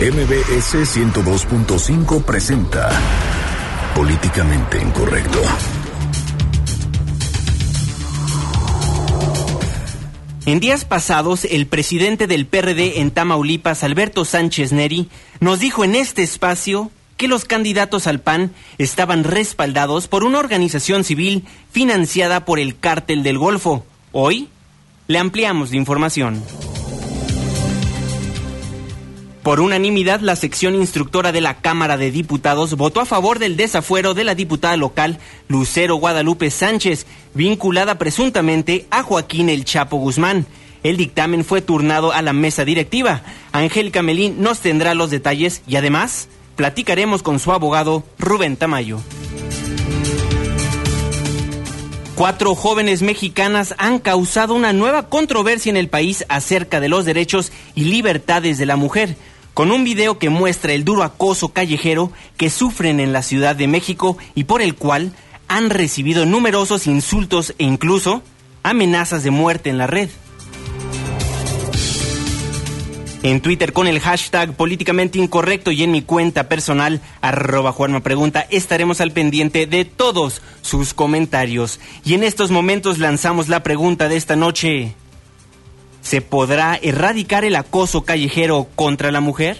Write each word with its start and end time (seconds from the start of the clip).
MBS 0.00 0.96
102.5 0.96 2.24
presenta 2.24 2.88
Políticamente 3.94 4.78
Incorrecto. 4.80 5.38
En 10.46 10.58
días 10.58 10.86
pasados, 10.86 11.44
el 11.44 11.66
presidente 11.66 12.26
del 12.26 12.46
PRD 12.46 13.00
en 13.00 13.10
Tamaulipas, 13.10 13.84
Alberto 13.84 14.24
Sánchez 14.24 14.72
Neri, 14.72 15.10
nos 15.38 15.60
dijo 15.60 15.84
en 15.84 15.94
este 15.94 16.22
espacio 16.22 16.90
que 17.18 17.28
los 17.28 17.44
candidatos 17.44 18.06
al 18.06 18.20
PAN 18.20 18.54
estaban 18.78 19.22
respaldados 19.22 20.08
por 20.08 20.24
una 20.24 20.38
organización 20.38 21.04
civil 21.04 21.44
financiada 21.72 22.46
por 22.46 22.58
el 22.58 22.78
Cártel 22.78 23.22
del 23.22 23.36
Golfo. 23.36 23.84
Hoy 24.12 24.48
le 25.08 25.18
ampliamos 25.18 25.72
la 25.72 25.76
información. 25.76 26.42
Por 29.42 29.60
unanimidad, 29.60 30.20
la 30.20 30.36
sección 30.36 30.74
instructora 30.74 31.32
de 31.32 31.40
la 31.40 31.62
Cámara 31.62 31.96
de 31.96 32.10
Diputados 32.10 32.76
votó 32.76 33.00
a 33.00 33.06
favor 33.06 33.38
del 33.38 33.56
desafuero 33.56 34.12
de 34.12 34.24
la 34.24 34.34
diputada 34.34 34.76
local 34.76 35.18
Lucero 35.48 35.96
Guadalupe 35.96 36.50
Sánchez, 36.50 37.06
vinculada 37.32 37.96
presuntamente 37.96 38.86
a 38.90 39.02
Joaquín 39.02 39.48
El 39.48 39.64
Chapo 39.64 39.96
Guzmán. 39.96 40.44
El 40.82 40.98
dictamen 40.98 41.44
fue 41.44 41.62
turnado 41.62 42.12
a 42.12 42.20
la 42.20 42.34
mesa 42.34 42.66
directiva. 42.66 43.22
Angélica 43.52 44.02
Melín 44.02 44.42
nos 44.42 44.60
tendrá 44.60 44.94
los 44.94 45.10
detalles 45.10 45.62
y 45.66 45.76
además 45.76 46.28
platicaremos 46.56 47.22
con 47.22 47.38
su 47.38 47.52
abogado 47.52 48.04
Rubén 48.18 48.56
Tamayo. 48.56 49.00
Cuatro 52.20 52.54
jóvenes 52.54 53.00
mexicanas 53.00 53.74
han 53.78 53.98
causado 53.98 54.52
una 54.52 54.74
nueva 54.74 55.08
controversia 55.08 55.70
en 55.70 55.78
el 55.78 55.88
país 55.88 56.26
acerca 56.28 56.78
de 56.78 56.90
los 56.90 57.06
derechos 57.06 57.50
y 57.74 57.84
libertades 57.84 58.58
de 58.58 58.66
la 58.66 58.76
mujer, 58.76 59.16
con 59.60 59.72
un 59.72 59.84
video 59.84 60.18
que 60.18 60.30
muestra 60.30 60.72
el 60.72 60.86
duro 60.86 61.02
acoso 61.02 61.50
callejero 61.50 62.10
que 62.38 62.48
sufren 62.48 62.98
en 62.98 63.12
la 63.12 63.20
Ciudad 63.20 63.54
de 63.54 63.66
México 63.66 64.16
y 64.34 64.44
por 64.44 64.62
el 64.62 64.74
cual 64.74 65.12
han 65.48 65.68
recibido 65.68 66.24
numerosos 66.24 66.86
insultos 66.86 67.54
e 67.58 67.64
incluso 67.64 68.22
amenazas 68.62 69.22
de 69.22 69.30
muerte 69.30 69.68
en 69.68 69.76
la 69.76 69.86
red. 69.86 70.08
En 73.22 73.42
Twitter 73.42 73.74
con 73.74 73.86
el 73.86 74.00
hashtag 74.00 74.56
políticamente 74.56 75.18
incorrecto 75.18 75.70
y 75.72 75.82
en 75.82 75.90
mi 75.90 76.00
cuenta 76.00 76.48
personal, 76.48 77.02
arroba 77.20 77.72
Juanma 77.72 78.00
Pregunta, 78.00 78.46
estaremos 78.48 79.02
al 79.02 79.12
pendiente 79.12 79.66
de 79.66 79.84
todos 79.84 80.40
sus 80.62 80.94
comentarios. 80.94 81.80
Y 82.02 82.14
en 82.14 82.22
estos 82.22 82.50
momentos 82.50 82.98
lanzamos 82.98 83.50
la 83.50 83.62
pregunta 83.62 84.08
de 84.08 84.16
esta 84.16 84.36
noche. 84.36 84.94
¿Se 86.02 86.20
podrá 86.20 86.78
erradicar 86.80 87.44
el 87.44 87.56
acoso 87.56 88.02
callejero 88.02 88.68
contra 88.74 89.12
la 89.12 89.20
mujer? 89.20 89.58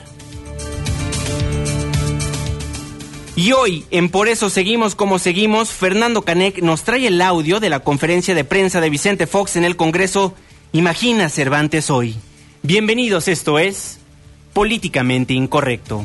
Y 3.37 3.53
hoy, 3.53 3.87
en 3.91 4.11
Por 4.11 4.29
eso 4.29 4.51
seguimos 4.51 4.95
como 4.95 5.19
seguimos, 5.19 5.71
Fernando 5.71 6.23
Canek 6.23 6.63
nos 6.63 6.83
trae 6.83 7.07
el 7.07 7.23
audio 7.23 7.59
de 7.59 7.71
la 7.71 7.81
conferencia 7.81 8.35
de 8.35 8.45
prensa 8.45 8.81
de 8.81 8.91
Vicente 8.91 9.27
Fox 9.27 9.57
en 9.57 9.65
el 9.65 9.77
Congreso 9.77 10.35
Imagina 10.73 11.29
Cervantes 11.29 11.91
hoy. 11.91 12.17
Bienvenidos, 12.63 13.29
esto 13.29 13.59
es 13.59 13.99
Políticamente 14.53 15.33
Incorrecto. 15.33 16.05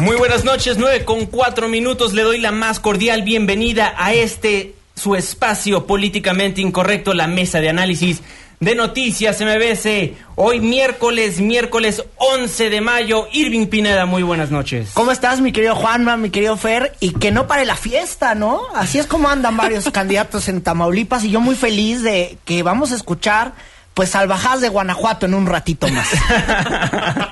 Muy 0.00 0.16
buenas 0.16 0.44
noches, 0.44 0.78
9 0.78 1.04
con 1.04 1.26
4 1.26 1.68
minutos. 1.68 2.14
Le 2.14 2.22
doy 2.22 2.38
la 2.38 2.52
más 2.52 2.80
cordial 2.80 3.22
bienvenida 3.22 3.94
a 3.98 4.14
este 4.14 4.74
su 4.96 5.14
espacio 5.14 5.86
políticamente 5.86 6.62
incorrecto, 6.62 7.12
la 7.12 7.26
mesa 7.26 7.60
de 7.60 7.68
análisis 7.68 8.22
de 8.60 8.74
noticias 8.74 9.42
MBC. 9.42 10.14
Hoy 10.36 10.60
miércoles, 10.60 11.40
miércoles 11.40 12.02
11 12.16 12.70
de 12.70 12.80
mayo. 12.80 13.28
Irving 13.30 13.66
Pineda, 13.66 14.06
muy 14.06 14.22
buenas 14.22 14.50
noches. 14.50 14.92
¿Cómo 14.94 15.12
estás, 15.12 15.42
mi 15.42 15.52
querido 15.52 15.74
Juanma, 15.74 16.16
mi 16.16 16.30
querido 16.30 16.56
Fer? 16.56 16.94
Y 17.00 17.12
que 17.12 17.30
no 17.30 17.46
pare 17.46 17.66
la 17.66 17.76
fiesta, 17.76 18.34
¿no? 18.34 18.62
Así 18.74 18.98
es 18.98 19.06
como 19.06 19.28
andan 19.28 19.58
varios 19.58 19.84
candidatos 19.92 20.48
en 20.48 20.62
Tamaulipas 20.62 21.24
y 21.24 21.30
yo 21.30 21.42
muy 21.42 21.56
feliz 21.56 22.02
de 22.02 22.38
que 22.46 22.62
vamos 22.62 22.92
a 22.92 22.96
escuchar 22.96 23.52
pues 24.00 24.08
salvajadas 24.08 24.62
de 24.62 24.70
Guanajuato 24.70 25.26
en 25.26 25.34
un 25.34 25.44
ratito 25.44 25.86
más. 25.88 26.08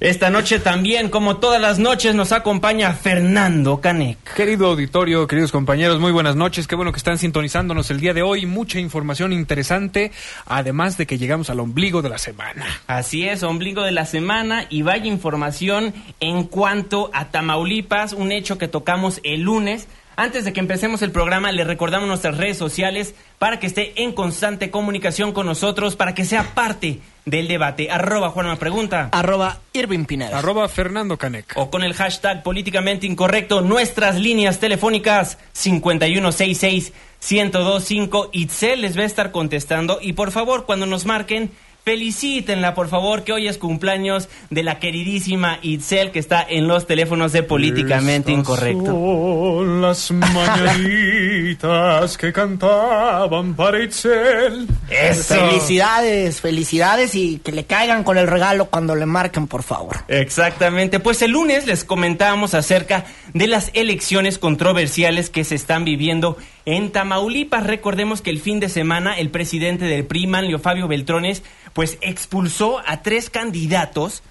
Esta 0.00 0.30
noche 0.30 0.58
también, 0.58 1.08
como 1.08 1.36
todas 1.36 1.60
las 1.60 1.78
noches, 1.78 2.12
nos 2.16 2.32
acompaña 2.32 2.92
Fernando 2.92 3.80
Canec. 3.80 4.18
Querido 4.34 4.66
auditorio, 4.66 5.28
queridos 5.28 5.52
compañeros, 5.52 6.00
muy 6.00 6.10
buenas 6.10 6.34
noches. 6.34 6.66
Qué 6.66 6.74
bueno 6.74 6.90
que 6.90 6.96
están 6.96 7.18
sintonizándonos 7.18 7.88
el 7.92 8.00
día 8.00 8.14
de 8.14 8.22
hoy. 8.22 8.46
Mucha 8.46 8.80
información 8.80 9.32
interesante, 9.32 10.10
además 10.46 10.96
de 10.96 11.06
que 11.06 11.18
llegamos 11.18 11.50
al 11.50 11.60
ombligo 11.60 12.02
de 12.02 12.08
la 12.08 12.18
semana. 12.18 12.66
Así 12.88 13.28
es, 13.28 13.44
ombligo 13.44 13.84
de 13.84 13.92
la 13.92 14.04
semana 14.04 14.66
y 14.70 14.82
vaya 14.82 15.06
información 15.06 15.94
en 16.18 16.42
cuanto 16.42 17.12
a 17.14 17.26
Tamaulipas, 17.26 18.12
un 18.12 18.32
hecho 18.32 18.58
que 18.58 18.66
tocamos 18.66 19.20
el 19.22 19.42
lunes. 19.42 19.86
Antes 20.22 20.44
de 20.44 20.52
que 20.52 20.60
empecemos 20.60 21.02
el 21.02 21.10
programa, 21.10 21.50
le 21.50 21.64
recordamos 21.64 22.06
nuestras 22.06 22.36
redes 22.36 22.56
sociales 22.56 23.16
para 23.40 23.58
que 23.58 23.66
esté 23.66 24.04
en 24.04 24.12
constante 24.12 24.70
comunicación 24.70 25.32
con 25.32 25.46
nosotros, 25.46 25.96
para 25.96 26.14
que 26.14 26.24
sea 26.24 26.54
parte 26.54 27.00
del 27.24 27.48
debate. 27.48 27.90
Arroba 27.90 28.30
Juanma 28.30 28.54
Pregunta. 28.54 29.08
Arroba 29.10 29.58
Irving 29.72 30.04
Pineda. 30.04 30.38
Arroba 30.38 30.68
Fernando 30.68 31.16
Canec. 31.16 31.54
O 31.56 31.72
con 31.72 31.82
el 31.82 31.94
hashtag 31.94 32.44
políticamente 32.44 33.04
incorrecto, 33.04 33.62
nuestras 33.62 34.14
líneas 34.14 34.60
telefónicas 34.60 35.38
5166-1025. 35.56 38.28
Itzel 38.30 38.82
les 38.82 38.96
va 38.96 39.02
a 39.02 39.06
estar 39.06 39.32
contestando. 39.32 39.98
Y 40.00 40.12
por 40.12 40.30
favor, 40.30 40.66
cuando 40.66 40.86
nos 40.86 41.04
marquen, 41.04 41.50
felicítenla, 41.84 42.74
por 42.74 42.88
favor, 42.88 43.24
que 43.24 43.32
hoy 43.32 43.48
es 43.48 43.58
cumpleaños 43.58 44.28
de 44.50 44.62
la 44.62 44.78
queridísima 44.78 45.58
Itzel, 45.62 46.10
que 46.10 46.18
está 46.18 46.44
en 46.48 46.68
los 46.68 46.86
teléfonos 46.86 47.32
de 47.32 47.42
Políticamente 47.42 48.32
Estas 48.32 48.40
Incorrecto. 48.40 48.86
Son 48.86 49.82
las 49.82 50.10
mañanitas 50.12 52.16
que 52.16 52.32
cantaban 52.32 53.54
para 53.54 53.82
Itzel. 53.82 54.68
Eso. 54.88 55.34
Felicidades, 55.34 56.40
felicidades 56.40 57.14
y 57.14 57.38
que 57.38 57.52
le 57.52 57.64
caigan 57.64 58.04
con 58.04 58.18
el 58.18 58.26
regalo 58.26 58.66
cuando 58.66 58.94
le 58.94 59.06
marquen, 59.06 59.48
por 59.48 59.62
favor. 59.62 59.98
Exactamente, 60.08 61.00
pues 61.00 61.22
el 61.22 61.32
lunes 61.32 61.66
les 61.66 61.84
comentábamos 61.84 62.54
acerca 62.54 63.04
de 63.34 63.46
las 63.46 63.70
elecciones 63.74 64.38
controversiales 64.38 65.30
que 65.30 65.44
se 65.44 65.54
están 65.54 65.84
viviendo 65.84 66.36
en 66.66 66.90
Tamaulipas. 66.92 67.66
Recordemos 67.66 68.22
que 68.22 68.30
el 68.30 68.40
fin 68.40 68.60
de 68.60 68.68
semana 68.68 69.18
el 69.18 69.30
presidente 69.30 69.84
del 69.86 70.04
PRI, 70.04 70.26
Manlio 70.26 70.58
Fabio 70.58 70.88
Beltrones, 70.88 71.42
pues 71.72 71.98
expulsó 72.00 72.80
a 72.86 73.02
tres 73.02 73.30
candidatos 73.30 74.22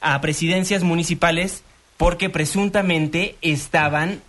a 0.00 0.20
presidencias 0.20 0.82
municipales 0.82 1.62
porque 1.96 2.28
presuntamente 2.30 3.36
estaban 3.42 4.20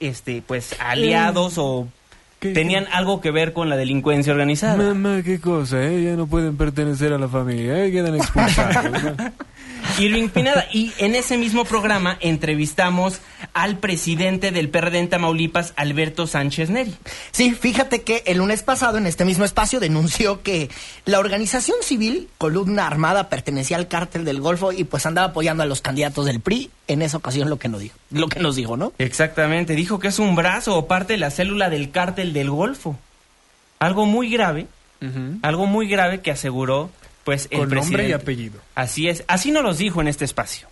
este 0.00 0.42
pues 0.46 0.74
aliados 0.80 1.54
o 1.58 1.88
¿Qué- 2.40 2.52
tenían 2.52 2.86
algo 2.92 3.20
que 3.20 3.32
ver 3.32 3.52
con 3.52 3.68
la 3.68 3.76
delincuencia 3.76 4.32
organizada. 4.32 4.76
Mamá, 4.76 5.22
qué 5.24 5.40
cosa, 5.40 5.82
¿eh? 5.84 6.04
Ya 6.04 6.14
no 6.16 6.28
pueden 6.28 6.56
pertenecer 6.56 7.12
a 7.12 7.18
la 7.18 7.26
familia, 7.28 7.84
¿eh? 7.84 7.90
Quedan 7.90 8.14
expulsados. 8.16 9.02
Irving 9.98 10.28
Pineda. 10.28 10.66
Y 10.72 10.92
en 10.98 11.14
ese 11.14 11.36
mismo 11.36 11.64
programa 11.64 12.16
entrevistamos 12.20 13.20
al 13.52 13.78
presidente 13.78 14.50
del 14.50 14.68
PRD 14.68 14.98
en 14.98 15.08
Tamaulipas, 15.08 15.72
Alberto 15.76 16.26
Sánchez 16.26 16.70
Neri. 16.70 16.94
Sí, 17.32 17.52
fíjate 17.52 18.02
que 18.02 18.22
el 18.26 18.38
lunes 18.38 18.62
pasado 18.62 18.98
en 18.98 19.06
este 19.06 19.24
mismo 19.24 19.44
espacio 19.44 19.80
denunció 19.80 20.42
que 20.42 20.70
la 21.04 21.18
organización 21.18 21.76
civil 21.82 22.28
Columna 22.38 22.86
Armada 22.86 23.28
pertenecía 23.28 23.76
al 23.76 23.88
cártel 23.88 24.24
del 24.24 24.40
Golfo 24.40 24.72
y 24.72 24.84
pues 24.84 25.06
andaba 25.06 25.28
apoyando 25.28 25.62
a 25.62 25.66
los 25.66 25.80
candidatos 25.80 26.26
del 26.26 26.40
PRI. 26.40 26.70
En 26.86 27.02
esa 27.02 27.18
ocasión 27.18 27.50
lo 27.50 27.58
que 27.58 27.68
nos 27.68 27.80
dijo, 27.80 27.98
lo 28.10 28.28
que 28.28 28.40
nos 28.40 28.56
dijo, 28.56 28.76
¿no? 28.76 28.92
Exactamente, 28.98 29.74
dijo 29.74 29.98
que 29.98 30.08
es 30.08 30.18
un 30.18 30.34
brazo 30.34 30.76
o 30.76 30.86
parte 30.86 31.14
de 31.14 31.18
la 31.18 31.30
célula 31.30 31.68
del 31.68 31.90
cártel 31.90 32.32
del 32.32 32.50
Golfo. 32.50 32.96
Algo 33.78 34.06
muy 34.06 34.30
grave, 34.30 34.66
algo 35.42 35.66
muy 35.66 35.86
grave 35.86 36.20
que 36.20 36.30
aseguró 36.30 36.90
pues 37.28 37.46
el 37.50 37.58
Con 37.58 37.70
nombre 37.74 38.08
y 38.08 38.12
apellido. 38.12 38.58
Así 38.74 39.06
es, 39.06 39.22
así 39.28 39.50
nos 39.50 39.62
los 39.62 39.76
dijo 39.76 40.00
en 40.00 40.08
este 40.08 40.24
espacio. 40.24 40.66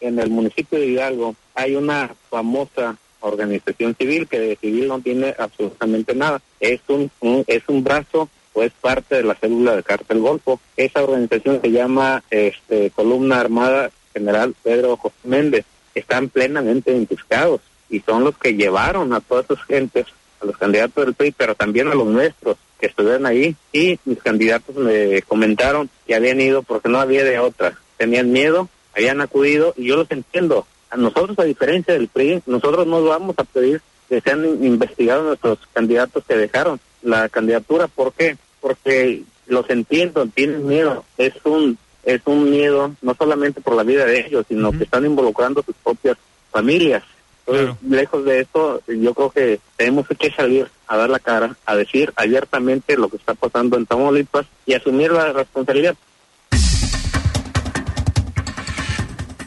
en 0.00 0.18
el 0.18 0.30
municipio 0.30 0.80
de 0.80 0.86
Hidalgo 0.86 1.36
hay 1.54 1.76
una 1.76 2.12
famosa 2.28 2.96
organización 3.20 3.94
civil 3.96 4.26
que 4.26 4.40
de 4.40 4.56
civil 4.56 4.88
no 4.88 5.00
tiene 5.00 5.32
absolutamente 5.38 6.12
nada. 6.16 6.42
Es 6.58 6.80
un, 6.88 7.08
un- 7.20 7.44
es 7.46 7.62
un 7.68 7.84
brazo 7.84 8.28
o 8.52 8.64
es 8.64 8.72
parte 8.80 9.14
de 9.14 9.22
la 9.22 9.36
célula 9.36 9.76
de 9.76 9.84
Cártel 9.84 10.18
Golfo. 10.18 10.60
Esa 10.76 11.04
organización 11.04 11.60
se 11.62 11.70
llama 11.70 12.24
este, 12.30 12.90
Columna 12.90 13.38
Armada 13.38 13.92
General 14.12 14.52
Pedro 14.60 14.96
José 14.96 15.14
Méndez. 15.22 15.64
Están 15.94 16.30
plenamente 16.30 16.90
identificados 16.90 17.60
y 17.88 18.00
son 18.00 18.24
los 18.24 18.36
que 18.38 18.54
llevaron 18.54 19.12
a 19.12 19.20
todas 19.20 19.44
esas 19.48 19.64
gentes, 19.66 20.06
a 20.40 20.46
los 20.46 20.56
candidatos 20.56 21.04
del 21.04 21.14
PRI, 21.14 21.30
pero 21.30 21.54
también 21.54 21.86
a 21.86 21.94
los 21.94 22.06
nuestros 22.08 22.56
que 22.82 22.88
estuvieron 22.88 23.26
ahí. 23.26 23.54
Y 23.72 23.98
mis 24.04 24.18
candidatos 24.18 24.74
me 24.74 25.22
comentaron 25.22 25.88
que 26.04 26.16
habían 26.16 26.40
ido 26.40 26.64
porque 26.64 26.88
no 26.88 26.98
había 26.98 27.22
de 27.22 27.38
otra. 27.38 27.78
Tenían 27.96 28.32
miedo, 28.32 28.68
habían 28.94 29.20
acudido 29.20 29.72
y 29.76 29.86
yo 29.86 29.96
los 29.96 30.10
entiendo. 30.10 30.66
A 30.90 30.96
nosotros, 30.96 31.38
a 31.38 31.44
diferencia 31.44 31.94
del 31.94 32.08
PRI, 32.08 32.42
nosotros 32.44 32.86
no 32.86 33.02
vamos 33.04 33.36
a 33.38 33.44
pedir 33.44 33.80
que 34.08 34.20
sean 34.20 34.44
investigados 34.62 35.24
nuestros 35.24 35.58
candidatos 35.72 36.24
que 36.26 36.36
dejaron 36.36 36.80
la 37.02 37.28
candidatura. 37.28 37.86
¿Por 37.86 38.12
qué? 38.12 38.36
Porque 38.60 39.22
los 39.46 39.70
entiendo, 39.70 40.26
tienen 40.26 40.66
miedo. 40.66 41.04
Es 41.16 41.34
un 41.44 41.78
es 42.04 42.20
un 42.24 42.50
miedo 42.50 42.96
no 43.00 43.14
solamente 43.14 43.60
por 43.60 43.76
la 43.76 43.84
vida 43.84 44.04
de 44.04 44.26
ellos, 44.26 44.44
sino 44.48 44.72
que 44.72 44.82
están 44.82 45.06
involucrando 45.06 45.62
sus 45.62 45.76
propias 45.76 46.16
familias. 46.50 47.04
Entonces, 47.52 47.76
lejos 47.88 48.24
de 48.24 48.40
eso, 48.40 48.82
yo 48.86 49.14
creo 49.14 49.30
que 49.30 49.60
tenemos 49.76 50.06
que 50.06 50.30
salir 50.30 50.68
a 50.86 50.96
dar 50.96 51.10
la 51.10 51.18
cara, 51.18 51.56
a 51.66 51.76
decir 51.76 52.12
abiertamente 52.16 52.96
lo 52.96 53.08
que 53.08 53.16
está 53.16 53.34
pasando 53.34 53.76
en 53.76 53.86
Tamaulipas 53.86 54.46
y 54.64 54.74
asumir 54.74 55.12
la 55.12 55.32
responsabilidad. 55.32 55.94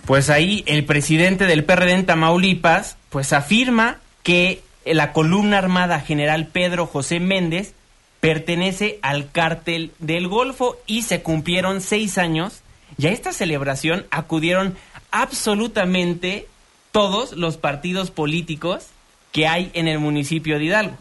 Pues 0.06 0.30
ahí 0.30 0.64
el 0.68 0.86
presidente 0.86 1.46
del 1.46 1.64
PRD 1.64 1.94
en 1.94 2.06
Tamaulipas, 2.06 2.98
pues 3.10 3.34
afirma 3.34 3.98
que 4.22 4.62
la 4.86 5.12
columna 5.12 5.58
armada 5.58 6.00
general 6.00 6.48
Pedro 6.48 6.86
José 6.86 7.20
Méndez 7.20 7.74
pertenece 8.20 9.00
al 9.02 9.32
cártel 9.32 9.92
del 9.98 10.28
Golfo 10.28 10.78
y 10.86 11.02
se 11.04 11.24
cumplieron 11.24 11.82
seis 11.82 12.20
años 12.20 12.62
y 12.98 13.08
a 13.08 13.12
esta 13.12 13.34
celebración 13.34 14.06
acudieron 14.12 14.76
absolutamente 15.12 16.48
todos 16.96 17.34
los 17.34 17.58
partidos 17.58 18.10
políticos 18.10 18.86
que 19.34 19.48
hay 19.48 19.70
en 19.74 19.90
el 19.90 20.00
municipio 20.00 20.58
de 20.58 20.64
Hidalgo. 20.64 20.96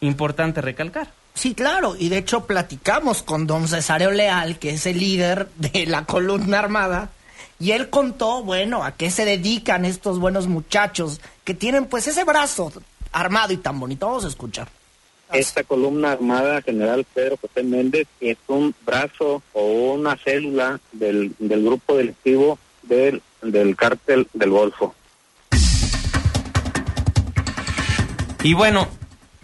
Importante 0.00 0.60
recalcar. 0.60 1.12
Sí, 1.32 1.54
claro, 1.54 1.94
y 1.96 2.08
de 2.08 2.18
hecho 2.18 2.44
platicamos 2.44 3.22
con 3.22 3.46
don 3.46 3.68
Cesario 3.68 4.10
Leal, 4.10 4.58
que 4.58 4.70
es 4.70 4.84
el 4.86 4.98
líder 4.98 5.46
de 5.54 5.86
la 5.86 6.06
columna 6.06 6.58
armada, 6.58 7.10
y 7.60 7.70
él 7.70 7.88
contó, 7.88 8.42
bueno, 8.42 8.82
a 8.82 8.96
qué 8.96 9.12
se 9.12 9.24
dedican 9.24 9.84
estos 9.84 10.18
buenos 10.18 10.48
muchachos 10.48 11.20
que 11.44 11.54
tienen 11.54 11.86
pues 11.86 12.08
ese 12.08 12.24
brazo 12.24 12.72
armado 13.12 13.52
y 13.52 13.58
tan 13.58 13.78
bonito. 13.78 14.06
Vamos 14.06 14.24
a 14.24 14.28
escuchar. 14.28 14.66
Esta 15.32 15.62
columna 15.62 16.10
armada 16.10 16.62
general 16.62 17.06
Pedro 17.14 17.38
José 17.40 17.62
Méndez 17.62 18.08
es 18.18 18.38
un 18.48 18.74
brazo 18.84 19.40
o 19.52 19.92
una 19.92 20.16
célula 20.16 20.80
del, 20.90 21.32
del 21.38 21.64
grupo 21.64 21.96
delictivo 21.96 22.58
del, 22.82 23.22
del 23.40 23.76
cártel 23.76 24.26
del 24.32 24.50
Golfo. 24.50 24.96
Y 28.42 28.54
bueno, 28.54 28.86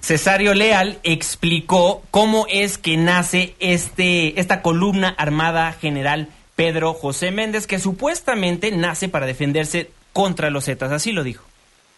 Cesario 0.01 0.55
Leal 0.55 0.99
explicó 1.03 2.03
cómo 2.11 2.47
es 2.49 2.79
que 2.79 2.97
nace 2.97 3.57
este, 3.59 4.39
esta 4.39 4.63
columna 4.63 5.15
armada 5.19 5.73
general 5.73 6.29
Pedro 6.57 6.95
José 6.95 7.33
Méndez, 7.33 7.67
que 7.67 7.81
supuestamente 7.81 8.71
nace 8.71 9.09
para 9.09 9.27
defenderse 9.27 9.91
contra 10.13 10.51
los 10.51 10.67
Zetas, 10.67 10.93
así 10.93 11.11
lo 11.11 11.25
dijo. 11.25 11.45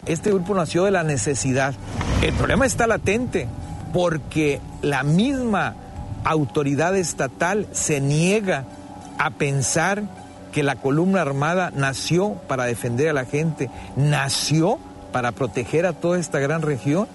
Este 0.07 0.31
grupo 0.31 0.55
nació 0.55 0.85
de 0.85 0.91
la 0.91 1.03
necesidad. 1.03 1.75
El 2.23 2.33
problema 2.33 2.65
está 2.65 2.87
latente 2.87 3.49
porque 3.93 4.61
la 4.83 5.03
misma 5.03 5.75
autoridad 6.25 6.97
estatal 6.97 7.67
se 7.73 8.01
niega 8.01 8.65
a 9.19 9.31
pensar 9.31 10.05
que 10.53 10.63
la 10.63 10.77
columna 10.77 11.21
armada 11.21 11.71
nació 11.75 12.35
para 12.49 12.65
defender 12.65 13.11
a 13.11 13.13
la 13.13 13.27
gente, 13.27 13.69
nació 13.97 14.79
para 15.17 15.33
proteger 15.33 15.87
a 15.87 15.95
toda 15.95 16.19
esta 16.19 16.41
gran 16.41 16.61
región. 16.61 17.09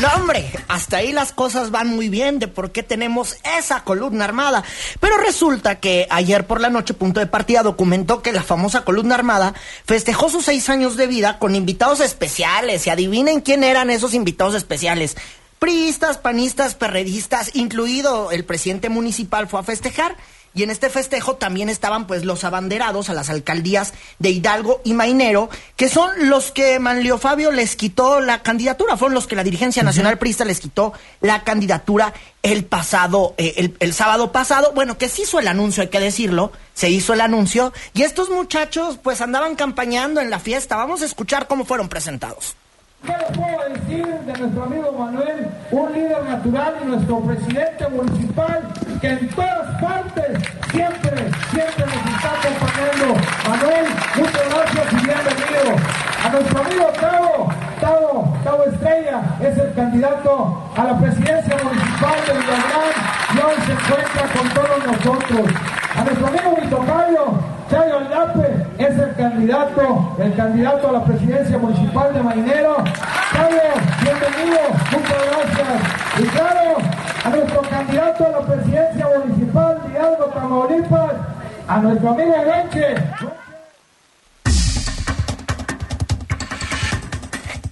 No, 0.00 0.08
hombre, 0.16 0.50
hasta 0.66 0.96
ahí 0.96 1.12
las 1.12 1.30
cosas 1.30 1.70
van 1.70 1.88
muy 1.88 2.08
bien 2.08 2.38
de 2.38 2.48
por 2.48 2.72
qué 2.72 2.82
tenemos 2.82 3.36
esa 3.58 3.84
columna 3.84 4.24
armada. 4.24 4.64
Pero 5.00 5.18
resulta 5.18 5.78
que 5.78 6.06
ayer 6.08 6.46
por 6.46 6.62
la 6.62 6.70
noche, 6.70 6.94
punto 6.94 7.20
de 7.20 7.26
partida, 7.26 7.62
documentó 7.62 8.22
que 8.22 8.32
la 8.32 8.42
famosa 8.42 8.86
columna 8.86 9.14
armada 9.14 9.52
festejó 9.84 10.30
sus 10.30 10.46
seis 10.46 10.70
años 10.70 10.96
de 10.96 11.06
vida 11.06 11.38
con 11.38 11.54
invitados 11.54 12.00
especiales. 12.00 12.86
Y 12.86 12.90
adivinen 12.90 13.42
quién 13.42 13.62
eran 13.62 13.90
esos 13.90 14.14
invitados 14.14 14.54
especiales. 14.54 15.18
Priistas, 15.58 16.16
panistas, 16.16 16.74
perredistas, 16.74 17.54
incluido 17.54 18.30
el 18.30 18.46
presidente 18.46 18.88
municipal 18.88 19.48
fue 19.48 19.60
a 19.60 19.64
festejar. 19.64 20.16
Y 20.54 20.62
en 20.62 20.70
este 20.70 20.88
festejo 20.88 21.34
también 21.34 21.68
estaban 21.68 22.06
pues 22.06 22.24
los 22.24 22.44
abanderados 22.44 23.10
a 23.10 23.14
las 23.14 23.28
alcaldías 23.28 23.92
de 24.20 24.30
Hidalgo 24.30 24.80
y 24.84 24.94
Mainero, 24.94 25.48
que 25.76 25.88
son 25.88 26.28
los 26.28 26.52
que 26.52 26.78
Manlio 26.78 27.18
Fabio 27.18 27.50
les 27.50 27.74
quitó 27.74 28.20
la 28.20 28.42
candidatura, 28.42 28.96
fueron 28.96 29.14
los 29.14 29.26
que 29.26 29.34
la 29.36 29.42
dirigencia 29.42 29.82
nacional 29.82 30.18
prista 30.18 30.44
les 30.44 30.60
quitó 30.60 30.92
la 31.20 31.42
candidatura 31.42 32.14
el 32.42 32.64
pasado, 32.64 33.34
eh, 33.36 33.54
el, 33.56 33.76
el 33.80 33.94
sábado 33.94 34.30
pasado. 34.30 34.72
Bueno, 34.74 34.96
que 34.96 35.08
se 35.08 35.22
hizo 35.22 35.40
el 35.40 35.48
anuncio, 35.48 35.82
hay 35.82 35.88
que 35.88 36.00
decirlo, 36.00 36.52
se 36.74 36.88
hizo 36.88 37.14
el 37.14 37.20
anuncio, 37.20 37.72
y 37.92 38.02
estos 38.02 38.30
muchachos 38.30 38.98
pues 39.02 39.20
andaban 39.20 39.56
campañando 39.56 40.20
en 40.20 40.30
la 40.30 40.38
fiesta. 40.38 40.76
Vamos 40.76 41.02
a 41.02 41.06
escuchar 41.06 41.48
cómo 41.48 41.64
fueron 41.64 41.88
presentados. 41.88 42.54
¿Qué 43.04 43.12
les 43.12 43.38
puedo 43.38 43.68
decir 43.68 44.06
de 44.06 44.32
nuestro 44.38 44.64
amigo 44.64 44.92
Manuel, 44.92 45.43
natural 46.34 46.74
y 46.82 46.86
nuestro 46.86 47.20
presidente 47.20 47.88
municipal 47.88 48.60
que 49.00 49.08
en 49.08 49.28
todas 49.28 49.80
partes 49.80 50.42
siempre, 50.72 51.30
siempre 51.52 51.86
nos 51.86 52.02
está 52.16 52.30
acompañando? 52.40 53.14
Manuel, 53.48 53.86
muchas 54.16 54.42
gracias 54.50 54.92
y 54.92 54.96
bienvenido. 54.96 55.76
A 56.24 56.28
nuestro 56.30 56.60
amigo 56.60 56.86
Tavo, 57.00 57.52
Tavo, 57.80 58.38
Tavo 58.42 58.64
Estrella 58.64 59.20
es 59.40 59.58
el 59.58 59.74
candidato 59.74 60.72
a 60.76 60.84
la 60.84 60.98
presidencia 60.98 61.56
municipal 61.62 62.16
de 62.26 62.32
Villarreal 62.32 63.13
se 63.34 63.72
encuentra 63.72 64.28
con 64.32 64.48
todos 64.50 64.86
nosotros. 64.86 65.50
A 65.96 66.04
nuestro 66.04 66.26
amigo 66.26 66.56
Vitocayo, 66.60 67.24
Chayo 67.70 67.98
Aldape 67.98 68.66
es 68.78 68.98
el 68.98 69.14
candidato, 69.16 70.16
el 70.18 70.34
candidato 70.34 70.88
a 70.88 70.92
la 70.92 71.04
presidencia 71.04 71.58
municipal 71.58 72.14
de 72.14 72.22
Mainero. 72.22 72.76
Chayo, 73.32 73.60
bienvenido, 74.02 74.60
muchas 74.92 75.22
gracias. 75.26 76.20
Y 76.20 76.22
claro, 76.28 76.76
a 77.24 77.28
nuestro 77.30 77.62
candidato 77.62 78.26
a 78.26 78.30
la 78.30 78.40
presidencia 78.46 79.08
municipal 79.18 79.80
de 79.82 79.92
Hidalgo, 79.92 80.24
Tamaulipas, 80.26 81.12
a 81.66 81.78
nuestro 81.78 82.10
amigo 82.10 82.34
Lenche. 82.44 83.43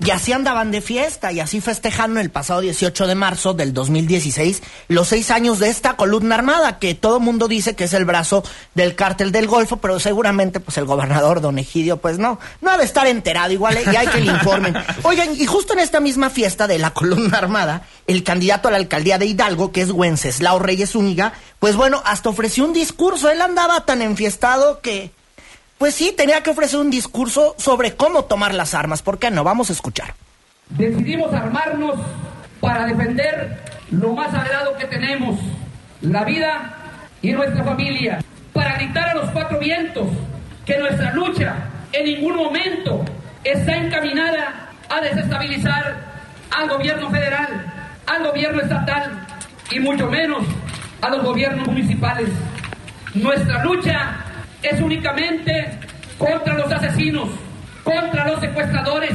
Y 0.04 0.10
así 0.10 0.32
andaban 0.32 0.72
de 0.72 0.80
fiesta 0.80 1.30
y 1.30 1.38
así 1.38 1.60
festejaron 1.60 2.18
el 2.18 2.28
pasado 2.28 2.60
18 2.60 3.06
de 3.06 3.14
marzo 3.14 3.54
del 3.54 3.72
2016 3.72 4.60
los 4.88 5.06
seis 5.06 5.30
años 5.30 5.60
de 5.60 5.68
esta 5.68 5.94
columna 5.94 6.34
armada 6.34 6.80
que 6.80 6.94
todo 6.94 7.20
mundo 7.20 7.46
dice 7.46 7.76
que 7.76 7.84
es 7.84 7.92
el 7.92 8.04
brazo 8.04 8.42
del 8.74 8.96
cártel 8.96 9.30
del 9.30 9.46
Golfo, 9.46 9.76
pero 9.76 10.00
seguramente 10.00 10.58
pues 10.58 10.76
el 10.76 10.86
gobernador 10.86 11.40
don 11.40 11.56
Egidio 11.60 11.98
pues 11.98 12.18
no, 12.18 12.40
no 12.60 12.70
ha 12.72 12.78
de 12.78 12.84
estar 12.84 13.06
enterado 13.06 13.52
igual 13.52 13.76
¿eh? 13.76 13.84
y 13.92 13.94
hay 13.94 14.08
que 14.08 14.20
le 14.20 14.32
informen. 14.32 14.74
Oigan, 15.04 15.40
y 15.40 15.46
justo 15.46 15.72
en 15.72 15.78
esta 15.78 16.00
misma 16.00 16.30
fiesta 16.30 16.66
de 16.66 16.80
la 16.80 16.90
columna 16.90 17.38
armada, 17.38 17.86
el 18.08 18.24
candidato 18.24 18.66
a 18.66 18.72
la 18.72 18.78
alcaldía 18.78 19.18
de 19.18 19.26
Hidalgo, 19.26 19.70
que 19.70 19.82
es 19.82 19.92
Wenceslao 19.92 20.58
Reyes 20.58 20.90
Zúñiga, 20.90 21.32
pues 21.60 21.76
bueno, 21.76 22.02
hasta 22.04 22.28
ofreció 22.28 22.64
un 22.64 22.72
discurso, 22.72 23.30
él 23.30 23.40
andaba 23.40 23.84
tan 23.84 24.02
enfiestado 24.02 24.80
que 24.80 25.12
pues 25.82 25.96
sí, 25.96 26.14
tenía 26.16 26.44
que 26.44 26.50
ofrecer 26.50 26.78
un 26.78 26.90
discurso 26.90 27.56
sobre 27.58 27.96
cómo 27.96 28.26
tomar 28.26 28.54
las 28.54 28.72
armas. 28.72 29.02
¿Por 29.02 29.18
qué 29.18 29.32
no? 29.32 29.42
Vamos 29.42 29.68
a 29.68 29.72
escuchar. 29.72 30.14
Decidimos 30.68 31.34
armarnos 31.34 31.98
para 32.60 32.86
defender 32.86 33.58
lo 33.90 34.12
más 34.12 34.30
sagrado 34.30 34.76
que 34.76 34.86
tenemos, 34.86 35.40
la 36.00 36.22
vida 36.22 36.72
y 37.20 37.32
nuestra 37.32 37.64
familia. 37.64 38.20
Para 38.52 38.76
gritar 38.76 39.08
a 39.08 39.14
los 39.14 39.30
cuatro 39.30 39.58
vientos 39.58 40.06
que 40.64 40.78
nuestra 40.78 41.12
lucha 41.14 41.56
en 41.90 42.04
ningún 42.04 42.36
momento 42.36 43.04
está 43.42 43.74
encaminada 43.74 44.70
a 44.88 45.00
desestabilizar 45.00 45.96
al 46.56 46.68
gobierno 46.68 47.10
federal, 47.10 47.72
al 48.06 48.22
gobierno 48.22 48.62
estatal 48.62 49.26
y 49.72 49.80
mucho 49.80 50.06
menos 50.06 50.44
a 51.00 51.08
los 51.08 51.24
gobiernos 51.24 51.66
municipales. 51.66 52.28
Nuestra 53.14 53.64
lucha 53.64 54.31
es 54.62 54.80
únicamente 54.80 55.78
contra 56.18 56.54
los 56.54 56.70
asesinos, 56.72 57.28
contra 57.84 58.28
los 58.28 58.40
secuestradores. 58.40 59.12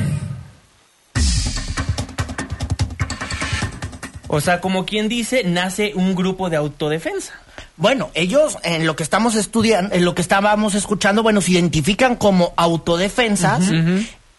O 4.27 4.41
sea, 4.41 4.59
como 4.59 4.85
quien 4.85 5.07
dice, 5.07 5.43
nace 5.45 5.93
un 5.95 6.13
grupo 6.15 6.49
de 6.49 6.57
autodefensa. 6.57 7.33
Bueno, 7.77 8.09
ellos 8.13 8.57
en 8.63 8.85
lo 8.85 8.95
que 8.95 9.03
estamos 9.03 9.35
estudiando, 9.35 9.95
en 9.95 10.03
lo 10.03 10.15
que 10.15 10.21
estábamos 10.21 10.75
escuchando, 10.75 11.23
bueno, 11.23 11.41
se 11.41 11.51
identifican 11.51 12.15
como 12.15 12.53
autodefensas. 12.57 13.69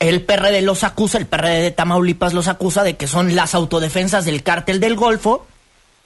el 0.00 0.22
PRD 0.22 0.60
los 0.62 0.84
acusa, 0.84 1.18
el 1.18 1.26
PRD 1.26 1.62
de 1.62 1.70
Tamaulipas 1.70 2.34
los 2.34 2.48
acusa 2.48 2.82
de 2.82 2.96
que 2.96 3.06
son 3.06 3.34
las 3.34 3.54
autodefensas 3.54 4.24
del 4.24 4.42
cártel 4.42 4.80
del 4.80 4.96
Golfo. 4.96 5.46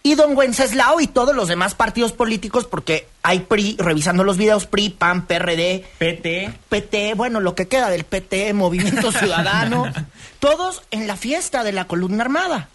Y 0.05 0.17
don 0.17 0.37
Wenceslao 0.37 1.01
y 1.01 1.07
todos 1.07 1.35
los 1.35 1.47
demás 1.47 1.75
partidos 1.75 2.13
políticos, 2.13 2.67
porque 2.67 3.07
hay 3.23 3.41
PRI, 3.41 3.77
revisando 3.79 4.25
los 4.25 4.37
videos, 4.37 4.67
PRI, 4.67 4.91
PAN, 4.91 5.27
PRD, 5.27 5.85
PT. 5.99 6.53
PT, 6.69 7.15
bueno, 7.15 7.39
lo 7.39 7.55
que 7.55 7.69
queda 7.69 7.89
del 7.89 8.05
PT, 8.05 8.53
Movimiento 8.53 9.13
Ciudadano, 9.13 9.85
todos 10.41 10.83
en 10.91 11.07
la 11.07 11.17
fiesta 11.17 11.63
de 11.63 11.73
la 11.73 11.87
columna 11.87 12.25
armada. 12.25 12.69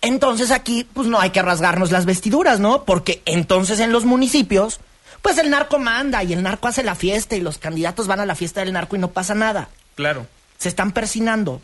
Entonces 0.00 0.52
aquí, 0.52 0.86
pues 0.92 1.08
no 1.08 1.20
hay 1.20 1.30
que 1.30 1.42
rasgarnos 1.42 1.90
las 1.90 2.06
vestiduras, 2.06 2.60
¿no? 2.60 2.84
Porque 2.84 3.20
entonces 3.24 3.80
en 3.80 3.90
los 3.90 4.04
municipios, 4.04 4.78
pues 5.22 5.38
el 5.38 5.50
narco 5.50 5.78
manda 5.78 6.22
y 6.22 6.32
el 6.32 6.42
narco 6.42 6.68
hace 6.68 6.84
la 6.84 6.94
fiesta 6.94 7.34
y 7.34 7.40
los 7.40 7.58
candidatos 7.58 8.06
van 8.06 8.20
a 8.20 8.26
la 8.26 8.34
fiesta 8.36 8.60
del 8.60 8.72
narco 8.72 8.94
y 8.94 9.00
no 9.00 9.10
pasa 9.10 9.34
nada. 9.34 9.68
Claro. 9.96 10.26
Se 10.58 10.68
están 10.68 10.92
persinando. 10.92 11.60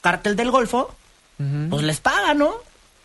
Cártel 0.00 0.36
del 0.36 0.50
Golfo, 0.50 0.94
pues 1.68 1.82
les 1.82 2.00
paga, 2.00 2.32
¿no? 2.32 2.54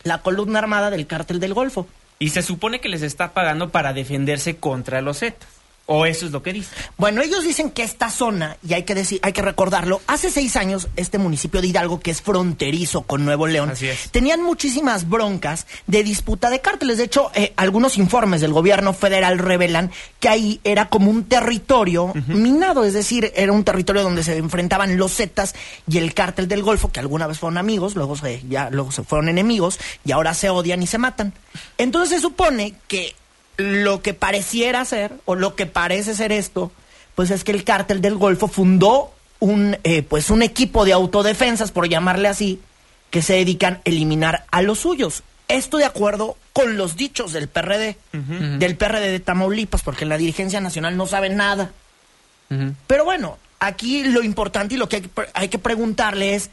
La 0.06 0.20
columna 0.22 0.60
armada 0.60 0.92
del 0.92 1.08
cártel 1.08 1.40
del 1.40 1.56
Golfo. 1.56 1.88
Y 2.20 2.30
se 2.30 2.44
supone 2.44 2.80
que 2.80 2.90
les 2.90 3.02
está 3.02 3.34
pagando 3.34 3.72
para 3.72 3.92
defenderse 3.92 4.58
contra 4.58 5.02
los 5.02 5.20
Zetas. 5.20 5.50
O 5.88 6.08
eso 6.08 6.26
es 6.26 6.32
lo 6.32 6.42
que 6.42 6.52
dice. 6.52 6.70
Bueno, 6.98 7.22
ellos 7.22 7.44
dicen 7.44 7.70
que 7.70 7.84
esta 7.84 8.10
zona, 8.10 8.58
y 8.68 8.74
hay 8.74 8.84
que 8.84 8.96
decir, 8.96 9.20
hay 9.22 9.34
que 9.34 9.44
recordarlo, 9.44 10.02
hace 10.08 10.32
seis 10.32 10.56
años 10.56 10.88
este 10.96 11.20
municipio 11.20 11.62
de 11.62 11.68
Hidalgo, 11.68 12.00
que 12.00 12.10
es 12.10 12.24
fronterizo 12.24 13.04
con 13.04 13.24
Nuevo 13.24 13.46
León, 13.46 13.70
Así 13.70 13.88
es. 13.88 14.10
tenían 14.10 14.42
muchísimas 14.42 15.08
broncas 15.08 15.68
de 15.86 16.04
disputa 16.04 16.50
de 16.50 16.60
cárteles. 16.60 16.98
De 16.98 17.04
hecho, 17.04 17.30
eh, 17.36 17.54
algunos 17.56 18.00
informes 18.00 18.42
del 18.42 18.52
gobierno 18.52 18.94
federal 18.94 19.38
revelan 19.38 19.92
que 20.20 20.28
ahí 20.30 20.60
era 20.64 20.90
como 20.90 21.12
un 21.12 21.26
territorio 21.26 22.14
minado, 22.28 22.84
es 22.84 22.94
decir, 22.96 23.32
era 23.36 23.52
un 23.52 23.64
territorio 23.64 24.02
donde 24.02 24.24
se 24.24 24.38
enfrentaban 24.38 24.98
los 24.98 25.14
Zetas 25.16 25.54
y 25.88 26.00
el 26.00 26.16
cártel 26.16 26.48
del 26.48 26.64
Golfo, 26.64 26.92
que 26.92 27.00
alguna 27.00 27.28
vez 27.28 27.38
fueron 27.38 27.60
amigos, 27.60 27.96
luego 27.96 28.16
se, 28.16 28.42
ya, 28.50 28.72
luego 28.72 28.92
se 28.92 29.04
fueron 29.04 29.30
enemigos 29.30 29.80
y 30.04 30.14
ahora 30.14 30.34
se 30.34 30.50
odian 30.50 30.82
y 30.82 30.88
se 30.88 30.98
matan. 30.98 31.32
Entonces 31.78 32.16
se 32.16 32.22
supone 32.22 32.74
que 32.88 33.14
lo 33.58 34.02
que 34.02 34.14
pareciera 34.14 34.84
ser, 34.86 35.12
o 35.26 35.36
lo 35.36 35.56
que 35.56 35.66
parece 35.66 36.16
ser 36.16 36.32
esto, 36.32 36.72
pues 37.16 37.32
es 37.32 37.44
que 37.44 37.52
el 37.52 37.64
cártel 37.64 38.02
del 38.02 38.16
Golfo 38.16 38.48
fundó 38.48 39.12
un, 39.40 39.78
eh, 39.84 40.02
pues 40.04 40.30
un 40.30 40.42
equipo 40.42 40.86
de 40.86 40.94
autodefensas, 40.94 41.72
por 41.72 41.88
llamarle 41.88 42.28
así, 42.28 42.60
que 43.10 43.22
se 43.22 43.34
dedican 43.34 43.76
a 43.76 43.82
eliminar 43.86 44.46
a 44.52 44.62
los 44.62 44.80
suyos. 44.80 45.24
Esto 45.48 45.78
de 45.78 45.86
acuerdo 45.86 46.38
con 46.54 46.76
los 46.78 46.96
dichos 46.96 47.32
del 47.34 47.48
PRD, 47.48 47.98
del 48.60 48.76
PRD 48.78 49.12
de 49.12 49.20
Tamaulipas, 49.20 49.84
porque 49.84 50.06
la 50.06 50.18
dirigencia 50.18 50.60
nacional 50.60 50.98
no 50.98 51.06
saben 51.06 51.36
nada. 51.38 51.72
Pero 52.88 53.06
bueno, 53.06 53.38
aquí 53.60 54.04
lo 54.04 54.24
importante 54.24 54.76
y 54.76 54.78
lo 54.78 54.90
que 54.90 54.98
hay, 54.98 55.02
que 55.04 55.10
pre- 55.10 55.30
hay 55.34 55.48
que 55.50 55.60
preguntarle 55.60 56.36
es, 56.36 56.50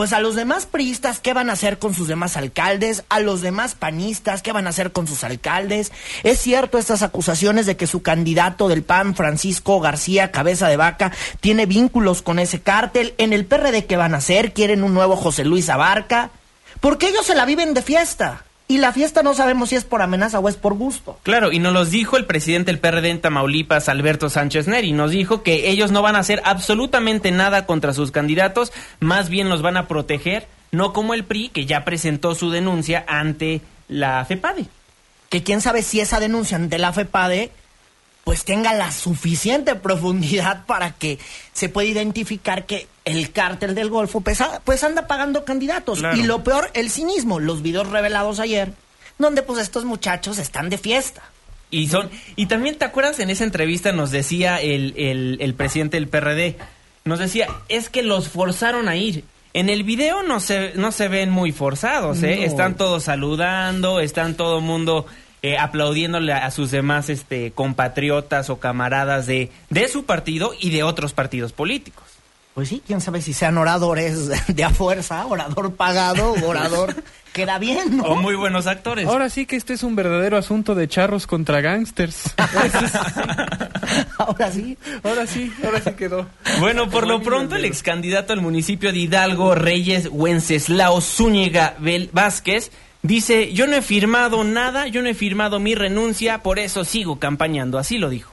pues 0.00 0.14
a 0.14 0.20
los 0.20 0.34
demás 0.34 0.64
priistas, 0.64 1.20
¿qué 1.20 1.34
van 1.34 1.50
a 1.50 1.52
hacer 1.52 1.78
con 1.78 1.92
sus 1.92 2.08
demás 2.08 2.38
alcaldes? 2.38 3.04
A 3.10 3.20
los 3.20 3.42
demás 3.42 3.74
panistas, 3.74 4.40
¿qué 4.40 4.50
van 4.50 4.66
a 4.66 4.70
hacer 4.70 4.92
con 4.92 5.06
sus 5.06 5.24
alcaldes? 5.24 5.92
¿Es 6.22 6.40
cierto 6.40 6.78
estas 6.78 7.02
acusaciones 7.02 7.66
de 7.66 7.76
que 7.76 7.86
su 7.86 8.00
candidato 8.00 8.68
del 8.68 8.82
PAN, 8.82 9.14
Francisco 9.14 9.78
García 9.78 10.30
Cabeza 10.30 10.68
de 10.68 10.78
Vaca, 10.78 11.12
tiene 11.40 11.66
vínculos 11.66 12.22
con 12.22 12.38
ese 12.38 12.62
cártel? 12.62 13.12
¿En 13.18 13.34
el 13.34 13.44
PRD 13.44 13.84
qué 13.84 13.98
van 13.98 14.14
a 14.14 14.18
hacer? 14.18 14.54
¿Quieren 14.54 14.84
un 14.84 14.94
nuevo 14.94 15.16
José 15.16 15.44
Luis 15.44 15.68
Abarca? 15.68 16.30
Porque 16.80 17.08
ellos 17.08 17.26
se 17.26 17.34
la 17.34 17.44
viven 17.44 17.74
de 17.74 17.82
fiesta. 17.82 18.44
Y 18.70 18.78
la 18.78 18.92
fiesta 18.92 19.24
no 19.24 19.34
sabemos 19.34 19.70
si 19.70 19.74
es 19.74 19.82
por 19.82 20.00
amenaza 20.00 20.38
o 20.38 20.48
es 20.48 20.54
por 20.54 20.74
gusto. 20.74 21.18
Claro, 21.24 21.50
y 21.50 21.58
nos 21.58 21.72
los 21.72 21.90
dijo 21.90 22.16
el 22.16 22.24
presidente 22.24 22.70
del 22.70 22.78
PRD 22.78 23.10
en 23.10 23.20
Tamaulipas, 23.20 23.88
Alberto 23.88 24.30
Sánchez 24.30 24.68
Neri. 24.68 24.92
Nos 24.92 25.10
dijo 25.10 25.42
que 25.42 25.70
ellos 25.70 25.90
no 25.90 26.02
van 26.02 26.14
a 26.14 26.20
hacer 26.20 26.40
absolutamente 26.44 27.32
nada 27.32 27.66
contra 27.66 27.92
sus 27.92 28.12
candidatos, 28.12 28.72
más 29.00 29.28
bien 29.28 29.48
los 29.48 29.60
van 29.60 29.76
a 29.76 29.88
proteger, 29.88 30.46
no 30.70 30.92
como 30.92 31.14
el 31.14 31.24
PRI, 31.24 31.48
que 31.48 31.66
ya 31.66 31.84
presentó 31.84 32.36
su 32.36 32.50
denuncia 32.52 33.04
ante 33.08 33.60
la 33.88 34.24
FEPADE. 34.24 34.66
que 35.30 35.42
quién 35.42 35.60
sabe 35.60 35.82
si 35.82 35.98
esa 35.98 36.20
denuncia 36.20 36.56
ante 36.56 36.78
la 36.78 36.92
FEPADE 36.92 37.50
pues 38.24 38.44
tenga 38.44 38.74
la 38.74 38.92
suficiente 38.92 39.74
profundidad 39.74 40.64
para 40.66 40.92
que 40.92 41.18
se 41.52 41.68
pueda 41.68 41.88
identificar 41.88 42.66
que 42.66 42.86
el 43.04 43.32
cártel 43.32 43.74
del 43.74 43.90
Golfo 43.90 44.20
pues, 44.20 44.40
a- 44.40 44.60
pues 44.64 44.84
anda 44.84 45.06
pagando 45.06 45.44
candidatos. 45.44 45.98
Claro. 46.00 46.16
Y 46.16 46.22
lo 46.22 46.44
peor, 46.44 46.70
el 46.74 46.90
cinismo, 46.90 47.40
los 47.40 47.62
videos 47.62 47.88
revelados 47.88 48.38
ayer, 48.40 48.72
donde 49.18 49.42
pues 49.42 49.60
estos 49.60 49.84
muchachos 49.84 50.38
están 50.38 50.68
de 50.70 50.78
fiesta. 50.78 51.22
Y 51.72 51.86
son 51.88 52.10
y 52.36 52.46
también 52.46 52.76
te 52.76 52.84
acuerdas 52.84 53.20
en 53.20 53.30
esa 53.30 53.44
entrevista 53.44 53.92
nos 53.92 54.10
decía 54.10 54.60
el, 54.60 54.92
el, 54.96 55.38
el 55.40 55.54
presidente 55.54 55.96
del 55.98 56.08
PRD, 56.08 56.56
nos 57.04 57.18
decía, 57.20 57.46
es 57.68 57.88
que 57.88 58.02
los 58.02 58.28
forzaron 58.28 58.88
a 58.88 58.96
ir. 58.96 59.24
En 59.54 59.68
el 59.68 59.82
video 59.84 60.22
no 60.22 60.40
se, 60.40 60.72
no 60.74 60.92
se 60.92 61.08
ven 61.08 61.30
muy 61.30 61.52
forzados, 61.52 62.22
¿eh? 62.22 62.36
No. 62.38 62.42
Están 62.44 62.76
todos 62.76 63.04
saludando, 63.04 64.00
están 64.00 64.34
todo 64.36 64.60
mundo 64.60 65.06
eh, 65.42 65.58
aplaudiéndole 65.58 66.32
a 66.32 66.50
sus 66.50 66.70
demás 66.70 67.08
este, 67.08 67.52
compatriotas 67.52 68.50
o 68.50 68.58
camaradas 68.60 69.26
de, 69.26 69.50
de 69.70 69.88
su 69.88 70.04
partido 70.04 70.52
y 70.58 70.70
de 70.70 70.82
otros 70.82 71.12
partidos 71.12 71.52
políticos. 71.52 72.04
Pues 72.54 72.68
sí, 72.68 72.82
quién 72.84 73.00
sabe 73.00 73.22
si 73.22 73.32
sean 73.32 73.56
oradores 73.58 74.28
de 74.54 74.64
a 74.64 74.70
fuerza, 74.70 75.24
orador 75.26 75.74
pagado, 75.76 76.34
orador 76.44 76.94
que 77.32 77.46
da 77.46 77.58
bien, 77.58 77.98
¿no? 77.98 78.04
O 78.04 78.16
muy 78.16 78.34
buenos 78.34 78.66
actores. 78.66 79.06
Ahora 79.06 79.30
sí 79.30 79.46
que 79.46 79.56
este 79.56 79.72
es 79.72 79.84
un 79.84 79.94
verdadero 79.94 80.36
asunto 80.36 80.74
de 80.74 80.88
charros 80.88 81.26
contra 81.26 81.60
gángsters. 81.60 82.34
Ahora 84.18 84.52
sí. 84.52 84.76
ahora 85.02 85.26
sí, 85.26 85.52
ahora 85.64 85.80
sí 85.80 85.90
quedó. 85.92 86.26
Bueno, 86.60 86.88
por 86.90 87.08
lo 87.08 87.22
pronto 87.22 87.56
el 87.56 87.64
ex 87.64 87.82
candidato 87.82 88.32
al 88.32 88.40
municipio 88.40 88.92
de 88.92 88.98
Hidalgo, 88.98 89.54
Reyes 89.54 90.08
Wenceslao 90.12 91.00
Zúñiga 91.00 91.76
Vázquez, 92.12 92.70
dice, 93.02 93.52
yo 93.52 93.66
no 93.66 93.76
he 93.76 93.82
firmado 93.82 94.44
nada, 94.44 94.88
yo 94.88 95.02
no 95.02 95.08
he 95.08 95.14
firmado 95.14 95.60
mi 95.60 95.74
renuncia, 95.74 96.42
por 96.42 96.58
eso 96.58 96.84
sigo 96.84 97.18
campañando, 97.18 97.78
así 97.78 97.98
lo 97.98 98.10
dijo. 98.10 98.32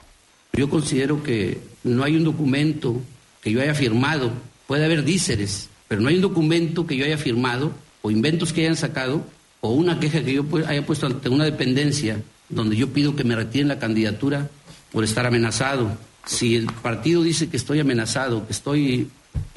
Yo 0.54 0.70
considero 0.70 1.24
que 1.24 1.60
no 1.84 2.04
hay 2.04 2.16
un 2.16 2.24
documento 2.24 3.02
que 3.42 3.52
yo 3.52 3.62
haya 3.62 3.76
firmado, 3.76 4.32
puede 4.66 4.86
haber 4.86 5.04
díceres, 5.04 5.70
pero 5.88 6.02
no 6.02 6.10
hay 6.10 6.16
un 6.16 6.22
documento 6.22 6.88
que 6.88 6.98
yo 6.98 7.06
haya 7.06 7.18
firmado 7.18 7.72
o 8.02 8.12
inventos 8.12 8.54
que 8.54 8.62
hayan 8.62 8.76
sacado 8.76 9.26
o 9.62 9.72
una 9.72 10.00
queja 10.00 10.24
que 10.24 10.34
yo 10.34 10.46
haya 10.68 10.86
puesto 10.86 11.06
ante 11.06 11.30
una 11.30 11.46
dependencia 11.46 12.22
donde 12.50 12.76
yo 12.76 12.92
pido 12.94 13.16
que 13.16 13.24
me 13.24 13.36
retiren 13.36 13.68
la 13.68 13.80
candidatura 13.80 14.50
por 14.92 15.04
estar 15.04 15.26
amenazado. 15.26 15.98
Si 16.26 16.56
el 16.56 16.66
partido 16.66 17.24
dice 17.24 17.50
que 17.50 17.58
estoy 17.58 17.80
amenazado, 17.80 18.46
que 18.46 18.54
estoy, 18.54 19.10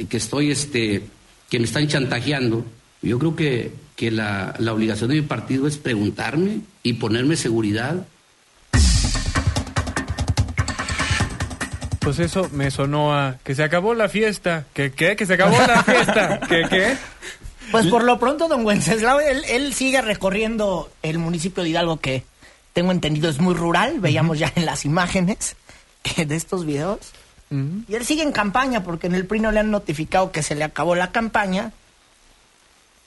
que 0.09 0.17
estoy, 0.17 0.51
este, 0.51 1.03
que 1.49 1.59
me 1.59 1.65
están 1.65 1.89
chantajeando, 1.89 2.65
yo 3.03 3.19
creo 3.19 3.37
que, 3.37 3.73
que 3.97 4.11
la, 4.11 4.55
la 4.59 4.73
obligación 4.73 5.11
de 5.11 5.17
mi 5.17 5.23
partido 5.23 5.67
es 5.67 5.79
preguntarme 5.79 6.61
y 6.83 6.95
ponerme 6.95 7.37
seguridad 7.37 8.07
Pues 12.01 12.19
eso 12.19 12.49
me 12.53 12.71
sonó 12.71 13.15
a 13.15 13.37
que 13.45 13.55
se 13.55 13.63
acabó 13.63 13.95
la 13.95 14.09
fiesta. 14.09 14.65
¿Que 14.73 14.91
qué? 14.91 15.17
¿Que 15.17 15.27
se 15.27 15.35
acabó 15.35 15.59
la 15.59 15.83
fiesta? 15.85 16.41
¿Que 16.49 16.63
qué? 16.69 16.97
Pues 17.71 17.87
por 17.87 18.03
lo 18.05 18.19
pronto, 18.19 18.49
don 18.49 18.65
Wenceslao, 18.65 19.21
él, 19.21 19.45
él 19.49 19.75
sigue 19.75 20.01
recorriendo 20.01 20.91
el 21.03 21.19
municipio 21.19 21.63
de 21.63 21.69
Hidalgo 21.69 21.99
que 21.99 22.25
tengo 22.73 22.91
entendido 22.91 23.29
es 23.29 23.39
muy 23.39 23.55
rural, 23.55 24.01
veíamos 24.01 24.39
ya 24.39 24.51
en 24.57 24.65
las 24.65 24.85
imágenes 24.85 25.57
de 26.17 26.35
estos 26.35 26.65
videos. 26.65 26.99
Y 27.89 27.95
él 27.97 28.07
sigue 28.07 28.23
en 28.23 28.31
campaña 28.31 28.85
porque 28.85 29.09
en 29.09 29.17
el 29.17 29.27
PRI 29.27 29.41
no 29.41 29.51
le 29.51 29.59
han 29.59 29.73
notificado 29.73 30.31
que 30.31 30.41
se 30.41 30.55
le 30.55 30.63
acabó 30.63 30.95
la 30.95 31.11
campaña. 31.11 31.73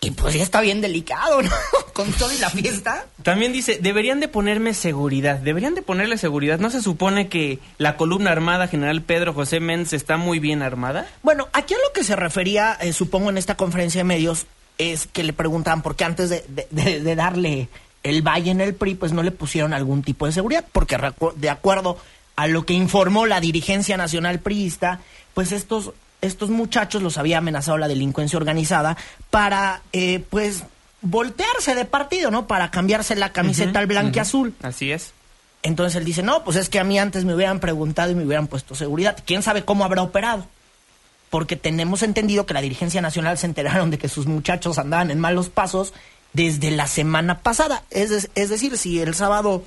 Y 0.05 0.11
pues 0.11 0.33
ya 0.35 0.43
está 0.43 0.59
bien 0.61 0.81
delicado, 0.81 1.41
¿no? 1.41 1.49
Con 1.93 2.11
todo 2.13 2.31
y 2.33 2.37
la 2.39 2.49
fiesta. 2.49 3.05
También 3.23 3.53
dice, 3.53 3.79
deberían 3.81 4.19
de 4.19 4.27
ponerme 4.27 4.73
seguridad, 4.73 5.37
deberían 5.37 5.75
de 5.75 5.81
ponerle 5.81 6.17
seguridad. 6.17 6.59
¿No 6.59 6.69
se 6.69 6.81
supone 6.81 7.29
que 7.29 7.59
la 7.77 7.95
columna 7.97 8.31
armada 8.31 8.67
general 8.67 9.01
Pedro 9.01 9.33
José 9.33 9.59
Méndez 9.59 9.93
está 9.93 10.17
muy 10.17 10.39
bien 10.39 10.61
armada? 10.61 11.07
Bueno, 11.21 11.47
aquí 11.53 11.73
a 11.73 11.77
lo 11.77 11.93
que 11.93 12.03
se 12.03 12.15
refería, 12.15 12.77
eh, 12.81 12.91
supongo, 12.93 13.29
en 13.29 13.37
esta 13.37 13.55
conferencia 13.55 13.99
de 13.99 14.05
medios, 14.05 14.45
es 14.77 15.07
que 15.07 15.23
le 15.23 15.33
preguntaban 15.33 15.81
por 15.83 15.95
qué 15.95 16.03
antes 16.03 16.29
de, 16.29 16.43
de- 16.49 16.67
de- 16.71 16.99
de 16.99 17.15
darle 17.15 17.69
el 18.01 18.21
valle 18.21 18.51
en 18.51 18.59
el 18.59 18.73
PRI, 18.73 18.95
pues 18.95 19.13
no 19.13 19.23
le 19.23 19.31
pusieron 19.31 19.73
algún 19.73 20.03
tipo 20.03 20.25
de 20.25 20.31
seguridad, 20.33 20.65
porque 20.71 20.97
de 21.35 21.49
acuerdo 21.49 21.97
a 22.35 22.47
lo 22.47 22.65
que 22.65 22.73
informó 22.73 23.27
la 23.27 23.39
dirigencia 23.39 23.95
nacional 23.95 24.39
priista, 24.39 24.99
pues 25.35 25.51
estos, 25.51 25.91
estos 26.23 26.49
muchachos 26.49 27.01
los 27.03 27.17
había 27.17 27.37
amenazado 27.37 27.77
la 27.77 27.87
delincuencia 27.87 28.37
organizada 28.37 28.97
para, 29.29 29.81
eh, 29.93 30.23
pues, 30.29 30.63
voltearse 31.01 31.75
de 31.75 31.85
partido, 31.85 32.31
¿no? 32.31 32.47
Para 32.47 32.71
cambiarse 32.71 33.15
la 33.15 33.31
camiseta 33.33 33.79
al 33.79 33.87
blanqueazul. 33.87 34.53
Así 34.61 34.91
es. 34.91 35.11
Entonces 35.61 35.95
él 35.95 36.05
dice, 36.05 36.23
no, 36.23 36.43
pues 36.43 36.57
es 36.57 36.69
que 36.69 36.79
a 36.79 36.83
mí 36.83 36.97
antes 36.99 37.23
me 37.25 37.33
hubieran 37.35 37.59
preguntado 37.59 38.11
y 38.11 38.15
me 38.15 38.25
hubieran 38.25 38.47
puesto 38.47 38.73
seguridad. 38.75 39.17
¿Quién 39.25 39.43
sabe 39.43 39.63
cómo 39.63 39.85
habrá 39.85 40.01
operado? 40.01 40.45
Porque 41.29 41.55
tenemos 41.55 42.03
entendido 42.03 42.45
que 42.45 42.53
la 42.53 42.61
dirigencia 42.61 43.01
nacional 43.01 43.37
se 43.37 43.45
enteraron 43.47 43.89
de 43.91 43.97
que 43.97 44.09
sus 44.09 44.25
muchachos 44.27 44.77
andaban 44.77 45.09
en 45.11 45.19
malos 45.19 45.49
pasos 45.49 45.93
desde 46.33 46.69
la 46.71 46.87
semana 46.87 47.39
pasada. 47.39 47.83
Es, 47.91 48.09
de- 48.09 48.29
es 48.35 48.49
decir, 48.49 48.77
si 48.77 48.99
el 48.99 49.13
sábado 49.15 49.63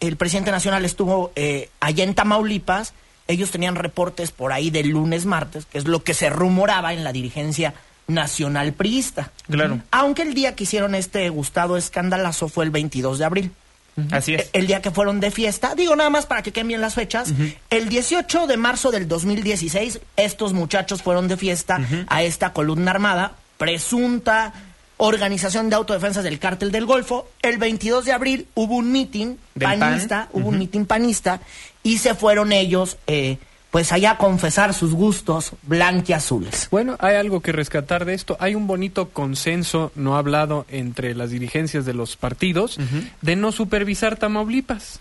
el 0.00 0.16
presidente 0.16 0.50
nacional 0.50 0.84
estuvo 0.84 1.32
eh, 1.36 1.70
allá 1.80 2.04
en 2.04 2.14
Tamaulipas, 2.14 2.92
ellos 3.28 3.50
tenían 3.50 3.74
reportes 3.74 4.30
por 4.30 4.52
ahí 4.52 4.70
de 4.70 4.84
lunes, 4.84 5.26
martes, 5.26 5.66
que 5.66 5.78
es 5.78 5.86
lo 5.86 6.02
que 6.02 6.14
se 6.14 6.30
rumoraba 6.30 6.92
en 6.92 7.04
la 7.04 7.12
dirigencia 7.12 7.74
nacional 8.06 8.72
priista. 8.72 9.32
Claro. 9.48 9.80
Aunque 9.90 10.22
el 10.22 10.34
día 10.34 10.54
que 10.54 10.64
hicieron 10.64 10.94
este 10.94 11.28
gustado 11.28 11.76
escandalazo 11.76 12.48
fue 12.48 12.64
el 12.64 12.70
22 12.70 13.18
de 13.18 13.24
abril. 13.24 13.52
Así 14.10 14.34
es. 14.34 14.50
El 14.52 14.66
día 14.66 14.82
que 14.82 14.90
fueron 14.90 15.20
de 15.20 15.30
fiesta, 15.30 15.74
digo 15.74 15.96
nada 15.96 16.10
más 16.10 16.26
para 16.26 16.42
que 16.42 16.52
queden 16.52 16.68
bien 16.68 16.82
las 16.82 16.94
fechas, 16.94 17.32
el 17.70 17.88
18 17.88 18.46
de 18.46 18.56
marzo 18.58 18.90
del 18.90 19.08
2016, 19.08 20.00
estos 20.16 20.52
muchachos 20.52 21.02
fueron 21.02 21.28
de 21.28 21.38
fiesta 21.38 21.80
a 22.08 22.22
esta 22.22 22.52
columna 22.52 22.90
armada, 22.90 23.32
presunta 23.56 24.52
organización 24.98 25.68
de 25.68 25.76
autodefensas 25.76 26.24
del 26.24 26.38
cártel 26.38 26.72
del 26.72 26.86
Golfo. 26.86 27.28
El 27.42 27.58
22 27.58 28.04
de 28.04 28.12
abril 28.12 28.46
hubo 28.54 28.76
un 28.76 28.92
mitin 28.92 29.38
PAN. 29.58 29.78
panista, 29.78 30.28
hubo 30.32 30.48
un 30.48 30.58
mitin 30.58 30.86
panista, 30.86 31.40
y 31.82 31.98
se 31.98 32.14
fueron 32.14 32.52
ellos, 32.52 32.96
eh, 33.06 33.38
pues 33.70 33.92
allá 33.92 34.12
a 34.12 34.18
confesar 34.18 34.72
sus 34.74 34.94
gustos 34.94 35.52
blanquiazules. 35.62 36.68
Bueno, 36.70 36.96
hay 36.98 37.16
algo 37.16 37.40
que 37.40 37.52
rescatar 37.52 38.04
de 38.04 38.14
esto. 38.14 38.36
Hay 38.40 38.54
un 38.54 38.66
bonito 38.66 39.10
consenso 39.10 39.92
no 39.94 40.16
hablado 40.16 40.64
entre 40.68 41.14
las 41.14 41.30
dirigencias 41.30 41.84
de 41.84 41.92
los 41.92 42.16
partidos 42.16 42.78
de 43.20 43.36
no 43.36 43.52
supervisar 43.52 44.16
Tamaulipas. 44.16 45.00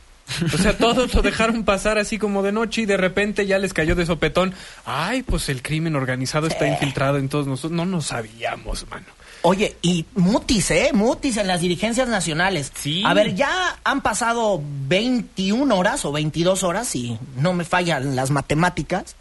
O 0.53 0.57
sea, 0.57 0.77
todos 0.77 1.13
lo 1.13 1.21
dejaron 1.21 1.63
pasar 1.63 1.97
así 1.97 2.17
como 2.17 2.43
de 2.43 2.51
noche 2.51 2.81
y 2.81 2.85
de 2.85 2.97
repente 2.97 3.45
ya 3.45 3.59
les 3.59 3.73
cayó 3.73 3.95
de 3.95 4.05
sopetón. 4.05 4.53
Ay, 4.83 5.23
pues 5.23 5.49
el 5.49 5.61
crimen 5.61 5.95
organizado 5.95 6.47
está 6.47 6.67
infiltrado 6.67 7.17
en 7.17 7.29
todos 7.29 7.47
nosotros. 7.47 7.71
No 7.71 7.85
nos 7.85 8.07
sabíamos, 8.07 8.85
mano. 8.89 9.05
Oye, 9.47 9.77
y 9.83 10.05
mutis, 10.15 10.71
¿eh? 10.71 10.89
Mutis 10.91 11.37
en 11.37 11.45
las 11.45 11.61
dirigencias 11.61 12.07
nacionales. 12.07 12.71
Sí. 12.73 13.03
A 13.05 13.13
ver, 13.13 13.35
ya 13.35 13.77
han 13.83 14.01
pasado 14.01 14.59
21 14.87 15.77
horas 15.77 16.03
o 16.03 16.11
22 16.11 16.63
horas, 16.63 16.95
y 16.95 17.19
no 17.37 17.53
me 17.53 17.63
fallan 17.63 18.15
las 18.15 18.31
matemáticas, 18.31 19.15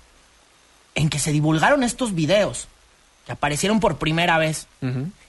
en 0.94 1.10
que 1.10 1.18
se 1.18 1.30
divulgaron 1.30 1.82
estos 1.82 2.14
videos, 2.14 2.68
que 3.26 3.32
aparecieron 3.32 3.80
por 3.80 3.98
primera 3.98 4.38
vez. 4.38 4.66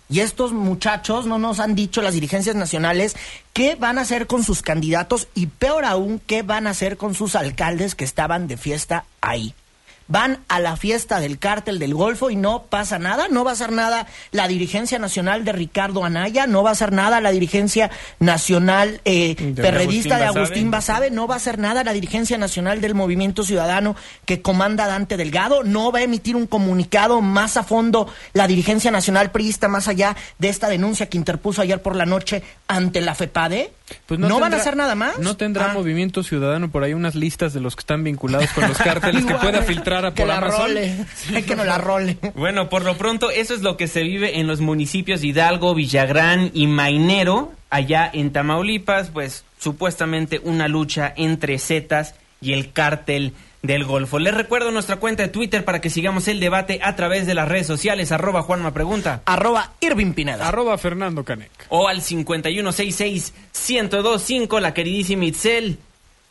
Y 0.07 0.21
estos 0.21 0.53
muchachos 0.53 1.25
no 1.25 1.39
nos 1.39 1.59
han 1.59 1.75
dicho, 1.75 2.01
las 2.01 2.13
dirigencias 2.13 2.55
nacionales, 2.55 3.17
qué 3.51 3.75
van 3.75 3.97
a 3.97 4.01
hacer 4.03 4.27
con 4.27 4.45
sus 4.45 4.61
candidatos 4.61 5.27
y 5.35 5.47
peor 5.47 5.83
aún, 5.83 6.21
qué 6.25 6.41
van 6.41 6.67
a 6.67 6.69
hacer 6.69 6.95
con 6.95 7.15
sus 7.15 7.35
alcaldes 7.35 7.95
que 7.95 8.05
estaban 8.05 8.47
de 8.47 8.55
fiesta 8.55 9.03
ahí. 9.19 9.53
Van 10.07 10.39
a 10.47 10.59
la 10.59 10.77
fiesta 10.77 11.19
del 11.19 11.39
cártel 11.39 11.79
del 11.79 11.93
Golfo 11.93 12.29
y 12.29 12.35
no 12.35 12.63
pasa 12.63 12.99
nada, 12.99 13.27
no 13.29 13.43
va 13.43 13.51
a 13.51 13.53
hacer 13.53 13.71
nada 13.71 14.05
la 14.31 14.47
dirigencia 14.47 14.99
nacional 14.99 15.43
de 15.45 15.51
Ricardo 15.51 16.05
Anaya, 16.05 16.45
no 16.45 16.61
va 16.61 16.69
a 16.69 16.73
hacer 16.73 16.91
nada 16.91 17.21
la 17.21 17.31
dirigencia 17.31 17.89
nacional 18.19 19.01
eh, 19.05 19.35
De 19.35 19.61
perredista 19.63 20.15
Agustín 20.15 20.33
de. 20.33 20.39
Agustín 20.39 20.71
Basabe, 20.71 21.11
no 21.11 21.27
va 21.27 21.35
a 21.35 21.37
hacer 21.37 21.57
nada 21.57 21.83
la 21.83 21.93
dirigencia 21.93 22.37
nacional 22.37 22.81
del 22.81 22.93
Movimiento 22.93 23.43
Ciudadano 23.43 23.95
que 24.25 24.41
comanda 24.41 24.87
Dante 24.87 25.17
Delgado, 25.17 25.63
no 25.63 25.91
va 25.91 25.99
a 25.99 26.03
emitir 26.03 26.35
un 26.35 26.47
comunicado 26.47 27.21
más 27.21 27.57
a 27.57 27.63
fondo 27.63 28.07
la 28.33 28.47
dirigencia 28.47 28.91
nacional 28.91 29.31
priista 29.31 29.67
más 29.67 29.87
allá 29.87 30.15
de 30.37 30.49
esta 30.49 30.69
denuncia 30.69 31.07
que 31.07 31.17
interpuso 31.17 31.61
ayer 31.61 31.81
por 31.81 31.95
la 31.95 32.05
noche 32.05 32.43
ante 32.67 33.01
la 33.01 33.15
FEPADE. 33.15 33.71
Pues 34.07 34.19
no, 34.19 34.27
van 34.27 34.35
a 34.35 34.39
tendrá- 34.45 34.57
hacer 34.61 34.75
nada 34.77 34.95
más. 34.95 35.19
No 35.19 35.37
tendrá 35.37 35.69
Ah. 35.69 35.73
Movimiento 35.73 36.23
Ciudadano 36.23 36.71
por 36.71 36.83
ahí 36.83 36.93
unas 36.93 37.13
listas 37.15 37.53
de 37.53 37.59
los 37.61 37.75
que 37.75 37.81
están 37.81 38.03
vinculados 38.03 38.49
con 38.51 38.67
los 38.67 38.77
cárteles 38.79 39.25
que 39.25 39.35
pueda 39.35 39.61
filtrar 39.61 40.05
a 40.05 40.11
que 40.13 40.21
por 40.23 40.27
la 40.27 40.37
Amazon. 40.37 40.61
role. 40.69 40.95
Hay 41.35 41.43
que 41.47 41.55
no 41.55 41.63
la 41.63 41.77
role. 41.77 42.17
Bueno, 42.35 42.67
por 42.69 42.83
lo 42.83 42.97
pronto, 42.97 43.29
eso 43.29 43.53
es 43.53 43.61
lo 43.61 43.77
que 43.77 43.87
se 43.87 44.01
vive 44.03 44.39
en 44.39 44.47
los 44.47 44.59
municipios 44.59 45.21
de 45.21 45.27
Hidalgo, 45.27 45.75
Villagrán 45.75 46.49
y 46.53 46.65
Mainero, 46.67 47.53
allá 47.69 48.09
en 48.11 48.31
Tamaulipas, 48.31 49.09
pues 49.11 49.43
supuestamente 49.59 50.39
una 50.43 50.67
lucha 50.67 51.13
entre 51.15 51.59
Zetas 51.59 52.15
y 52.41 52.53
el 52.53 52.71
cártel 52.73 53.33
del 53.65 53.85
Golfo. 53.85 54.19
Les 54.19 54.33
recuerdo 54.33 54.71
nuestra 54.71 54.97
cuenta 54.97 55.23
de 55.23 55.29
Twitter 55.29 55.63
para 55.65 55.81
que 55.81 55.89
sigamos 55.89 56.27
el 56.27 56.39
debate 56.39 56.79
a 56.83 56.95
través 56.95 57.25
de 57.27 57.33
las 57.33 57.47
redes 57.47 57.67
sociales, 57.67 58.11
arroba 58.11 58.41
Juanma 58.41 58.73
Pregunta, 58.73 59.21
Arroba 59.25 59.71
Irving 59.81 60.13
Pineda. 60.13 60.47
Arroba 60.47 60.77
Fernando 60.77 61.23
Canec. 61.23 61.51
o 61.69 61.87
al 61.87 62.01
5166-1025, 62.01 64.59
la 64.59 64.73
queridísima 64.73 65.25
Itzel, 65.25 65.79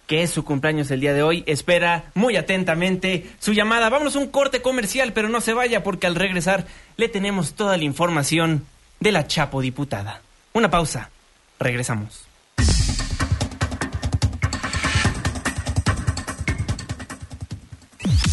que 0.07 0.23
es 0.23 0.31
su 0.31 0.45
cumpleaños 0.45 0.91
el 0.91 1.01
día 1.01 1.15
de 1.15 1.23
hoy, 1.23 1.45
espera 1.47 2.11
muy 2.15 2.37
atentamente 2.37 3.31
su 3.39 3.53
llamada. 3.53 3.89
Vámonos 3.89 4.17
a 4.17 4.19
un 4.19 4.29
corte 4.29 4.63
comercial, 4.63 5.13
pero 5.13 5.29
no 5.29 5.41
se 5.41 5.55
vaya 5.55 5.83
porque 5.83 6.07
al 6.07 6.15
regresar 6.15 6.67
le 6.97 7.09
tenemos 7.09 7.55
toda 7.55 7.77
la 7.77 7.85
información 7.85 8.67
de 9.01 9.13
la 9.13 9.27
Chapo 9.27 9.61
diputada. 9.61 10.23
Una 10.53 10.71
pausa. 10.71 11.11
Regresamos. 11.59 12.27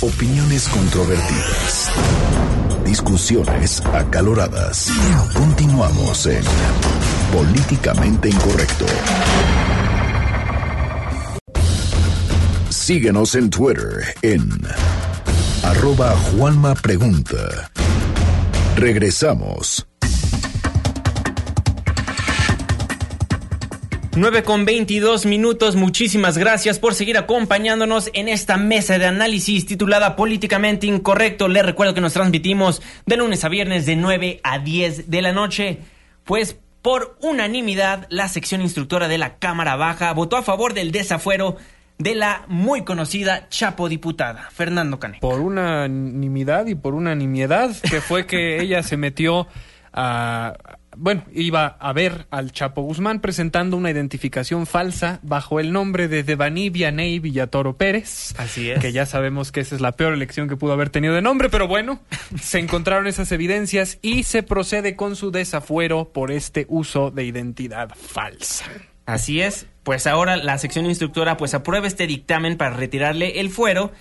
Opiniones 0.02 0.68
controvertidas. 0.68 1.92
Discusiones 2.84 3.86
acaloradas. 3.86 4.90
Continuamos 5.32 6.26
en 6.26 6.44
Políticamente 7.32 8.30
Incorrecto. 8.30 8.86
Síguenos 12.72 13.36
en 13.36 13.52
Twitter 13.52 14.16
en 14.24 14.50
arroba 15.62 16.16
Juanma 16.32 16.74
Pregunta. 16.74 17.70
Regresamos. 18.76 19.91
9 24.14 24.44
con 24.44 24.66
22 24.66 25.26
minutos. 25.26 25.78
Muchísimas 25.78 26.38
gracias 26.38 26.80
por 26.80 26.94
seguir 26.96 27.18
acompañándonos 27.18 28.10
en 28.14 28.28
esta 28.28 28.58
mesa 28.58 28.98
de 28.98 29.06
análisis 29.06 29.66
titulada 29.66 30.18
Políticamente 30.18 30.86
Incorrecto. 30.86 31.48
Les 31.48 31.66
recuerdo 31.66 31.94
que 31.94 32.02
nos 32.02 32.12
transmitimos 32.12 32.82
de 33.06 33.16
lunes 33.16 33.46
a 33.46 33.50
viernes 33.50 33.86
de 33.86 33.96
9 33.96 34.42
a 34.44 34.60
10 34.60 35.10
de 35.10 35.22
la 35.22 35.32
noche. 35.32 35.80
Pues 36.26 36.58
por 36.82 37.18
unanimidad, 37.22 38.06
la 38.10 38.28
sección 38.28 38.62
instructora 38.62 39.08
de 39.08 39.18
la 39.18 39.38
Cámara 39.38 39.78
Baja 39.78 40.12
votó 40.12 40.36
a 40.36 40.44
favor 40.44 40.74
del 40.74 40.92
desafuero 40.92 41.56
de 41.98 42.16
la 42.16 42.44
muy 42.48 42.84
conocida 42.84 43.48
Chapo 43.48 43.88
diputada, 43.88 44.50
Fernando 44.52 45.00
Cane. 45.00 45.20
Por 45.22 45.40
unanimidad 45.40 46.66
y 46.66 46.76
por 46.76 46.96
una 46.96 47.16
nimiedad, 47.16 47.74
que 47.90 48.02
fue 48.02 48.26
que 48.26 48.60
ella 48.62 48.84
se 48.84 48.98
metió 48.98 49.48
a... 49.94 50.54
Bueno, 50.98 51.24
iba 51.34 51.68
a 51.68 51.94
ver 51.94 52.28
al 52.32 52.52
Chapo 52.52 52.82
Guzmán 52.82 53.22
presentando 53.22 53.78
una 53.78 53.92
identificación 53.92 54.66
falsa 54.66 55.20
bajo 55.24 55.60
el 55.60 55.72
nombre 55.72 56.08
de 56.08 56.24
Devani 56.24 56.70
Vianey 56.70 57.20
Villatoro 57.20 57.78
Pérez. 57.78 58.34
Así 58.38 58.70
es. 58.70 58.80
Que 58.80 58.92
ya 58.92 59.06
sabemos 59.06 59.52
que 59.52 59.62
esa 59.62 59.76
es 59.76 59.82
la 59.82 59.94
peor 59.94 60.14
elección 60.14 60.50
que 60.50 60.58
pudo 60.58 60.74
haber 60.74 60.90
tenido 60.90 61.14
de 61.14 61.22
nombre, 61.22 61.50
pero 61.50 61.68
bueno, 61.68 62.02
se 62.42 62.60
encontraron 62.60 63.08
esas 63.08 63.32
evidencias 63.32 64.00
y 64.02 64.24
se 64.24 64.44
procede 64.44 64.96
con 64.96 65.16
su 65.16 65.32
desafuero 65.32 66.12
por 66.12 66.32
este 66.32 66.66
uso 66.70 67.12
de 67.12 67.24
identidad 67.24 67.90
falsa. 67.96 68.66
Así 69.06 69.42
es, 69.42 69.68
pues 69.84 70.08
ahora 70.08 70.38
la 70.38 70.58
sección 70.58 70.86
instructora 70.86 71.38
pues 71.38 71.54
aprueba 71.54 71.88
este 71.88 72.08
dictamen 72.08 72.58
para 72.58 72.76
retirarle 72.76 73.40
el 73.40 73.50
fuero. 73.50 73.92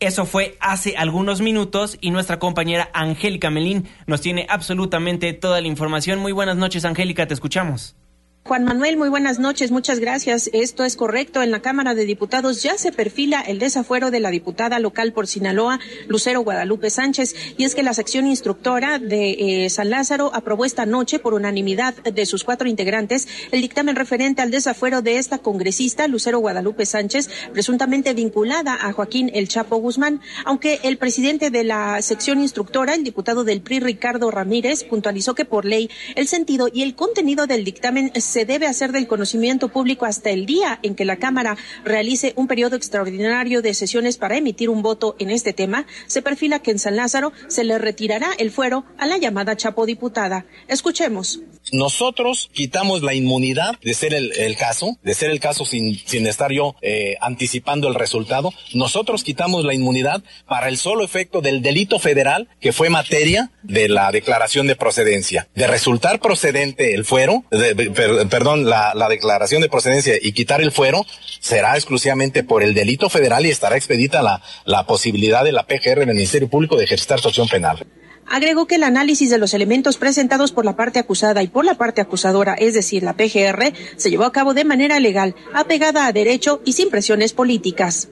Eso 0.00 0.24
fue 0.24 0.56
hace 0.60 0.96
algunos 0.96 1.42
minutos 1.42 1.98
y 2.00 2.10
nuestra 2.10 2.38
compañera 2.38 2.88
Angélica 2.94 3.50
Melín 3.50 3.86
nos 4.06 4.22
tiene 4.22 4.46
absolutamente 4.48 5.34
toda 5.34 5.60
la 5.60 5.68
información. 5.68 6.18
Muy 6.18 6.32
buenas 6.32 6.56
noches, 6.56 6.86
Angélica, 6.86 7.26
te 7.26 7.34
escuchamos. 7.34 7.99
Juan 8.42 8.64
Manuel, 8.64 8.96
muy 8.96 9.10
buenas 9.10 9.38
noches, 9.38 9.70
muchas 9.70 10.00
gracias. 10.00 10.48
Esto 10.54 10.84
es 10.84 10.96
correcto. 10.96 11.42
En 11.42 11.50
la 11.50 11.60
Cámara 11.60 11.94
de 11.94 12.06
Diputados 12.06 12.62
ya 12.62 12.78
se 12.78 12.90
perfila 12.90 13.42
el 13.42 13.58
desafuero 13.58 14.10
de 14.10 14.18
la 14.18 14.30
diputada 14.30 14.78
local 14.80 15.12
por 15.12 15.26
Sinaloa, 15.26 15.78
Lucero 16.08 16.40
Guadalupe 16.40 16.88
Sánchez, 16.88 17.36
y 17.58 17.64
es 17.64 17.74
que 17.74 17.82
la 17.82 17.92
sección 17.92 18.26
instructora 18.26 18.98
de 18.98 19.64
eh, 19.64 19.70
San 19.70 19.90
Lázaro 19.90 20.34
aprobó 20.34 20.64
esta 20.64 20.86
noche 20.86 21.18
por 21.18 21.34
unanimidad 21.34 21.94
de 22.02 22.26
sus 22.26 22.42
cuatro 22.42 22.66
integrantes 22.66 23.28
el 23.52 23.60
dictamen 23.60 23.94
referente 23.94 24.40
al 24.40 24.50
desafuero 24.50 25.02
de 25.02 25.18
esta 25.18 25.38
congresista, 25.38 26.08
Lucero 26.08 26.38
Guadalupe 26.40 26.86
Sánchez, 26.86 27.28
presuntamente 27.52 28.14
vinculada 28.14 28.74
a 28.80 28.92
Joaquín 28.92 29.30
El 29.34 29.48
Chapo 29.48 29.76
Guzmán, 29.76 30.22
aunque 30.46 30.80
el 30.82 30.96
presidente 30.96 31.50
de 31.50 31.62
la 31.62 32.00
sección 32.00 32.40
instructora, 32.40 32.94
el 32.94 33.04
diputado 33.04 33.44
del 33.44 33.60
PRI, 33.60 33.80
Ricardo 33.80 34.30
Ramírez, 34.30 34.82
puntualizó 34.82 35.34
que 35.34 35.44
por 35.44 35.66
ley 35.66 35.90
el 36.16 36.26
sentido 36.26 36.68
y 36.72 36.82
el 36.82 36.96
contenido 36.96 37.46
del 37.46 37.64
dictamen 37.64 38.10
se 38.30 38.44
debe 38.44 38.66
hacer 38.66 38.92
del 38.92 39.06
conocimiento 39.06 39.68
público 39.68 40.06
hasta 40.06 40.30
el 40.30 40.46
día 40.46 40.78
en 40.82 40.94
que 40.94 41.04
la 41.04 41.16
Cámara 41.16 41.56
realice 41.84 42.32
un 42.36 42.46
periodo 42.46 42.76
extraordinario 42.76 43.60
de 43.62 43.74
sesiones 43.74 44.16
para 44.16 44.36
emitir 44.36 44.70
un 44.70 44.82
voto 44.82 45.16
en 45.18 45.30
este 45.30 45.52
tema, 45.52 45.86
se 46.06 46.22
perfila 46.22 46.60
que 46.60 46.70
en 46.70 46.78
San 46.78 46.96
Lázaro 46.96 47.32
se 47.48 47.64
le 47.64 47.78
retirará 47.78 48.28
el 48.38 48.50
fuero 48.50 48.84
a 48.98 49.06
la 49.06 49.18
llamada 49.18 49.56
Chapo 49.56 49.84
diputada. 49.86 50.46
Escuchemos. 50.68 51.40
Nosotros 51.72 52.50
quitamos 52.52 53.02
la 53.02 53.14
inmunidad 53.14 53.78
de 53.82 53.94
ser 53.94 54.14
el, 54.14 54.56
caso, 54.56 54.96
de 55.02 55.14
ser 55.14 55.30
el 55.30 55.40
caso 55.40 55.64
sin, 55.64 55.96
sin 56.06 56.26
estar 56.26 56.52
yo 56.52 56.74
eh, 56.82 57.16
anticipando 57.20 57.88
el 57.88 57.94
resultado. 57.94 58.52
Nosotros 58.74 59.24
quitamos 59.24 59.64
la 59.64 59.74
inmunidad 59.74 60.22
para 60.48 60.68
el 60.68 60.76
solo 60.78 61.04
efecto 61.04 61.40
del 61.40 61.62
delito 61.62 61.98
federal 61.98 62.48
que 62.60 62.72
fue 62.72 62.90
materia 62.90 63.50
de 63.62 63.88
la 63.88 64.10
declaración 64.12 64.66
de 64.66 64.76
procedencia. 64.76 65.48
De 65.54 65.66
resultar 65.66 66.20
procedente 66.20 66.94
el 66.94 67.04
fuero, 67.04 67.44
de- 67.50 67.74
de- 67.74 68.19
perdón, 68.28 68.68
la, 68.68 68.92
la 68.94 69.08
declaración 69.08 69.62
de 69.62 69.68
procedencia 69.68 70.14
y 70.20 70.32
quitar 70.32 70.60
el 70.60 70.72
fuero, 70.72 71.06
será 71.40 71.76
exclusivamente 71.76 72.44
por 72.44 72.62
el 72.62 72.74
delito 72.74 73.08
federal 73.08 73.46
y 73.46 73.50
estará 73.50 73.76
expedita 73.76 74.22
la, 74.22 74.42
la 74.64 74.86
posibilidad 74.86 75.44
de 75.44 75.52
la 75.52 75.64
PGR 75.64 76.02
en 76.02 76.10
el 76.10 76.14
Ministerio 76.14 76.48
Público 76.48 76.76
de 76.76 76.84
ejercitar 76.84 77.20
su 77.20 77.28
acción 77.28 77.48
penal. 77.48 77.86
Agregó 78.26 78.66
que 78.66 78.76
el 78.76 78.84
análisis 78.84 79.28
de 79.28 79.38
los 79.38 79.54
elementos 79.54 79.96
presentados 79.96 80.52
por 80.52 80.64
la 80.64 80.76
parte 80.76 81.00
acusada 81.00 81.42
y 81.42 81.48
por 81.48 81.64
la 81.64 81.74
parte 81.74 82.00
acusadora, 82.00 82.54
es 82.54 82.74
decir, 82.74 83.02
la 83.02 83.14
PGR, 83.14 83.72
se 83.96 84.10
llevó 84.10 84.24
a 84.24 84.32
cabo 84.32 84.54
de 84.54 84.64
manera 84.64 85.00
legal, 85.00 85.34
apegada 85.52 86.06
a 86.06 86.12
derecho 86.12 86.62
y 86.64 86.74
sin 86.74 86.90
presiones 86.90 87.32
políticas. 87.32 88.08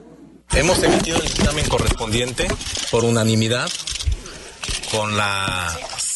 Hemos 0.53 0.83
emitido 0.83 1.17
el 1.21 1.23
dictamen 1.23 1.65
correspondiente 1.69 2.47
por 2.91 3.05
unanimidad, 3.05 3.69
con 4.91 5.15
la 5.15 5.69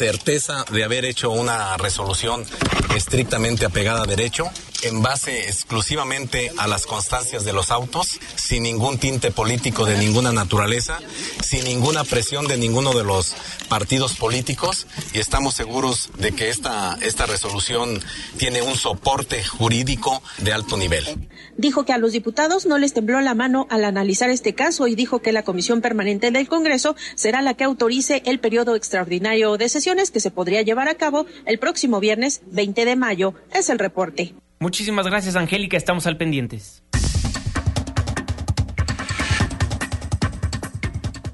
certeza 0.03 0.65
de 0.69 0.83
haber 0.83 1.05
hecho 1.05 1.31
una 1.31 1.77
resolución 1.77 2.45
estrictamente 2.93 3.65
apegada 3.65 4.03
a 4.03 4.05
derecho, 4.05 4.51
en 4.83 5.01
base 5.01 5.47
exclusivamente 5.47 6.51
a 6.57 6.67
las 6.67 6.85
constancias 6.85 7.45
de 7.45 7.53
los 7.53 7.71
autos, 7.71 8.19
sin 8.35 8.63
ningún 8.63 8.97
tinte 8.97 9.31
político 9.31 9.85
de 9.85 9.97
ninguna 9.97 10.31
naturaleza, 10.31 10.99
sin 11.41 11.63
ninguna 11.63 12.03
presión 12.03 12.47
de 12.47 12.57
ninguno 12.57 12.93
de 12.93 13.03
los 13.03 13.35
partidos 13.69 14.15
políticos 14.15 14.87
y 15.13 15.19
estamos 15.19 15.53
seguros 15.53 16.11
de 16.17 16.31
que 16.31 16.49
esta, 16.49 16.97
esta 17.01 17.25
resolución 17.25 17.99
tiene 18.37 18.61
un 18.61 18.75
soporte 18.75 19.43
jurídico 19.43 20.21
de 20.39 20.53
alto 20.53 20.77
nivel. 20.77 21.27
Dijo 21.57 21.85
que 21.85 21.93
a 21.93 21.97
los 21.97 22.11
diputados 22.11 22.65
no 22.65 22.77
les 22.77 22.93
tembló 22.93 23.21
la 23.21 23.35
mano 23.35 23.67
al 23.69 23.85
analizar 23.85 24.29
este 24.29 24.53
caso 24.53 24.87
y 24.87 24.95
dijo 24.95 25.21
que 25.21 25.31
la 25.31 25.43
Comisión 25.43 25.81
Permanente 25.81 26.31
del 26.31 26.47
Congreso 26.47 26.95
será 27.15 27.41
la 27.41 27.53
que 27.53 27.63
autorice 27.63 28.21
el 28.25 28.39
periodo 28.39 28.75
extraordinario 28.75 29.57
de 29.57 29.69
sesiones 29.69 30.11
que 30.11 30.19
se 30.19 30.31
podría 30.31 30.61
llevar 30.61 30.87
a 30.87 30.95
cabo 30.95 31.25
el 31.45 31.59
próximo 31.59 31.99
viernes 31.99 32.41
20 32.47 32.85
de 32.85 32.95
mayo. 32.95 33.33
Es 33.53 33.69
el 33.69 33.79
reporte. 33.79 34.33
Muchísimas 34.59 35.07
gracias, 35.07 35.35
Angélica. 35.35 35.77
Estamos 35.77 36.07
al 36.07 36.17
pendientes. 36.17 36.83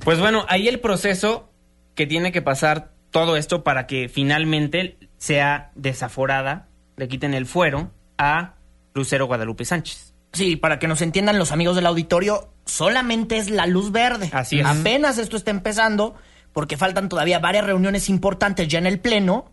Pues 0.03 0.19
bueno, 0.19 0.45
ahí 0.49 0.67
el 0.67 0.79
proceso 0.79 1.51
que 1.93 2.07
tiene 2.07 2.31
que 2.31 2.41
pasar 2.41 2.93
todo 3.11 3.37
esto 3.37 3.63
para 3.63 3.85
que 3.87 4.09
finalmente 4.09 4.97
sea 5.17 5.71
desaforada, 5.75 6.67
le 6.95 7.07
quiten 7.07 7.33
el 7.33 7.45
fuero 7.45 7.91
a 8.17 8.55
Lucero 8.93 9.27
Guadalupe 9.27 9.65
Sánchez. 9.65 10.13
Sí, 10.33 10.55
para 10.55 10.79
que 10.79 10.87
nos 10.87 11.01
entiendan 11.01 11.39
los 11.39 11.51
amigos 11.51 11.75
del 11.75 11.85
auditorio, 11.85 12.53
solamente 12.65 13.37
es 13.37 13.49
la 13.49 13.65
luz 13.65 13.91
verde. 13.91 14.29
Así 14.31 14.59
es. 14.59 14.65
Apenas 14.65 15.17
esto 15.17 15.37
está 15.37 15.51
empezando, 15.51 16.15
porque 16.53 16.77
faltan 16.77 17.09
todavía 17.09 17.39
varias 17.39 17.65
reuniones 17.65 18.09
importantes 18.09 18.67
ya 18.67 18.79
en 18.79 18.85
el 18.85 18.99
Pleno 18.99 19.51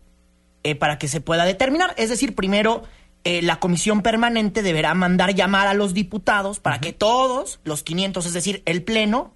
eh, 0.63 0.75
para 0.75 0.97
que 0.97 1.07
se 1.07 1.21
pueda 1.21 1.45
determinar. 1.45 1.93
Es 1.97 2.09
decir, 2.09 2.35
primero 2.35 2.83
eh, 3.29 3.41
la 3.41 3.59
comisión 3.59 4.03
permanente 4.03 4.63
deberá 4.63 4.93
mandar 4.93 5.35
llamar 5.35 5.67
a 5.67 5.73
los 5.73 5.93
diputados 5.93 6.61
para 6.61 6.79
que 6.79 6.93
todos, 6.93 7.59
los 7.65 7.83
500, 7.83 8.25
es 8.25 8.31
decir, 8.31 8.63
el 8.65 8.83
Pleno, 8.83 9.33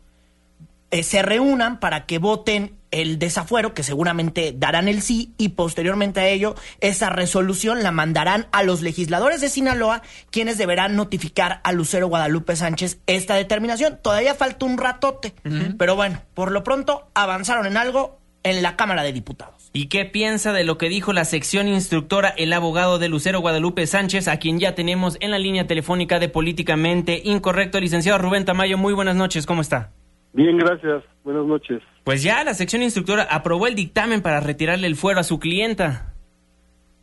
eh, 0.92 1.04
se 1.04 1.22
reúnan 1.22 1.78
para 1.82 2.06
que 2.06 2.18
voten 2.18 2.78
el 2.92 3.20
desafuero, 3.20 3.74
que 3.74 3.84
seguramente 3.84 4.56
darán 4.58 4.88
el 4.88 5.02
sí, 5.02 5.34
y 5.38 5.50
posteriormente 5.50 6.22
a 6.22 6.30
ello, 6.30 6.56
esa 6.80 7.10
resolución 7.10 7.84
la 7.84 7.92
mandarán 7.92 8.48
a 8.54 8.64
los 8.64 8.82
legisladores 8.82 9.42
de 9.42 9.50
Sinaloa, 9.50 10.04
quienes 10.30 10.58
deberán 10.58 10.96
notificar 10.96 11.60
a 11.66 11.74
Lucero 11.74 12.08
Guadalupe 12.08 12.56
Sánchez 12.56 13.00
esta 13.08 13.36
determinación. 13.36 14.00
Todavía 14.02 14.36
falta 14.36 14.66
un 14.66 14.78
ratote, 14.78 15.34
pero 15.78 15.98
bueno, 15.98 16.22
por 16.34 16.54
lo 16.54 16.64
pronto 16.64 17.10
avanzaron 17.14 17.66
en 17.66 17.76
algo 17.76 18.20
en 18.44 18.62
la 18.62 18.78
Cámara 18.78 19.04
de 19.04 19.12
Diputados. 19.12 19.61
¿Y 19.74 19.88
qué 19.88 20.04
piensa 20.04 20.52
de 20.52 20.66
lo 20.66 20.78
que 20.78 20.90
dijo 20.90 21.14
la 21.14 21.24
sección 21.24 21.70
instructora, 21.70 22.28
el 22.28 22.52
abogado 22.52 23.00
de 23.00 23.08
Lucero 23.08 23.40
Guadalupe 23.40 23.88
Sánchez, 23.88 24.28
a 24.28 24.38
quien 24.38 24.60
ya 24.60 24.76
tenemos 24.76 25.18
en 25.22 25.32
la 25.32 25.40
línea 25.40 25.66
telefónica 25.66 26.20
de 26.20 26.28
Políticamente 26.28 27.22
Incorrecto? 27.24 27.80
Licenciado 27.80 28.18
Rubén 28.18 28.44
Tamayo, 28.44 28.78
muy 28.78 28.94
buenas 28.94 29.16
noches, 29.16 29.46
¿cómo 29.46 29.62
está? 29.62 29.92
Bien, 30.34 30.58
gracias. 30.58 31.04
Buenas 31.24 31.46
noches. 31.46 31.82
Pues 32.04 32.22
ya 32.22 32.44
la 32.44 32.54
sección 32.54 32.82
instructora 32.82 33.24
aprobó 33.24 33.68
el 33.68 33.76
dictamen 33.76 34.22
para 34.22 34.42
retirarle 34.42 34.88
el 34.88 34.98
fuero 34.98 35.22
a 35.22 35.24
su 35.24 35.40
clienta. 35.40 36.16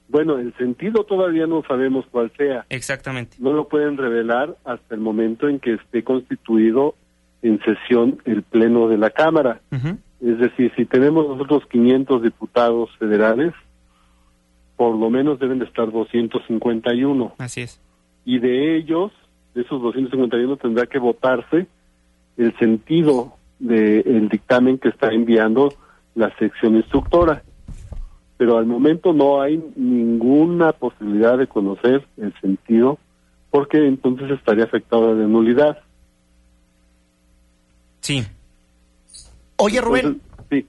Bueno, 0.09 0.39
el 0.39 0.55
sentido 0.59 1.05
todavía 1.05 1.47
no 1.47 1.63
sabemos 1.67 2.05
cuál 2.11 2.31
sea. 2.37 2.67
Exactamente. 2.69 3.37
No 3.41 3.55
lo 3.55 3.69
pueden 3.69 3.97
revelar 3.97 4.57
hasta 4.65 4.95
el 4.95 5.01
momento 5.01 5.49
en 5.49 5.59
que 5.59 5.75
esté 5.75 6.05
constituido 6.05 6.97
en 7.41 7.61
sesión 7.61 8.21
el 8.27 8.43
Pleno 8.43 8.89
de 8.89 8.99
la 8.99 9.11
Cámara. 9.11 9.61
Es 10.21 10.39
decir, 10.39 10.73
si 10.77 10.85
tenemos 10.85 11.29
nosotros 11.29 11.65
500 11.71 12.23
diputados 12.23 12.91
federales, 12.99 13.55
por 14.77 14.95
lo 14.97 15.11
menos 15.11 15.39
deben 15.39 15.59
de 15.59 15.65
estar 15.65 15.91
251. 15.91 17.35
Así 17.39 17.63
es. 17.63 17.81
Y 18.25 18.39
de 18.39 18.77
ellos, 18.77 19.13
de 19.55 19.63
esos 19.63 19.81
251, 19.83 20.57
tendrá 20.57 20.87
que 20.87 20.99
votarse 20.99 21.67
el 22.37 22.57
sentido 22.59 23.35
del 23.59 24.29
dictamen 24.29 24.79
que 24.79 24.89
está 24.89 25.13
enviando 25.13 25.75
la 26.15 26.35
sección 26.39 26.77
instructora. 26.77 27.43
Pero 28.37 28.57
al 28.57 28.67
momento 28.67 29.13
no 29.13 29.41
hay 29.41 29.63
ninguna 29.75 30.73
posibilidad 30.73 31.37
de 31.39 31.49
conocer 31.49 32.07
el 32.17 32.33
sentido, 32.41 32.99
porque 33.51 33.87
entonces 33.87 34.31
estaría 34.31 34.65
afectada 34.65 35.15
de 35.15 35.27
nulidad. 35.27 35.79
Sí. 38.01 38.25
Oye, 39.59 39.81
Rubén. 39.81 40.07
Entonces, 40.07 40.47
sí. 40.51 40.67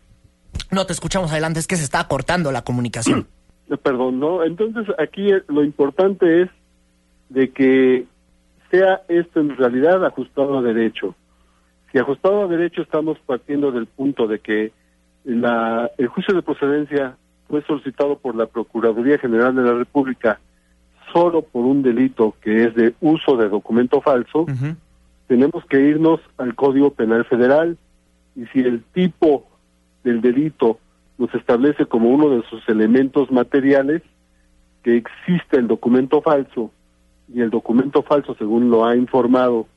No 0.71 0.85
te 0.85 0.93
escuchamos 0.93 1.31
adelante, 1.31 1.59
es 1.59 1.67
que 1.67 1.77
se 1.77 1.83
está 1.83 2.07
cortando 2.07 2.51
la 2.51 2.63
comunicación. 2.63 3.27
Perdón, 3.83 4.19
¿no? 4.19 4.43
Entonces 4.43 4.87
aquí 4.97 5.31
eh, 5.31 5.43
lo 5.47 5.63
importante 5.63 6.41
es 6.41 6.49
de 7.29 7.51
que 7.51 8.05
sea 8.71 9.01
esto 9.07 9.39
en 9.39 9.55
realidad 9.55 10.03
ajustado 10.05 10.57
a 10.57 10.61
derecho. 10.61 11.15
Si 11.91 11.99
ajustado 11.99 12.43
a 12.43 12.47
derecho 12.47 12.81
estamos 12.81 13.17
partiendo 13.25 13.71
del 13.71 13.85
punto 13.85 14.27
de 14.27 14.39
que 14.39 14.71
la, 15.23 15.89
el 15.97 16.07
juicio 16.07 16.33
de 16.33 16.41
procedencia 16.41 17.15
fue 17.47 17.63
solicitado 17.65 18.17
por 18.17 18.35
la 18.35 18.47
Procuraduría 18.47 19.17
General 19.17 19.55
de 19.55 19.63
la 19.63 19.73
República 19.73 20.39
solo 21.13 21.41
por 21.41 21.65
un 21.65 21.81
delito 21.81 22.35
que 22.41 22.65
es 22.65 22.75
de 22.75 22.93
uso 23.01 23.35
de 23.37 23.49
documento 23.49 24.01
falso, 24.01 24.45
tenemos 25.27 25.65
que 25.65 25.79
irnos 25.79 26.19
al 26.37 26.55
Código 26.55 26.91
Penal 26.91 27.25
Federal 27.25 27.77
y 28.35 28.45
si 28.47 28.59
el 28.59 28.83
tipo 28.93 29.47
del 30.03 30.21
delito 30.21 30.79
nos 31.17 31.33
establece 31.35 31.85
como 31.85 32.09
uno 32.09 32.29
de 32.29 32.43
sus 32.49 32.67
elementos 32.69 33.29
materiales 33.31 34.01
que 34.83 34.95
existe 34.95 35.57
el 35.57 35.67
documento 35.67 36.21
falso 36.21 36.71
y 37.33 37.41
el 37.41 37.49
documento 37.49 38.01
falso, 38.03 38.35
según 38.35 38.69
lo 38.69 38.85
ha 38.85 38.95
informado 38.95 39.67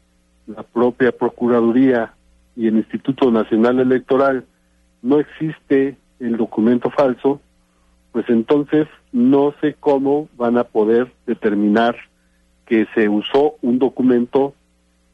la 0.47 0.63
propia 0.63 1.13
Procuraduría 1.13 2.15
y 2.57 2.67
el 2.69 2.77
Instituto 2.77 3.31
Nacional 3.31 3.81
Electoral, 3.81 4.45
no 5.03 5.19
existe 5.19 5.97
el 6.21 6.37
documento 6.37 6.91
falso, 6.91 7.41
pues 8.13 8.29
entonces 8.29 8.87
no 9.11 9.55
sé 9.61 9.75
cómo 9.79 10.29
van 10.37 10.59
a 10.59 10.65
poder 10.65 11.13
determinar 11.27 11.97
que 12.67 12.87
se 12.95 13.09
usó 13.09 13.57
un 13.63 13.79
documento 13.79 14.55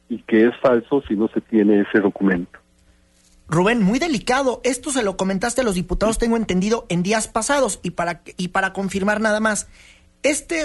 y 0.07 0.19
que 0.19 0.45
es 0.45 0.55
falso 0.57 1.01
si 1.07 1.15
no 1.15 1.27
se 1.29 1.41
tiene 1.41 1.81
ese 1.81 1.99
documento. 1.99 2.59
Rubén, 3.49 3.81
muy 3.81 3.99
delicado. 3.99 4.61
Esto 4.63 4.91
se 4.91 5.03
lo 5.03 5.17
comentaste 5.17 5.61
a 5.61 5.63
los 5.63 5.75
diputados, 5.75 6.17
tengo 6.17 6.37
entendido, 6.37 6.85
en 6.89 7.03
días 7.03 7.27
pasados. 7.27 7.79
Y 7.83 7.91
para, 7.91 8.21
y 8.37 8.49
para 8.49 8.73
confirmar 8.73 9.21
nada 9.21 9.39
más, 9.39 9.67
este 10.21 10.63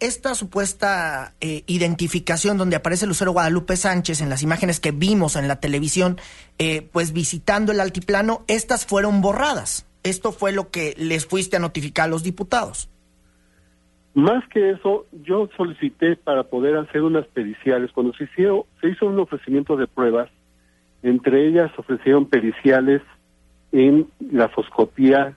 esta 0.00 0.34
supuesta 0.34 1.34
eh, 1.40 1.62
identificación 1.66 2.56
donde 2.56 2.76
aparece 2.76 3.06
Lucero 3.06 3.32
Guadalupe 3.32 3.76
Sánchez 3.76 4.22
en 4.22 4.30
las 4.30 4.42
imágenes 4.42 4.80
que 4.80 4.92
vimos 4.92 5.36
en 5.36 5.46
la 5.46 5.60
televisión, 5.60 6.16
eh, 6.58 6.88
pues 6.90 7.12
visitando 7.12 7.70
el 7.70 7.80
altiplano, 7.80 8.44
estas 8.48 8.86
fueron 8.86 9.20
borradas. 9.20 9.86
Esto 10.02 10.32
fue 10.32 10.52
lo 10.52 10.70
que 10.70 10.94
les 10.98 11.26
fuiste 11.26 11.56
a 11.56 11.60
notificar 11.60 12.06
a 12.06 12.08
los 12.08 12.22
diputados. 12.22 12.90
Más 14.14 14.46
que 14.48 14.70
eso, 14.70 15.06
yo 15.12 15.48
solicité 15.56 16.16
para 16.16 16.44
poder 16.44 16.76
hacer 16.76 17.02
unas 17.02 17.26
periciales. 17.26 17.90
Cuando 17.92 18.12
se 18.14 18.24
hizo, 18.24 18.66
se 18.80 18.88
hizo 18.88 19.06
un 19.06 19.18
ofrecimiento 19.18 19.76
de 19.76 19.86
pruebas, 19.86 20.30
entre 21.04 21.46
ellas 21.46 21.70
ofrecieron 21.78 22.26
periciales 22.26 23.02
en 23.72 24.06
grafoscopía, 24.20 25.34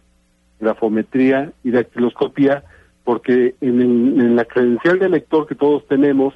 grafometría 0.59 1.51
y 1.63 1.71
dactiloscopía, 1.71 2.63
porque 3.03 3.55
en, 3.61 3.81
el- 3.81 4.21
en 4.21 4.35
la 4.35 4.45
credencial 4.45 4.97
de 4.99 5.09
lector 5.09 5.45
que 5.47 5.55
todos 5.55 5.85
tenemos, 5.87 6.33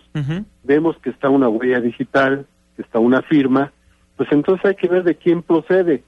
vemos 0.64 0.98
que 1.00 1.10
está 1.10 1.30
una 1.30 1.50
huella 1.50 1.80
digital, 1.82 2.46
que 2.76 2.84
está 2.84 3.00
una 3.00 3.22
firma, 3.24 3.72
pues 4.18 4.30
entonces 4.32 4.66
hay 4.66 4.76
que 4.76 4.88
ver 4.88 5.04
de 5.04 5.16
quién 5.16 5.42
procede. 5.42 6.04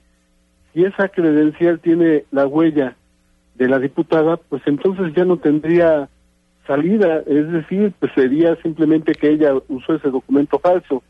Si 0.72 0.84
esa 0.84 1.08
credencial 1.08 1.80
tiene 1.80 2.24
la 2.30 2.46
huella 2.46 2.96
de 3.56 3.68
la 3.68 3.78
diputada, 3.78 4.36
pues 4.36 4.62
entonces 4.66 5.12
ya 5.14 5.24
no 5.24 5.36
tendría 5.38 6.08
salida, 6.66 7.22
es 7.26 7.50
decir, 7.52 7.92
pues 8.00 8.12
sería 8.14 8.56
simplemente 8.62 9.12
que 9.12 9.30
ella 9.30 9.52
usó 9.68 9.94
ese 9.94 10.10
documento 10.10 10.58
falso. 10.58 11.02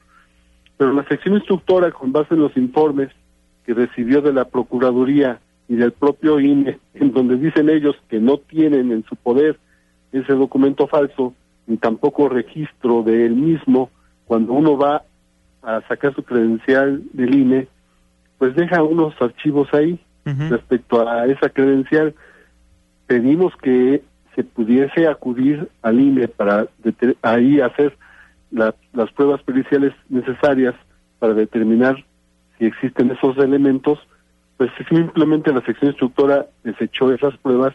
Pero 0.76 0.92
la 0.92 1.06
sección 1.06 1.34
instructora, 1.34 1.90
con 1.92 2.12
base 2.12 2.34
en 2.34 2.40
los 2.40 2.56
informes 2.56 3.10
que 3.64 3.74
recibió 3.74 4.20
de 4.20 4.32
la 4.32 4.44
Procuraduría 4.44 5.40
y 5.68 5.76
del 5.76 5.92
propio 5.92 6.40
INE, 6.40 6.78
en 6.94 7.12
donde 7.12 7.36
dicen 7.36 7.68
ellos 7.70 7.96
que 8.08 8.20
no 8.20 8.38
tienen 8.38 8.92
en 8.92 9.04
su 9.04 9.16
poder 9.16 9.58
ese 10.12 10.34
documento 10.34 10.86
falso, 10.86 11.34
ni 11.66 11.76
tampoco 11.76 12.28
registro 12.28 13.02
de 13.02 13.26
él 13.26 13.34
mismo, 13.34 13.90
cuando 14.26 14.52
uno 14.52 14.76
va 14.76 15.02
a 15.62 15.80
sacar 15.88 16.14
su 16.14 16.22
credencial 16.22 17.02
del 17.12 17.34
INE, 17.34 17.68
pues 18.38 18.54
deja 18.54 18.82
unos 18.82 19.14
archivos 19.20 19.72
ahí 19.72 19.98
respecto 20.24 21.06
a 21.06 21.26
esa 21.26 21.48
credencial. 21.48 22.14
Pedimos 23.06 23.54
que 23.56 24.02
se 24.34 24.44
pudiese 24.44 25.06
acudir 25.06 25.68
al 25.82 26.00
INE 26.00 26.28
para 26.28 26.66
ahí 27.22 27.60
hacer 27.60 27.96
las 28.50 29.12
pruebas 29.14 29.42
periciales 29.42 29.92
necesarias 30.08 30.74
para 31.18 31.34
determinar 31.34 32.04
si 32.58 32.66
existen 32.66 33.10
esos 33.10 33.36
elementos, 33.38 33.98
pues 34.56 34.70
simplemente 34.88 35.52
la 35.52 35.64
sección 35.64 35.90
instructora 35.90 36.46
desechó 36.62 37.12
esas 37.12 37.36
pruebas 37.38 37.74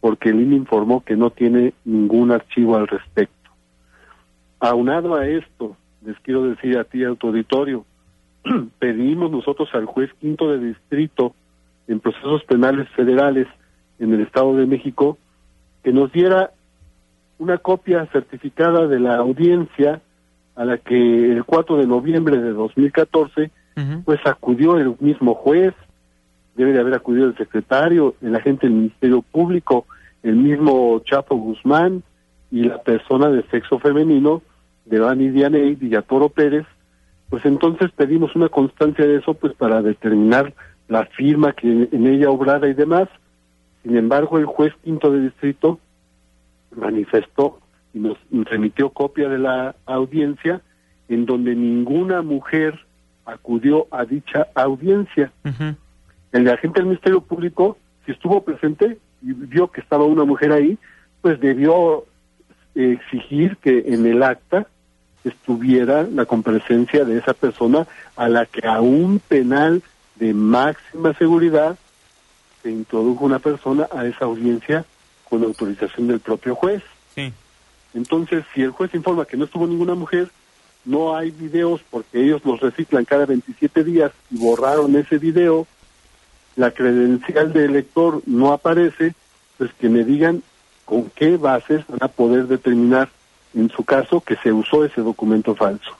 porque 0.00 0.28
el 0.30 0.40
INE 0.40 0.56
informó 0.56 1.02
que 1.04 1.16
no 1.16 1.30
tiene 1.30 1.72
ningún 1.84 2.30
archivo 2.30 2.76
al 2.76 2.86
respecto. 2.86 3.50
Aunado 4.60 5.14
a 5.14 5.26
esto, 5.26 5.76
les 6.04 6.18
quiero 6.20 6.44
decir 6.44 6.78
a 6.78 6.84
ti, 6.84 7.04
a 7.04 7.14
tu 7.14 7.28
auditorio, 7.28 7.84
pedimos 8.78 9.30
nosotros 9.30 9.68
al 9.72 9.86
juez 9.86 10.10
quinto 10.20 10.50
de 10.50 10.58
distrito 10.58 11.34
en 11.86 12.00
procesos 12.00 12.44
penales 12.44 12.88
federales 12.90 13.46
en 13.98 14.12
el 14.12 14.20
Estado 14.20 14.54
de 14.54 14.66
México 14.66 15.18
que 15.82 15.92
nos 15.92 16.12
diera 16.12 16.52
una 17.38 17.58
copia 17.58 18.06
certificada 18.12 18.86
de 18.86 19.00
la 19.00 19.16
audiencia 19.16 20.02
a 20.58 20.64
la 20.64 20.76
que 20.76 21.32
el 21.32 21.44
4 21.44 21.76
de 21.76 21.86
noviembre 21.86 22.36
de 22.36 22.52
2014 22.52 23.50
pues 24.04 24.18
acudió 24.26 24.76
el 24.76 24.96
mismo 24.98 25.36
juez, 25.36 25.72
debe 26.56 26.72
de 26.72 26.80
haber 26.80 26.94
acudido 26.94 27.28
el 27.28 27.36
secretario, 27.36 28.16
el 28.20 28.34
agente 28.34 28.66
del 28.66 28.74
Ministerio 28.74 29.22
Público, 29.22 29.86
el 30.24 30.34
mismo 30.34 31.00
Chapo 31.04 31.36
Guzmán 31.36 32.02
y 32.50 32.64
la 32.64 32.82
persona 32.82 33.28
de 33.28 33.44
sexo 33.52 33.78
femenino, 33.78 34.42
de 34.84 34.98
Dani 34.98 35.28
Dianey 35.28 35.76
Villatoro 35.76 36.28
Pérez, 36.28 36.66
pues 37.30 37.44
entonces 37.44 37.92
pedimos 37.92 38.34
una 38.34 38.48
constancia 38.48 39.06
de 39.06 39.18
eso 39.18 39.34
pues 39.34 39.52
para 39.54 39.80
determinar 39.80 40.52
la 40.88 41.06
firma 41.06 41.52
que 41.52 41.88
en 41.92 42.06
ella 42.08 42.30
obrara 42.30 42.66
y 42.66 42.74
demás. 42.74 43.08
Sin 43.84 43.96
embargo, 43.96 44.38
el 44.38 44.46
juez 44.46 44.72
quinto 44.82 45.12
de 45.12 45.20
distrito 45.20 45.78
manifestó 46.74 47.60
nos 47.92 48.18
remitió 48.30 48.90
copia 48.90 49.28
de 49.28 49.38
la 49.38 49.74
audiencia 49.86 50.60
en 51.08 51.26
donde 51.26 51.54
ninguna 51.54 52.22
mujer 52.22 52.78
acudió 53.24 53.86
a 53.90 54.04
dicha 54.04 54.48
audiencia. 54.54 55.32
El 56.32 56.48
agente 56.48 56.80
del 56.80 56.86
Ministerio 56.86 57.20
Público, 57.20 57.78
si 58.04 58.12
estuvo 58.12 58.42
presente 58.42 58.98
y 59.22 59.32
vio 59.32 59.70
que 59.70 59.80
estaba 59.80 60.04
una 60.04 60.24
mujer 60.24 60.52
ahí, 60.52 60.78
pues 61.20 61.40
debió 61.40 62.04
exigir 62.74 63.56
que 63.58 63.84
en 63.86 64.06
el 64.06 64.22
acta 64.22 64.66
estuviera 65.24 66.04
la 66.04 66.26
comparecencia 66.26 67.04
de 67.04 67.18
esa 67.18 67.34
persona 67.34 67.86
a 68.16 68.28
la 68.28 68.46
que 68.46 68.66
a 68.66 68.80
un 68.80 69.18
penal 69.18 69.82
de 70.16 70.32
máxima 70.32 71.12
seguridad 71.14 71.78
se 72.62 72.70
introdujo 72.70 73.24
una 73.24 73.38
persona 73.38 73.88
a 73.94 74.06
esa 74.06 74.24
audiencia 74.24 74.84
con 75.28 75.42
autorización 75.44 76.08
del 76.08 76.20
propio 76.20 76.54
juez. 76.54 76.82
Entonces, 77.94 78.44
si 78.54 78.62
el 78.62 78.70
juez 78.70 78.94
informa 78.94 79.24
que 79.24 79.36
no 79.36 79.44
estuvo 79.44 79.66
ninguna 79.66 79.94
mujer, 79.94 80.30
no 80.84 81.16
hay 81.16 81.30
videos 81.30 81.82
porque 81.90 82.22
ellos 82.22 82.42
los 82.44 82.60
reciclan 82.60 83.04
cada 83.04 83.26
27 83.26 83.84
días 83.84 84.12
y 84.30 84.38
borraron 84.38 84.96
ese 84.96 85.18
video, 85.18 85.66
la 86.56 86.70
credencial 86.70 87.52
de 87.52 87.66
elector 87.66 88.22
no 88.26 88.52
aparece, 88.52 89.14
pues 89.58 89.70
que 89.74 89.88
me 89.88 90.04
digan 90.04 90.42
con 90.84 91.10
qué 91.10 91.36
bases 91.36 91.86
van 91.88 92.02
a 92.02 92.08
poder 92.08 92.46
determinar 92.46 93.10
en 93.54 93.68
su 93.68 93.84
caso 93.84 94.20
que 94.20 94.36
se 94.36 94.52
usó 94.52 94.84
ese 94.84 95.02
documento 95.02 95.54
falso. 95.54 95.97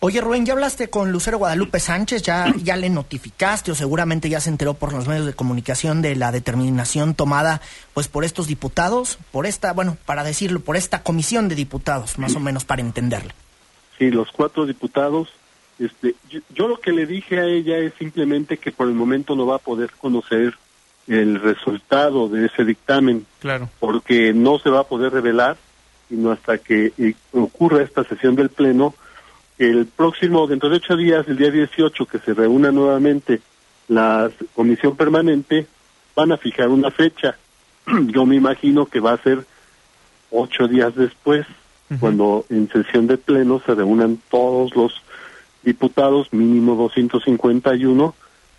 Oye 0.00 0.20
Rubén, 0.20 0.44
¿ya 0.44 0.52
hablaste 0.52 0.90
con 0.90 1.10
Lucero 1.10 1.38
Guadalupe 1.38 1.80
Sánchez? 1.80 2.22
¿Ya, 2.22 2.52
¿Ya 2.62 2.76
le 2.76 2.90
notificaste 2.90 3.72
o 3.72 3.74
seguramente 3.74 4.28
ya 4.28 4.40
se 4.40 4.50
enteró 4.50 4.74
por 4.74 4.92
los 4.92 5.08
medios 5.08 5.26
de 5.26 5.32
comunicación 5.32 6.02
de 6.02 6.16
la 6.16 6.32
determinación 6.32 7.14
tomada 7.14 7.60
pues 7.94 8.08
por 8.08 8.24
estos 8.24 8.46
diputados? 8.46 9.18
Por 9.32 9.46
esta, 9.46 9.72
bueno, 9.72 9.96
para 10.04 10.24
decirlo, 10.24 10.60
por 10.60 10.76
esta 10.76 11.02
comisión 11.02 11.48
de 11.48 11.54
diputados, 11.54 12.18
más 12.18 12.34
o 12.36 12.40
menos 12.40 12.64
para 12.64 12.82
entenderle. 12.82 13.32
Sí, 13.98 14.10
los 14.10 14.30
cuatro 14.32 14.66
diputados. 14.66 15.28
Este, 15.78 16.14
yo, 16.54 16.68
lo 16.68 16.80
que 16.80 16.92
le 16.92 17.06
dije 17.06 17.38
a 17.38 17.44
ella 17.44 17.78
es 17.78 17.92
simplemente 17.98 18.56
que 18.58 18.72
por 18.72 18.88
el 18.88 18.94
momento 18.94 19.34
no 19.34 19.46
va 19.46 19.56
a 19.56 19.60
poder 19.60 19.90
conocer 19.92 20.54
el 21.06 21.40
resultado 21.40 22.28
de 22.28 22.46
ese 22.46 22.64
dictamen. 22.64 23.26
Claro. 23.40 23.70
Porque 23.78 24.32
no 24.34 24.58
se 24.58 24.70
va 24.70 24.80
a 24.80 24.84
poder 24.84 25.12
revelar 25.12 25.56
sino 26.08 26.30
hasta 26.30 26.58
que 26.58 26.92
eh, 26.98 27.14
ocurra 27.32 27.82
esta 27.82 28.04
sesión 28.04 28.36
del 28.36 28.48
Pleno 28.48 28.94
el 29.58 29.86
próximo, 29.86 30.46
dentro 30.46 30.68
de 30.68 30.76
ocho 30.76 30.96
días, 30.96 31.26
el 31.28 31.36
día 31.36 31.50
18, 31.50 32.06
que 32.06 32.18
se 32.18 32.34
reúna 32.34 32.70
nuevamente 32.70 33.40
la 33.88 34.30
comisión 34.54 34.96
permanente, 34.96 35.66
van 36.14 36.32
a 36.32 36.36
fijar 36.36 36.68
una 36.68 36.90
fecha. 36.90 37.36
Yo 38.06 38.26
me 38.26 38.36
imagino 38.36 38.86
que 38.86 39.00
va 39.00 39.12
a 39.12 39.22
ser 39.22 39.44
ocho 40.30 40.68
días 40.68 40.94
después, 40.94 41.46
cuando 42.00 42.44
en 42.50 42.68
sesión 42.68 43.06
de 43.06 43.16
pleno 43.16 43.62
se 43.64 43.74
reúnan 43.74 44.18
todos 44.28 44.74
los 44.74 44.92
diputados, 45.62 46.32
mínimo 46.32 46.74
251, 46.74 48.14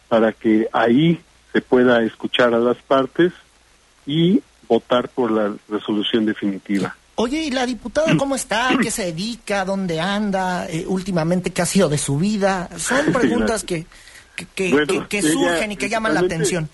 para 0.08 0.32
que 0.32 0.70
ahí 0.72 1.20
se 1.52 1.62
pueda 1.62 2.04
escuchar 2.04 2.54
a 2.54 2.60
las 2.60 2.78
partes 2.78 3.34
y 4.06 4.42
votar 4.68 5.10
por 5.10 5.32
la 5.32 5.54
resolución 5.70 6.26
definitiva. 6.26 6.96
Oye, 7.20 7.46
¿y 7.46 7.50
la 7.52 7.66
diputada 7.66 8.16
cómo 8.16 8.36
está? 8.36 8.70
¿Qué 8.82 8.92
se 8.92 9.06
dedica? 9.06 9.66
¿Dónde 9.66 10.00
anda? 10.00 10.68
Eh, 10.70 10.86
últimamente, 10.88 11.50
¿qué 11.50 11.64
ha 11.64 11.66
sido 11.66 11.90
de 11.90 11.98
su 11.98 12.20
vida? 12.20 12.70
Son 12.78 13.12
preguntas 13.12 13.64
que, 13.64 13.88
que, 14.54 15.22
surgen 15.24 15.72
y 15.72 15.78
que 15.78 15.90
llaman 15.90 16.14
la 16.14 16.20
atención. 16.20 16.70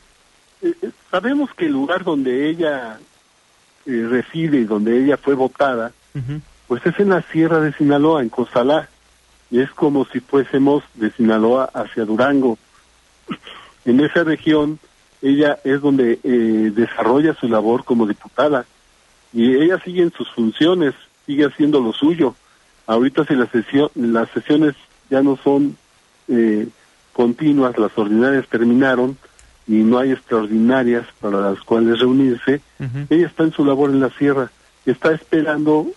Eh, 0.62 0.74
eh, 0.82 0.92
sabemos 1.10 1.50
que 1.56 1.66
el 1.66 1.72
lugar 1.72 2.04
donde 2.04 2.50
ella 2.50 3.00
reside 3.86 4.60
y 4.60 4.64
donde 4.66 5.02
ella 5.02 5.16
fue 5.16 5.34
votada, 5.34 5.94
pues 6.68 6.86
es 6.86 7.00
en 7.00 7.10
la 7.10 7.22
Sierra 7.32 7.62
de 7.62 7.72
Sinaloa, 7.74 8.22
en 8.22 8.30
Cozalá. 8.30 8.90
Y 9.50 9.62
es 9.62 9.72
como 9.72 10.04
si 10.06 10.20
fuésemos 10.20 10.84
de 10.96 11.10
Sinaloa 11.12 11.70
hacia 11.74 12.06
Durango. 12.06 12.58
En 13.86 14.00
esa 14.00 14.24
región, 14.24 14.80
ella 15.22 15.60
es 15.66 15.82
donde 15.82 16.18
desarrolla 16.74 17.34
su 17.34 17.50
labor 17.50 17.84
como 17.84 18.08
diputada 18.08 18.66
y 19.34 19.56
ella 19.56 19.80
sigue 19.84 20.04
en 20.04 20.12
sus 20.12 20.30
funciones, 20.32 20.94
sigue 21.26 21.46
haciendo 21.46 21.80
lo 21.80 21.94
suyo. 21.94 22.36
Ahorita 22.86 23.26
si 23.26 23.36
la 23.36 23.48
sesión, 23.48 23.90
las 23.96 24.30
sesiones 24.32 24.76
ya 25.10 25.22
no 25.22 25.38
son 25.38 25.78
eh, 26.28 26.68
continuas, 27.14 27.78
las 27.78 27.98
ordinarias 27.98 28.48
terminaron 28.48 29.18
y 29.68 29.76
no 29.76 29.98
hay 30.00 30.12
extraordinarias 30.12 31.06
para 31.22 31.40
las 31.40 31.60
cuales 31.62 32.00
reunirse, 32.00 32.62
ella 33.10 33.28
está 33.28 33.44
en 33.44 33.54
su 33.54 33.64
labor 33.64 33.92
en 33.92 34.02
la 34.02 34.10
sierra, 34.10 34.52
está 34.86 35.14
esperando 35.14 35.88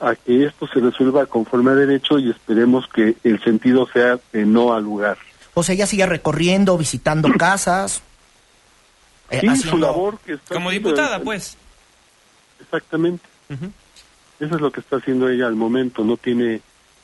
a 0.00 0.16
que 0.16 0.44
esto 0.44 0.66
se 0.66 0.80
resuelva 0.80 1.26
conforme 1.26 1.70
a 1.70 1.74
derecho 1.74 2.18
y 2.18 2.30
esperemos 2.30 2.88
que 2.88 3.14
el 3.22 3.42
sentido 3.44 3.86
sea 3.92 4.18
de 4.32 4.44
no 4.44 4.74
al 4.74 4.82
lugar. 4.82 5.18
O 5.54 5.62
sea, 5.62 5.74
ella 5.74 5.86
sigue 5.86 6.06
recorriendo, 6.06 6.76
visitando 6.76 7.28
casas. 7.38 8.02
Sí, 9.30 9.46
eh, 9.46 9.56
su 9.56 9.78
labor 9.78 10.18
que 10.26 10.34
está 10.34 10.54
Como 10.56 10.70
diputada, 10.70 11.20
pues. 11.20 11.56
Exactamente. 12.62 13.24
Eso 14.40 14.54
es 14.56 14.60
lo 14.60 14.72
que 14.72 14.80
está 14.80 14.96
haciendo 14.96 15.28
ella 15.28 15.46
al 15.46 15.54
momento. 15.54 16.04
No 16.04 16.16
tiene 16.16 16.60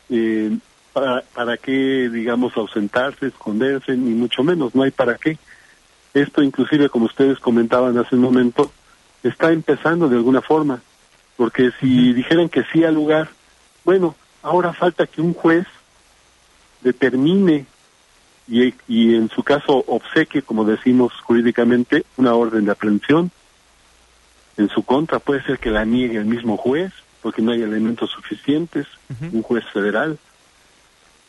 eh, 0.08 0.56
para, 0.92 1.22
para 1.34 1.56
qué, 1.56 2.08
digamos, 2.08 2.56
ausentarse, 2.56 3.26
esconderse, 3.26 3.96
ni 3.96 4.14
mucho 4.14 4.42
menos. 4.42 4.74
No 4.74 4.82
hay 4.82 4.90
para 4.90 5.16
qué. 5.16 5.38
Esto, 6.14 6.42
inclusive, 6.42 6.88
como 6.88 7.06
ustedes 7.06 7.38
comentaban 7.38 7.98
hace 7.98 8.14
un 8.14 8.22
momento, 8.22 8.72
está 9.22 9.52
empezando 9.52 10.08
de 10.08 10.16
alguna 10.16 10.40
forma. 10.40 10.80
Porque 11.36 11.70
si 11.80 12.12
dijeran 12.12 12.48
que 12.48 12.64
sí 12.72 12.82
al 12.84 12.94
lugar, 12.94 13.28
bueno, 13.84 14.16
ahora 14.42 14.72
falta 14.72 15.06
que 15.06 15.20
un 15.20 15.34
juez 15.34 15.66
determine 16.80 17.66
y, 18.48 18.74
y 18.88 19.14
en 19.14 19.28
su 19.28 19.42
caso 19.42 19.84
obsequie, 19.86 20.42
como 20.42 20.64
decimos 20.64 21.12
jurídicamente, 21.22 22.04
una 22.16 22.34
orden 22.34 22.64
de 22.64 22.72
aprehensión 22.72 23.30
en 24.58 24.68
su 24.68 24.82
contra. 24.82 25.20
Puede 25.20 25.42
ser 25.44 25.58
que 25.58 25.70
la 25.70 25.86
niegue 25.86 26.18
el 26.18 26.26
mismo 26.26 26.58
juez, 26.58 26.92
porque 27.22 27.40
no 27.40 27.52
hay 27.52 27.62
elementos 27.62 28.10
suficientes, 28.10 28.86
un 29.32 29.42
juez 29.42 29.64
federal. 29.72 30.18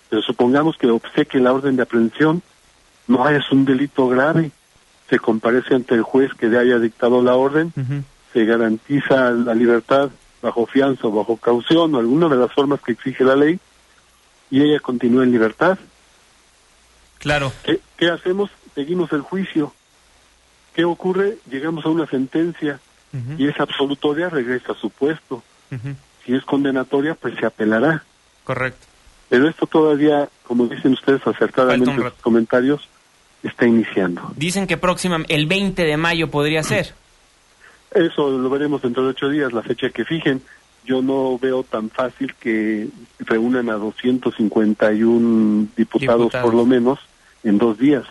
Pero 0.10 0.22
supongamos 0.22 0.76
que 0.78 0.88
obseque 0.88 1.40
la 1.40 1.54
orden 1.54 1.78
de 1.78 1.84
aprehensión, 1.84 2.42
no 3.08 3.30
es 3.30 3.50
un 3.52 3.64
delito 3.64 4.08
grave, 4.08 4.52
se 5.10 5.20
comparece 5.20 5.76
ante 5.76 5.96
el 5.96 6.02
juez 6.02 6.34
que 6.34 6.48
le 6.48 6.58
haya 6.58 6.80
dictado 6.80 7.22
la 7.22 7.36
orden, 7.36 7.72
se 8.34 8.46
garantiza 8.46 9.32
la 9.32 9.54
libertad 9.54 10.10
bajo 10.42 10.66
fianza 10.66 11.08
o 11.08 11.12
bajo 11.12 11.38
caución 11.38 11.96
o 11.96 12.00
alguna 12.00 12.28
de 12.28 12.38
las 12.38 12.52
formas 12.52 12.82
que 12.82 12.92
exige 12.92 13.24
la 13.24 13.36
ley, 13.36 13.60
y 14.52 14.62
ella 14.62 14.80
continúa 14.80 15.24
en 15.24 15.32
libertad. 15.32 15.78
Claro. 17.20 17.52
¿Qué, 17.64 17.80
qué 17.98 18.10
hacemos? 18.10 18.50
Seguimos 18.74 19.12
el 19.12 19.22
juicio. 19.22 19.74
¿Qué 20.74 20.86
ocurre? 20.86 21.38
Llegamos 21.50 21.86
a 21.86 21.90
una 21.90 22.08
sentencia 22.08 22.80
y 23.38 23.48
es 23.48 23.60
absolutoria, 23.60 24.30
regresa 24.30 24.74
a 24.74 24.76
su 24.76 24.90
puesto. 24.90 25.44
Si 26.26 26.34
es 26.36 26.44
condenatoria, 26.44 27.16
pues 27.16 27.36
se 27.40 27.46
apelará. 27.46 28.04
Correcto. 28.44 28.86
Pero 29.30 29.48
esto 29.48 29.68
todavía, 29.68 30.28
como 30.44 30.66
dicen 30.68 30.94
ustedes 30.94 31.26
acertadamente 31.26 31.92
en 31.92 32.02
sus 32.02 32.14
comentarios, 32.22 32.88
está 33.44 33.66
iniciando. 33.68 34.32
Dicen 34.36 34.68
que 34.68 34.78
próxima, 34.78 35.24
el 35.28 35.46
20 35.46 35.84
de 35.84 35.98
mayo 35.98 36.30
podría 36.30 36.64
ser. 36.64 36.94
Eso 37.92 38.30
lo 38.30 38.50
veremos 38.50 38.82
dentro 38.82 39.04
de 39.04 39.10
ocho 39.10 39.30
días, 39.30 39.52
la 39.54 39.62
fecha 39.64 39.90
que 39.90 40.06
fijen. 40.06 40.42
Yo 40.86 41.02
no 41.02 41.38
veo 41.40 41.64
tan 41.64 41.90
fácil 41.90 42.34
que 42.40 42.88
reúnan 43.20 43.70
a 43.70 43.74
251 43.74 45.68
diputados, 45.76 46.20
Diputados. 46.22 46.44
por 46.44 46.54
lo 46.54 46.66
menos 46.66 47.00
en 47.44 47.58
dos 47.58 47.78
días. 47.78 48.06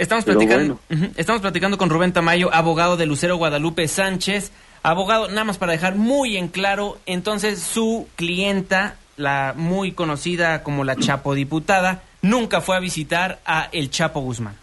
Estamos 0.00 0.24
platicando, 0.24 0.80
estamos 1.16 1.42
platicando 1.42 1.76
con 1.76 1.90
Rubén 1.90 2.14
Tamayo, 2.14 2.48
abogado 2.54 2.96
de 2.96 3.04
Lucero 3.04 3.36
Guadalupe 3.36 3.86
Sánchez. 3.86 4.50
Abogado, 4.82 5.28
nada 5.28 5.44
más 5.44 5.58
para 5.58 5.72
dejar 5.72 5.94
muy 5.94 6.38
en 6.38 6.48
claro, 6.48 6.96
entonces 7.04 7.60
su 7.60 8.08
clienta, 8.16 8.96
la 9.18 9.52
muy 9.54 9.92
conocida 9.92 10.62
como 10.62 10.84
la 10.84 10.96
Chapo 10.96 11.34
diputada, 11.34 12.02
nunca 12.22 12.62
fue 12.62 12.78
a 12.78 12.80
visitar 12.80 13.40
a 13.44 13.68
el 13.72 13.90
Chapo 13.90 14.20
Guzmán. 14.20 14.56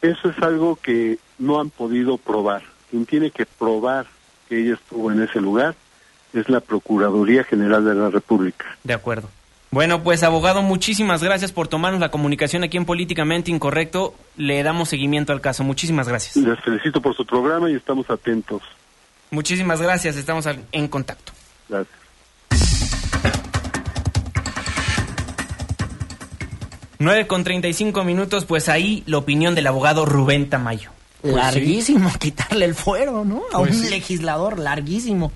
Eso 0.00 0.30
es 0.30 0.38
algo 0.42 0.74
que 0.74 1.20
no 1.38 1.60
han 1.60 1.70
podido 1.70 2.18
probar. 2.18 2.64
Quien 2.90 3.06
tiene 3.06 3.30
que 3.30 3.46
probar 3.46 4.06
que 4.48 4.60
ella 4.60 4.74
estuvo 4.74 5.12
en 5.12 5.22
ese 5.22 5.40
lugar 5.40 5.76
es 6.32 6.48
la 6.48 6.58
Procuraduría 6.58 7.44
General 7.44 7.84
de 7.84 7.94
la 7.94 8.10
República. 8.10 8.76
De 8.82 8.94
acuerdo. 8.94 9.28
Bueno, 9.72 10.02
pues 10.02 10.22
abogado, 10.22 10.60
muchísimas 10.60 11.22
gracias 11.24 11.50
por 11.50 11.66
tomarnos 11.66 11.98
la 11.98 12.10
comunicación 12.10 12.62
aquí 12.62 12.76
en 12.76 12.84
Políticamente 12.84 13.50
Incorrecto. 13.50 14.14
Le 14.36 14.62
damos 14.62 14.90
seguimiento 14.90 15.32
al 15.32 15.40
caso. 15.40 15.64
Muchísimas 15.64 16.06
gracias. 16.06 16.36
Les 16.36 16.60
felicito 16.60 17.00
por 17.00 17.16
su 17.16 17.24
programa 17.24 17.70
y 17.70 17.74
estamos 17.74 18.08
atentos. 18.10 18.60
Muchísimas 19.30 19.80
gracias. 19.80 20.16
Estamos 20.16 20.46
en 20.72 20.88
contacto. 20.88 21.32
Gracias. 21.70 21.98
9 26.98 27.26
con 27.26 27.42
35 27.42 28.04
minutos, 28.04 28.44
pues 28.44 28.68
ahí 28.68 29.02
la 29.06 29.18
opinión 29.18 29.54
del 29.54 29.66
abogado 29.66 30.04
Rubén 30.04 30.48
Tamayo. 30.48 30.90
Pues 31.20 31.34
larguísimo 31.34 32.12
quitarle 32.20 32.64
el 32.66 32.74
fuero, 32.74 33.24
¿no? 33.24 33.42
A 33.52 33.58
Pues 33.58 33.74
un 33.76 33.82
sí. 33.84 33.90
legislador, 33.90 34.58
larguísimo. 34.58 35.32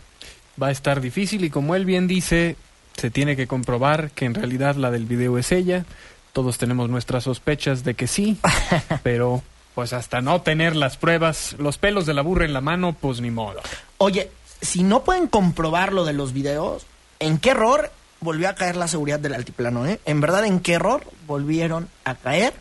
Va 0.62 0.68
a 0.68 0.70
estar 0.70 1.00
difícil 1.00 1.44
y 1.44 1.50
como 1.50 1.74
él 1.74 1.84
bien 1.84 2.06
dice, 2.06 2.56
se 2.96 3.10
tiene 3.10 3.36
que 3.36 3.46
comprobar 3.46 4.10
que 4.10 4.24
en 4.24 4.34
realidad 4.34 4.76
la 4.76 4.90
del 4.90 5.06
video 5.06 5.38
es 5.38 5.52
ella. 5.52 5.84
Todos 6.32 6.58
tenemos 6.58 6.88
nuestras 6.90 7.24
sospechas 7.24 7.84
de 7.84 7.94
que 7.94 8.06
sí, 8.06 8.38
pero 9.02 9.42
pues 9.74 9.92
hasta 9.92 10.20
no 10.20 10.40
tener 10.40 10.74
las 10.74 10.96
pruebas, 10.96 11.54
los 11.58 11.78
pelos 11.78 12.06
de 12.06 12.14
la 12.14 12.22
burra 12.22 12.44
en 12.44 12.52
la 12.52 12.60
mano, 12.60 12.96
pues 12.98 13.20
ni 13.20 13.30
modo. 13.30 13.60
Oye, 13.98 14.30
si 14.60 14.82
no 14.82 15.04
pueden 15.04 15.26
comprobar 15.26 15.92
lo 15.92 16.04
de 16.04 16.14
los 16.14 16.32
videos, 16.32 16.86
¿en 17.18 17.38
qué 17.38 17.50
error 17.50 17.90
volvió 18.20 18.48
a 18.48 18.54
caer 18.54 18.76
la 18.76 18.88
seguridad 18.88 19.20
del 19.20 19.34
altiplano? 19.34 19.86
Eh? 19.86 20.00
En 20.06 20.20
verdad, 20.20 20.46
¿en 20.46 20.60
qué 20.60 20.74
error 20.74 21.04
volvieron 21.26 21.88
a 22.04 22.14
caer? 22.14 22.54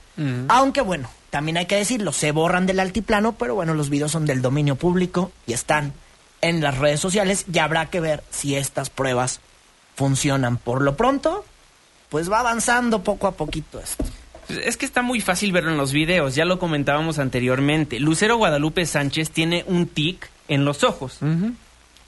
Aunque 0.48 0.80
bueno, 0.80 1.10
también 1.30 1.58
hay 1.58 1.66
que 1.66 1.76
decirlo, 1.76 2.14
se 2.14 2.32
borran 2.32 2.66
del 2.66 2.80
altiplano, 2.80 3.34
pero 3.34 3.56
bueno, 3.56 3.74
los 3.74 3.90
videos 3.90 4.12
son 4.12 4.26
del 4.26 4.42
dominio 4.42 4.76
público 4.76 5.32
y 5.46 5.54
están 5.54 5.94
en 6.42 6.62
las 6.62 6.78
redes 6.78 7.00
sociales 7.00 7.46
y 7.52 7.60
habrá 7.60 7.90
que 7.90 8.00
ver 8.00 8.24
si 8.30 8.56
estas 8.56 8.90
pruebas 8.90 9.42
funcionan. 9.96 10.58
Por 10.58 10.82
lo 10.82 10.96
pronto, 10.96 11.46
pues 12.10 12.32
va 12.32 12.40
avanzando 12.40 13.04
poco 13.04 13.28
a 13.28 13.32
poquito 13.34 13.80
esto. 13.80 14.04
Es 14.50 14.78
que 14.78 14.86
está 14.86 15.02
muy 15.02 15.22
fácil 15.22 15.52
verlo 15.52 15.72
en 15.72 15.78
los 15.78 15.92
videos, 15.92 16.36
ya 16.36 16.46
lo 16.46 16.60
comentábamos 16.60 17.18
anteriormente. 17.18 18.00
Lucero 18.00 18.38
Guadalupe 18.38 18.86
Sánchez 18.86 19.32
tiene 19.32 19.64
un 19.68 19.88
tic 19.88 20.30
en 20.48 20.66
los 20.66 20.84
ojos. 20.84 21.18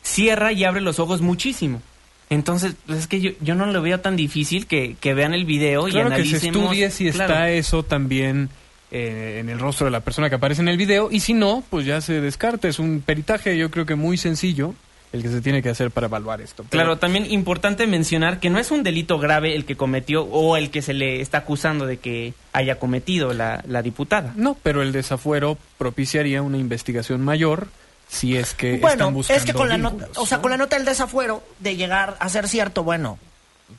Cierra 0.04 0.52
y 0.54 0.64
abre 0.64 0.82
los 0.82 1.00
ojos 1.00 1.22
muchísimo. 1.22 1.82
Entonces, 2.30 2.76
pues 2.86 3.00
es 3.00 3.08
que 3.08 3.22
yo, 3.22 3.32
yo 3.42 3.56
no 3.56 3.66
lo 3.66 3.82
veo 3.82 4.00
tan 4.02 4.16
difícil 4.16 4.68
que, 4.68 4.96
que 5.00 5.14
vean 5.14 5.34
el 5.34 5.46
video 5.46 5.88
y 5.88 5.92
Claro 5.92 6.10
que 6.10 6.16
se 6.18 6.22
analicemos. 6.24 6.64
estudie 6.64 6.92
si 6.92 7.10
Claro. 7.12 7.34
está 7.34 7.50
eso 7.52 7.84
también 7.84 8.50
eh, 8.92 9.38
en 9.40 9.50
el 9.50 9.60
rostro 9.60 9.86
de 9.86 9.92
la 9.92 10.02
persona 10.02 10.30
que 10.30 10.36
aparece 10.36 10.62
en 10.62 10.68
el 10.68 10.78
video 10.78 11.10
y 11.10 11.22
si 11.22 11.34
no, 11.34 11.64
pues 11.70 11.86
ya 11.86 12.02
se 12.02 12.20
descarta. 12.22 12.68
Es 12.68 12.80
un 12.80 13.02
peritaje 13.02 13.58
yo 13.58 13.72
creo 13.72 13.86
que 13.86 13.96
muy 13.96 14.18
sencillo 14.18 14.76
el 15.14 15.22
que 15.22 15.30
se 15.30 15.42
tiene 15.42 15.62
que 15.64 15.70
hacer 15.70 15.90
para 15.92 16.08
evaluar 16.08 16.42
esto. 16.42 16.64
Pero- 16.70 16.84
Claro, 16.84 16.98
también 16.98 17.26
importante 17.32 17.88
mencionar 17.88 18.40
que 18.40 18.50
no 18.50 18.60
es 18.60 18.72
un 18.72 18.84
delito 18.84 19.20
grave 19.20 19.56
el 19.56 19.66
que 19.66 19.78
cometió 19.78 20.24
o 20.24 20.58
el 20.58 20.70
que 20.70 20.82
se 20.82 20.94
le 20.94 21.22
está 21.22 21.40
acusando 21.40 21.86
de 21.86 21.98
que 21.98 22.34
haya 22.54 22.78
cometido 22.80 23.34
la, 23.34 23.64
la 23.68 23.82
diputada. 23.82 24.34
No, 24.36 24.58
pero 24.62 24.82
el 24.82 24.92
desafuero 24.92 25.58
propiciaría 25.78 26.42
una 26.42 26.58
investigación 26.58 27.24
mayor 27.24 27.68
si 28.10 28.38
es 28.38 28.54
que 28.54 28.78
Bueno, 28.78 28.94
están 28.94 29.14
buscando 29.14 29.40
es 29.40 29.46
que 29.46 29.54
con 29.54 29.70
la 29.70 29.78
nota, 29.78 30.08
o 30.16 30.26
sea, 30.26 30.40
con 30.42 30.52
la 30.52 30.58
nota 30.58 30.76
del 30.78 30.86
desafuero 30.86 31.44
de 31.60 31.76
llegar 31.76 32.16
a 32.20 32.30
ser 32.30 32.48
cierto, 32.48 32.84
bueno, 32.84 33.18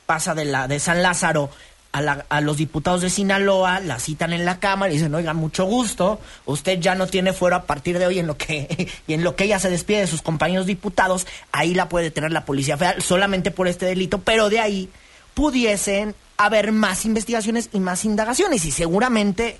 pasa 0.05 0.35
de 0.35 0.45
la 0.45 0.67
de 0.67 0.79
San 0.79 1.01
Lázaro 1.01 1.49
a, 1.91 2.01
la- 2.01 2.25
a 2.29 2.41
los 2.41 2.57
diputados 2.57 3.01
de 3.01 3.09
Sinaloa, 3.09 3.79
la 3.79 3.99
citan 3.99 4.31
en 4.33 4.45
la 4.45 4.59
cámara 4.59 4.91
y 4.91 4.95
dicen, 4.97 5.13
oigan, 5.15 5.35
mucho 5.37 5.65
gusto, 5.65 6.19
usted 6.45 6.79
ya 6.79 6.93
no 6.95 7.07
tiene 7.07 7.33
fuero 7.33 7.55
a 7.55 7.63
partir 7.63 7.97
de 7.97 8.05
hoy 8.05 8.19
en 8.19 8.27
lo 8.27 8.37
que 8.37 8.89
y 9.07 9.13
en 9.13 9.23
lo 9.23 9.35
que 9.35 9.45
ella 9.45 9.59
se 9.59 9.69
despide 9.69 10.01
de 10.01 10.07
sus 10.07 10.21
compañeros 10.21 10.65
diputados, 10.67 11.25
ahí 11.51 11.73
la 11.73 11.89
puede 11.89 12.11
tener 12.11 12.31
la 12.31 12.45
policía 12.45 12.77
federal 12.77 13.01
solamente 13.01 13.49
por 13.51 13.67
este 13.67 13.85
delito, 13.85 14.19
pero 14.19 14.49
de 14.49 14.59
ahí 14.59 14.89
pudiesen 15.33 16.15
haber 16.37 16.71
más 16.71 17.05
investigaciones 17.05 17.69
y 17.73 17.79
más 17.79 18.05
indagaciones 18.05 18.65
y 18.65 18.71
seguramente 18.71 19.57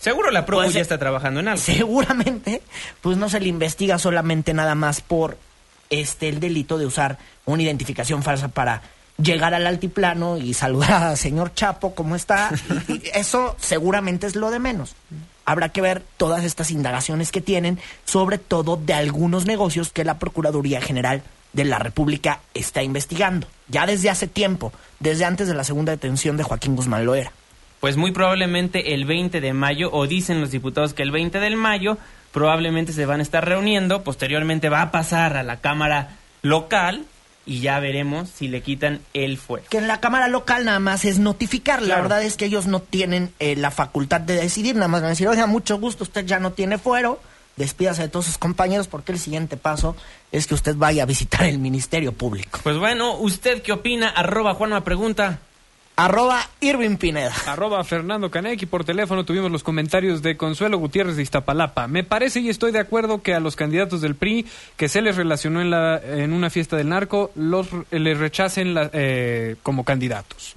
Seguro 0.00 0.30
la 0.30 0.44
Procu 0.44 0.64
Pues, 0.64 0.74
ya 0.74 0.80
está 0.82 0.98
trabajando 0.98 1.40
en 1.40 1.48
algo. 1.48 1.62
seguramente 1.62 2.62
pues 3.00 3.16
no 3.16 3.28
se 3.28 3.40
le 3.40 3.48
investiga 3.48 3.98
solamente 3.98 4.52
nada 4.52 4.74
más 4.74 5.00
por 5.00 5.38
este 5.88 6.28
el 6.28 6.40
delito 6.40 6.78
de 6.78 6.86
usar 6.86 7.18
una 7.46 7.62
identificación 7.62 8.22
falsa 8.22 8.48
para 8.48 8.82
llegar 9.18 9.54
al 9.54 9.66
altiplano 9.66 10.36
y 10.38 10.54
saludar 10.54 11.02
al 11.04 11.16
señor 11.16 11.54
Chapo 11.54 11.94
cómo 11.94 12.16
está 12.16 12.50
Y- 12.88 12.92
y 12.92 13.02
eso 13.14 13.56
seguramente 13.60 14.26
es 14.26 14.36
lo 14.36 14.50
de 14.50 14.58
menos. 14.58 14.94
Habrá 15.46 15.68
que 15.68 15.80
ver 15.82 16.02
todas 16.16 16.42
estas 16.44 16.70
indagaciones 16.70 17.30
que 17.30 17.40
tienen 17.40 17.78
sobre 18.04 18.38
todo 18.38 18.76
de 18.76 18.94
algunos 18.94 19.44
negocios 19.46 19.90
que 19.92 20.04
la 20.04 20.18
Procuraduría 20.18 20.80
General 20.80 21.22
de 21.52 21.64
la 21.64 21.78
República 21.78 22.40
está 22.54 22.82
investigando 22.82 23.46
ya 23.68 23.86
desde 23.86 24.10
hace 24.10 24.26
tiempo 24.26 24.72
desde 25.00 25.24
antes 25.24 25.46
de 25.46 25.54
la 25.54 25.62
segunda 25.64 25.92
detención 25.92 26.36
de 26.36 26.42
Joaquín 26.42 26.74
Guzmán 26.76 27.04
Loera. 27.04 27.30
Pues 27.80 27.96
muy 27.98 28.10
probablemente 28.12 28.94
el 28.94 29.04
20 29.04 29.42
de 29.42 29.52
mayo, 29.52 29.90
o 29.92 30.06
dicen 30.06 30.40
los 30.40 30.50
diputados 30.50 30.94
que 30.94 31.02
el 31.02 31.10
20 31.10 31.38
del 31.38 31.56
mayo, 31.56 31.98
probablemente 32.32 32.94
se 32.94 33.04
van 33.04 33.20
a 33.20 33.22
estar 33.22 33.44
reuniendo, 33.46 34.02
posteriormente 34.02 34.70
va 34.70 34.80
a 34.80 34.90
pasar 34.90 35.36
a 35.36 35.42
la 35.42 35.60
Cámara 35.60 36.16
local 36.40 37.04
y 37.46 37.60
ya 37.60 37.78
veremos 37.80 38.28
si 38.28 38.48
le 38.48 38.62
quitan 38.62 39.00
el 39.12 39.38
fuero. 39.38 39.66
que 39.68 39.78
en 39.78 39.88
la 39.88 40.00
Cámara 40.00 40.28
local 40.28 40.64
nada 40.64 40.80
más 40.80 41.04
es 41.04 41.18
notificar. 41.18 41.82
La 41.82 41.96
verdad 42.00 42.22
es 42.22 42.36
que 42.36 42.46
ellos 42.46 42.66
no 42.66 42.80
tienen 42.80 43.32
eh, 43.38 43.56
la 43.56 43.70
facultad 43.70 44.20
de 44.20 44.34
decidir, 44.34 44.74
nada 44.74 44.88
más 44.88 45.02
van 45.02 45.08
a 45.08 45.10
decir, 45.10 45.28
oiga, 45.28 45.46
mucho 45.46 45.78
gusto, 45.78 46.04
usted 46.04 46.24
ya 46.24 46.38
no 46.38 46.52
tiene 46.52 46.78
fuero, 46.78 47.20
despídase 47.56 48.02
de 48.02 48.08
todos 48.08 48.26
sus 48.26 48.38
compañeros 48.38 48.88
porque 48.88 49.12
el 49.12 49.18
siguiente 49.18 49.56
paso 49.56 49.96
es 50.32 50.46
que 50.46 50.54
usted 50.54 50.76
vaya 50.76 51.02
a 51.02 51.06
visitar 51.06 51.44
el 51.44 51.58
Ministerio 51.58 52.12
Público. 52.12 52.60
Pues 52.62 52.78
bueno, 52.78 53.16
¿usted 53.16 53.62
qué 53.62 53.72
opina? 53.72 54.08
Arroba 54.08 54.54
Juanma 54.54 54.82
Pregunta. 54.82 55.40
Arroba 55.96 56.40
Irving 56.60 56.96
Pineda. 56.96 57.32
Arroba 57.46 57.84
Fernando 57.84 58.28
Canec 58.28 58.60
y 58.62 58.66
por 58.66 58.84
teléfono 58.84 59.24
tuvimos 59.24 59.50
los 59.52 59.62
comentarios 59.62 60.22
de 60.22 60.36
Consuelo 60.36 60.76
Gutiérrez 60.78 61.14
de 61.16 61.22
Iztapalapa. 61.22 61.86
Me 61.86 62.02
parece 62.02 62.40
y 62.40 62.48
estoy 62.48 62.72
de 62.72 62.80
acuerdo 62.80 63.22
que 63.22 63.32
a 63.32 63.38
los 63.38 63.54
candidatos 63.54 64.00
del 64.00 64.16
PRI 64.16 64.44
que 64.76 64.88
se 64.88 65.00
les 65.02 65.14
relacionó 65.16 65.60
en, 65.60 65.70
la, 65.70 66.00
en 66.04 66.32
una 66.32 66.50
fiesta 66.50 66.76
del 66.76 66.88
narco 66.88 67.30
los 67.36 67.68
les 67.92 68.18
rechacen 68.18 68.74
la- 68.74 68.90
eh, 68.92 69.54
como 69.62 69.84
candidatos. 69.84 70.56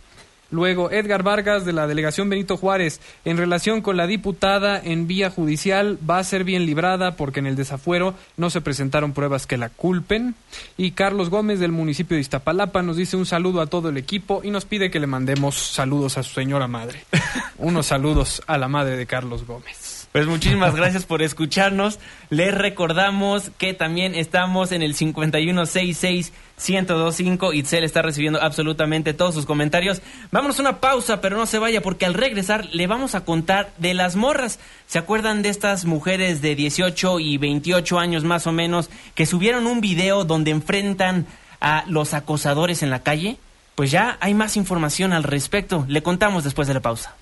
Luego, 0.49 0.91
Edgar 0.91 1.23
Vargas 1.23 1.65
de 1.65 1.73
la 1.73 1.87
delegación 1.87 2.29
Benito 2.29 2.57
Juárez, 2.57 3.01
en 3.25 3.37
relación 3.37 3.81
con 3.81 3.97
la 3.97 4.07
diputada 4.07 4.79
en 4.81 5.07
vía 5.07 5.29
judicial, 5.29 5.97
va 6.09 6.19
a 6.19 6.23
ser 6.23 6.43
bien 6.43 6.65
librada 6.65 7.15
porque 7.15 7.39
en 7.39 7.47
el 7.47 7.55
desafuero 7.55 8.13
no 8.37 8.49
se 8.49 8.61
presentaron 8.61 9.13
pruebas 9.13 9.47
que 9.47 9.57
la 9.57 9.69
culpen. 9.69 10.35
Y 10.77 10.91
Carlos 10.91 11.29
Gómez 11.29 11.59
del 11.59 11.71
municipio 11.71 12.15
de 12.15 12.21
Iztapalapa 12.21 12.81
nos 12.81 12.97
dice 12.97 13.17
un 13.17 13.25
saludo 13.25 13.61
a 13.61 13.67
todo 13.67 13.89
el 13.89 13.97
equipo 13.97 14.41
y 14.43 14.51
nos 14.51 14.65
pide 14.65 14.91
que 14.91 14.99
le 14.99 15.07
mandemos 15.07 15.55
saludos 15.55 16.17
a 16.17 16.23
su 16.23 16.33
señora 16.33 16.67
madre. 16.67 17.03
Unos 17.57 17.87
saludos 17.87 18.41
a 18.47 18.57
la 18.57 18.67
madre 18.67 18.97
de 18.97 19.05
Carlos 19.05 19.45
Gómez. 19.45 19.96
Pues 20.17 20.25
muchísimas 20.25 20.73
gracias 20.75 21.05
por 21.05 21.21
escucharnos. 21.21 21.99
Les 22.31 22.51
recordamos 22.51 23.51
que 23.59 23.75
también 23.75 24.15
estamos 24.15 24.71
en 24.71 24.81
el 24.81 24.95
5166-1025. 24.95 27.53
Itzel 27.53 27.83
está 27.83 28.01
recibiendo 28.01 28.41
absolutamente 28.41 29.13
todos 29.13 29.35
sus 29.35 29.45
comentarios. 29.45 30.01
Vámonos 30.31 30.57
a 30.57 30.63
una 30.63 30.79
pausa, 30.79 31.21
pero 31.21 31.37
no 31.37 31.45
se 31.45 31.59
vaya 31.59 31.83
porque 31.83 32.07
al 32.07 32.15
regresar 32.15 32.65
le 32.71 32.87
vamos 32.87 33.13
a 33.13 33.25
contar 33.25 33.71
de 33.77 33.93
las 33.93 34.15
morras. 34.15 34.57
¿Se 34.87 34.97
acuerdan 34.97 35.43
de 35.43 35.49
estas 35.49 35.85
mujeres 35.85 36.41
de 36.41 36.55
18 36.55 37.19
y 37.19 37.37
28 37.37 37.99
años 37.99 38.23
más 38.23 38.47
o 38.47 38.51
menos 38.51 38.89
que 39.13 39.27
subieron 39.27 39.67
un 39.67 39.81
video 39.81 40.25
donde 40.25 40.49
enfrentan 40.49 41.27
a 41.61 41.83
los 41.85 42.15
acosadores 42.15 42.81
en 42.81 42.89
la 42.89 43.03
calle? 43.03 43.37
Pues 43.75 43.91
ya 43.91 44.17
hay 44.19 44.33
más 44.33 44.57
información 44.57 45.13
al 45.13 45.21
respecto. 45.21 45.85
Le 45.87 46.01
contamos 46.01 46.43
después 46.43 46.67
de 46.67 46.73
la 46.73 46.79
pausa. 46.79 47.13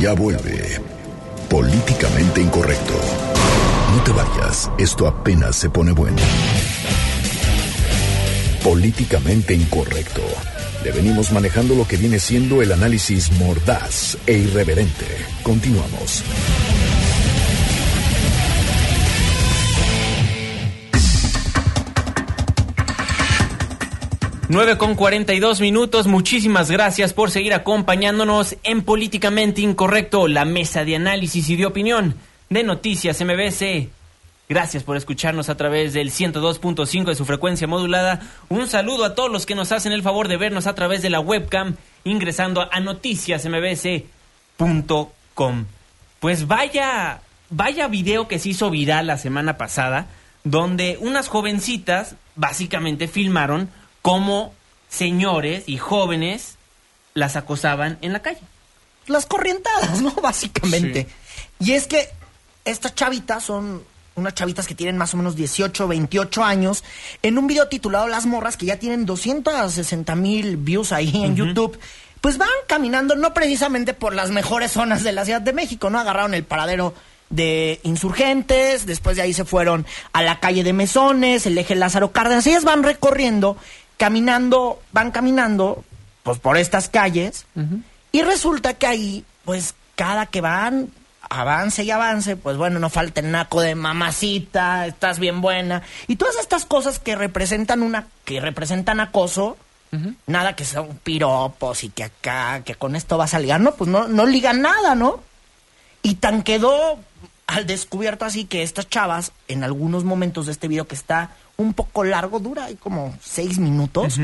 Ya 0.00 0.14
vuelve 0.14 0.80
Políticamente 1.50 2.40
Incorrecto. 2.40 2.94
No 3.94 4.02
te 4.02 4.12
vayas, 4.12 4.70
esto 4.78 5.06
apenas 5.06 5.56
se 5.56 5.68
pone 5.68 5.92
bueno. 5.92 6.16
Políticamente 8.64 9.52
Incorrecto. 9.52 10.22
Le 10.82 10.92
venimos 10.92 11.32
manejando 11.32 11.74
lo 11.74 11.86
que 11.86 11.98
viene 11.98 12.18
siendo 12.18 12.62
el 12.62 12.72
análisis 12.72 13.30
mordaz 13.32 14.16
e 14.26 14.38
irreverente. 14.38 15.04
Continuamos. 15.42 16.24
9 24.50 24.76
con 24.78 24.94
42 24.96 25.60
minutos. 25.60 26.08
Muchísimas 26.08 26.72
gracias 26.72 27.12
por 27.12 27.30
seguir 27.30 27.54
acompañándonos 27.54 28.56
en 28.64 28.82
Políticamente 28.82 29.60
Incorrecto, 29.60 30.26
la 30.26 30.44
mesa 30.44 30.84
de 30.84 30.96
análisis 30.96 31.48
y 31.50 31.54
de 31.54 31.66
opinión 31.66 32.16
de 32.48 32.64
Noticias 32.64 33.24
MBC. 33.24 33.90
Gracias 34.48 34.82
por 34.82 34.96
escucharnos 34.96 35.50
a 35.50 35.56
través 35.56 35.92
del 35.92 36.10
102.5 36.10 37.04
de 37.04 37.14
su 37.14 37.24
frecuencia 37.24 37.68
modulada. 37.68 38.22
Un 38.48 38.66
saludo 38.66 39.04
a 39.04 39.14
todos 39.14 39.30
los 39.30 39.46
que 39.46 39.54
nos 39.54 39.70
hacen 39.70 39.92
el 39.92 40.02
favor 40.02 40.26
de 40.26 40.36
vernos 40.36 40.66
a 40.66 40.74
través 40.74 41.00
de 41.00 41.10
la 41.10 41.20
webcam 41.20 41.76
ingresando 42.02 42.68
a 42.72 42.80
noticiasmbc.com. 42.80 45.64
Pues 46.18 46.48
vaya, 46.48 47.20
vaya 47.50 47.86
video 47.86 48.26
que 48.26 48.40
se 48.40 48.48
hizo 48.48 48.68
viral 48.68 49.06
la 49.06 49.16
semana 49.16 49.56
pasada, 49.56 50.08
donde 50.42 50.98
unas 51.00 51.28
jovencitas 51.28 52.16
básicamente 52.34 53.06
filmaron 53.06 53.68
cómo 54.02 54.54
señores 54.88 55.64
y 55.66 55.78
jóvenes 55.78 56.56
las 57.14 57.36
acosaban 57.36 57.98
en 58.02 58.12
la 58.12 58.22
calle. 58.22 58.40
Las 59.06 59.26
corrientadas, 59.26 60.00
¿no? 60.00 60.12
Básicamente. 60.22 61.06
Y 61.58 61.72
es 61.72 61.86
que 61.86 62.08
estas 62.64 62.94
chavitas 62.94 63.44
son 63.44 63.82
unas 64.16 64.34
chavitas 64.34 64.66
que 64.66 64.74
tienen 64.74 64.98
más 64.98 65.14
o 65.14 65.16
menos 65.16 65.36
18, 65.36 65.88
28 65.88 66.44
años, 66.44 66.84
en 67.22 67.38
un 67.38 67.46
video 67.46 67.68
titulado 67.68 68.08
Las 68.08 68.26
Morras, 68.26 68.56
que 68.56 68.66
ya 68.66 68.78
tienen 68.78 69.06
260 69.06 70.14
mil 70.14 70.56
views 70.56 70.92
ahí 70.92 71.24
en 71.24 71.36
YouTube, 71.36 71.78
pues 72.20 72.36
van 72.36 72.48
caminando 72.66 73.16
no 73.16 73.32
precisamente 73.32 73.94
por 73.94 74.14
las 74.14 74.30
mejores 74.30 74.72
zonas 74.72 75.02
de 75.02 75.12
la 75.12 75.24
Ciudad 75.24 75.40
de 75.40 75.52
México, 75.52 75.90
¿no? 75.90 75.98
Agarraron 75.98 76.34
el 76.34 76.44
paradero 76.44 76.94
de 77.30 77.80
insurgentes, 77.84 78.86
después 78.86 79.16
de 79.16 79.22
ahí 79.22 79.32
se 79.32 79.44
fueron 79.44 79.86
a 80.12 80.22
la 80.22 80.40
calle 80.40 80.64
de 80.64 80.72
Mesones, 80.72 81.46
el 81.46 81.56
eje 81.56 81.76
Lázaro 81.76 82.12
Cárdenas, 82.12 82.46
ellas 82.46 82.64
van 82.64 82.82
recorriendo 82.82 83.56
caminando, 84.00 84.80
van 84.92 85.10
caminando, 85.10 85.84
pues 86.22 86.38
por 86.38 86.56
estas 86.56 86.88
calles, 86.88 87.44
y 88.12 88.22
resulta 88.22 88.72
que 88.72 88.86
ahí, 88.86 89.24
pues 89.44 89.74
cada 89.94 90.24
que 90.24 90.40
van, 90.40 90.88
avance 91.28 91.84
y 91.84 91.90
avance, 91.90 92.34
pues 92.34 92.56
bueno, 92.56 92.78
no 92.78 92.88
falta 92.88 93.20
el 93.20 93.30
naco 93.30 93.60
de 93.60 93.74
mamacita, 93.74 94.86
estás 94.86 95.18
bien 95.18 95.42
buena, 95.42 95.82
y 96.06 96.16
todas 96.16 96.36
estas 96.36 96.64
cosas 96.64 96.98
que 96.98 97.14
representan 97.14 97.82
una, 97.82 98.06
que 98.24 98.40
representan 98.40 99.00
acoso, 99.00 99.58
nada 100.26 100.56
que 100.56 100.64
son 100.64 100.98
piropos 101.02 101.84
y 101.84 101.90
que 101.90 102.04
acá, 102.04 102.62
que 102.64 102.76
con 102.76 102.96
esto 102.96 103.18
vas 103.18 103.34
a 103.34 103.38
ligar, 103.38 103.60
no, 103.60 103.74
pues 103.74 103.90
no, 103.90 104.08
no 104.08 104.24
ligan 104.24 104.62
nada, 104.62 104.94
¿no? 104.94 105.20
Y 106.02 106.14
tan 106.14 106.42
quedó 106.42 106.98
al 107.46 107.66
descubierto 107.66 108.24
así 108.24 108.46
que 108.46 108.62
estas 108.62 108.88
chavas, 108.88 109.32
en 109.46 109.62
algunos 109.62 110.04
momentos 110.04 110.46
de 110.46 110.52
este 110.52 110.68
video 110.68 110.88
que 110.88 110.94
está 110.94 111.32
un 111.62 111.74
poco 111.74 112.04
largo, 112.04 112.38
dura 112.38 112.66
hay 112.66 112.76
como 112.76 113.16
seis 113.22 113.58
minutos, 113.58 114.18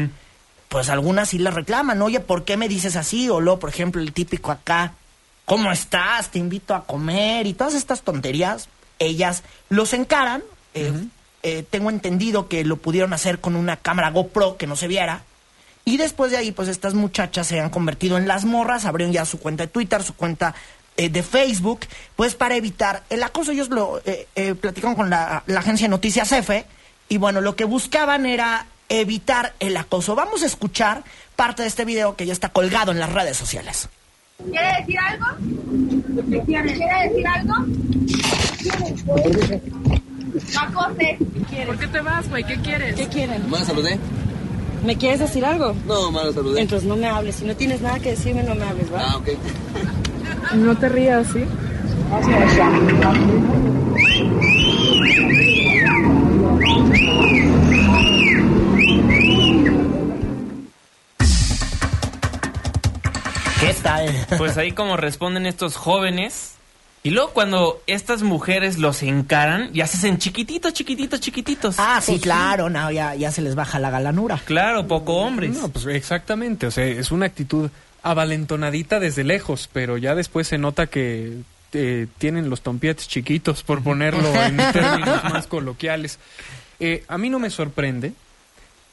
pues 0.69 0.89
algunas 0.89 1.29
sí 1.29 1.39
le 1.39 1.51
reclaman, 1.51 2.03
oye, 2.03 2.21
¿por 2.21 2.45
qué 2.45 2.57
me 2.57 2.69
dices 2.69 2.97
así? 2.97 3.31
O 3.31 3.41
luego, 3.41 3.61
por 3.61 3.71
ejemplo, 3.71 4.03
el 4.03 4.13
típico 4.13 4.51
acá, 4.51 4.95
¿cómo 5.45 5.71
estás? 5.71 6.31
Te 6.31 6.39
invito 6.39 6.75
a 6.75 6.85
comer 6.85 7.47
y 7.47 7.55
todas 7.55 7.75
estas 7.75 8.03
tonterías, 8.03 8.69
ellas 8.99 9.43
los 9.69 9.93
encaran. 9.93 10.43
Eh, 10.75 10.93
eh, 11.43 11.65
tengo 11.71 11.91
entendido 11.91 12.49
que 12.49 12.65
lo 12.65 12.77
pudieron 12.77 13.13
hacer 13.13 13.41
con 13.41 13.55
una 13.55 13.77
cámara 13.77 14.11
GoPro 14.11 14.57
que 14.57 14.67
no 14.67 14.75
se 14.75 14.89
viera. 14.89 15.23
Y 15.85 15.99
después 15.99 16.33
de 16.33 16.39
ahí, 16.39 16.51
pues 16.51 16.69
estas 16.69 16.95
muchachas 16.95 17.47
se 17.47 17.61
han 17.61 17.71
convertido 17.71 18.19
en 18.19 18.27
las 18.27 18.45
morras, 18.45 18.85
abrieron 18.85 19.13
ya 19.13 19.25
su 19.25 19.39
cuenta 19.39 19.65
de 19.65 19.69
Twitter, 19.69 20.03
su 20.03 20.15
cuenta 20.15 20.55
eh, 20.97 21.09
de 21.09 21.23
Facebook, 21.23 21.81
pues 22.17 22.35
para 22.35 22.57
evitar 22.57 23.05
el 23.09 23.23
acoso. 23.23 23.53
Ellos 23.53 23.69
lo 23.69 24.03
platicaron 24.61 24.97
con 24.97 25.11
la, 25.11 25.45
la 25.47 25.61
agencia 25.61 25.87
Noticias 25.87 26.33
F 26.33 26.67
y 27.09 27.19
bueno, 27.19 27.41
lo 27.41 27.57
que 27.57 27.65
buscaban 27.65 28.27
era 28.27 28.67
evitar 28.89 29.55
el 29.61 29.77
acoso. 29.77 30.15
Vamos 30.15 30.43
a 30.43 30.47
escuchar 30.47 31.03
parte 31.35 31.63
de 31.63 31.69
este 31.69 31.85
video 31.85 32.17
que 32.17 32.27
ya 32.27 32.33
está 32.33 32.49
colgado 32.49 32.93
en 32.93 32.99
las 32.99 33.13
redes 33.13 33.37
sociales. 33.37 33.89
¿Quiere 34.51 34.81
decir 34.81 34.99
algo? 34.99 35.27
¿Quiere 36.45 36.73
decir 36.73 37.27
algo? 37.27 37.55
Macose. 40.55 41.19
¿Por 41.67 41.79
qué 41.79 41.87
te 41.87 42.01
vas, 42.01 42.29
güey? 42.29 42.45
¿Qué 42.45 42.57
quieres? 42.57 42.97
¿Qué 42.97 43.09
quieren? 43.09 43.49
¿Más 43.49 43.67
saludé? 43.67 43.99
¿Me 44.85 44.97
quieres 44.97 45.21
decir 45.21 45.45
algo? 45.45 45.75
No, 45.87 46.13
malo 46.13 46.33
saludé. 46.33 46.61
Entonces 46.61 46.87
no 46.87 46.97
me 46.97 47.07
hables. 47.07 47.37
Si 47.37 47.45
no 47.45 47.57
tienes 47.57 47.81
nada 47.81 47.99
que 47.99 48.11
decirme, 48.11 48.43
no 48.43 48.55
me 48.55 48.65
hables, 48.65 48.93
¿va? 48.93 49.01
Ah, 49.01 49.17
ok. 49.17 49.29
No 50.55 50.77
te 50.77 50.89
rías, 50.89 51.27
¿sí? 51.33 51.45
¿Qué 55.09 55.46
Pues 64.39 64.57
ahí 64.57 64.73
como 64.73 64.97
responden 64.97 65.47
estos 65.47 65.77
jóvenes. 65.77 66.53
Y 67.03 67.11
luego 67.11 67.31
cuando 67.31 67.83
estas 67.87 68.23
mujeres 68.23 68.79
los 68.79 69.03
encaran, 69.05 69.73
ya 69.73 69.87
se 69.87 69.99
hacen 69.99 70.19
chiquititos, 70.19 70.73
chiquititos, 70.73 71.21
chiquititos. 71.21 71.77
Ah, 71.79 72.01
sí, 72.03 72.19
claro, 72.19 72.69
no, 72.69 72.91
ya, 72.91 73.15
ya 73.15 73.31
se 73.31 73.43
les 73.43 73.55
baja 73.55 73.79
la 73.79 73.91
galanura. 73.91 74.41
Claro, 74.45 74.89
poco 74.89 75.19
hombres. 75.19 75.55
No, 75.55 75.69
pues 75.69 75.87
exactamente, 75.87 76.67
o 76.67 76.71
sea, 76.73 76.85
es 76.85 77.13
una 77.13 77.27
actitud 77.27 77.71
avalentonadita 78.03 78.99
desde 78.99 79.23
lejos, 79.23 79.71
pero 79.73 79.99
ya 79.99 80.17
después 80.17 80.49
se 80.49 80.59
nota 80.59 80.89
que 80.89 81.39
eh, 81.73 82.07
tienen 82.19 82.51
los 82.51 82.63
tompietes 82.63 83.07
chiquitos, 83.07 83.63
por 83.63 83.85
ponerlo 83.85 84.35
en 84.43 84.57
términos 84.73 85.23
más 85.25 85.47
coloquiales. 85.47 86.19
Eh, 86.81 87.05
a 87.07 87.19
mí 87.19 87.31
no 87.31 87.39
me 87.39 87.51
sorprende, 87.51 88.15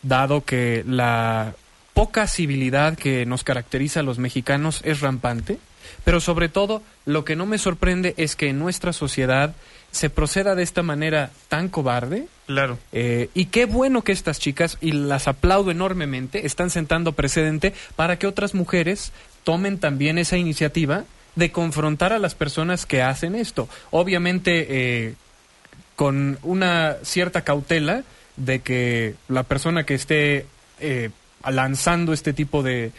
dado 0.03 0.43
que 0.43 0.83
la 0.85 1.55
poca 1.93 2.27
civilidad 2.27 2.97
que 2.97 3.25
nos 3.25 3.43
caracteriza 3.43 4.01
a 4.01 4.03
los 4.03 4.19
mexicanos 4.19 4.81
es 4.83 5.01
rampante, 5.01 5.59
pero 6.03 6.19
sobre 6.19 6.49
todo 6.49 6.81
lo 7.05 7.25
que 7.25 7.35
no 7.35 7.45
me 7.45 7.57
sorprende 7.57 8.13
es 8.17 8.35
que 8.35 8.49
en 8.49 8.59
nuestra 8.59 8.93
sociedad 8.93 9.55
se 9.91 10.09
proceda 10.09 10.55
de 10.55 10.63
esta 10.63 10.81
manera 10.81 11.31
tan 11.49 11.69
cobarde. 11.69 12.27
Claro. 12.47 12.79
Eh, 12.91 13.29
y 13.33 13.45
qué 13.45 13.65
bueno 13.65 14.01
que 14.03 14.11
estas 14.11 14.39
chicas, 14.39 14.77
y 14.81 14.91
las 14.91 15.27
aplaudo 15.27 15.71
enormemente, 15.71 16.45
están 16.47 16.71
sentando 16.71 17.11
precedente 17.11 17.73
para 17.95 18.17
que 18.17 18.27
otras 18.27 18.55
mujeres 18.55 19.11
tomen 19.43 19.77
también 19.77 20.17
esa 20.17 20.37
iniciativa 20.37 21.03
de 21.35 21.51
confrontar 21.51 22.11
a 22.11 22.19
las 22.19 22.33
personas 22.35 22.85
que 22.85 23.01
hacen 23.01 23.35
esto. 23.35 23.69
Obviamente, 23.91 24.65
eh, 24.69 25.13
con 25.95 26.39
una 26.41 26.97
cierta 27.03 27.43
cautela 27.43 28.03
de 28.35 28.61
que 28.61 29.15
la 29.27 29.43
persona 29.43 29.85
que 29.85 29.93
esté 29.93 30.47
eh, 30.79 31.11
lanzando 31.51 32.13
este 32.13 32.33
tipo 32.33 32.63
de, 32.63 32.91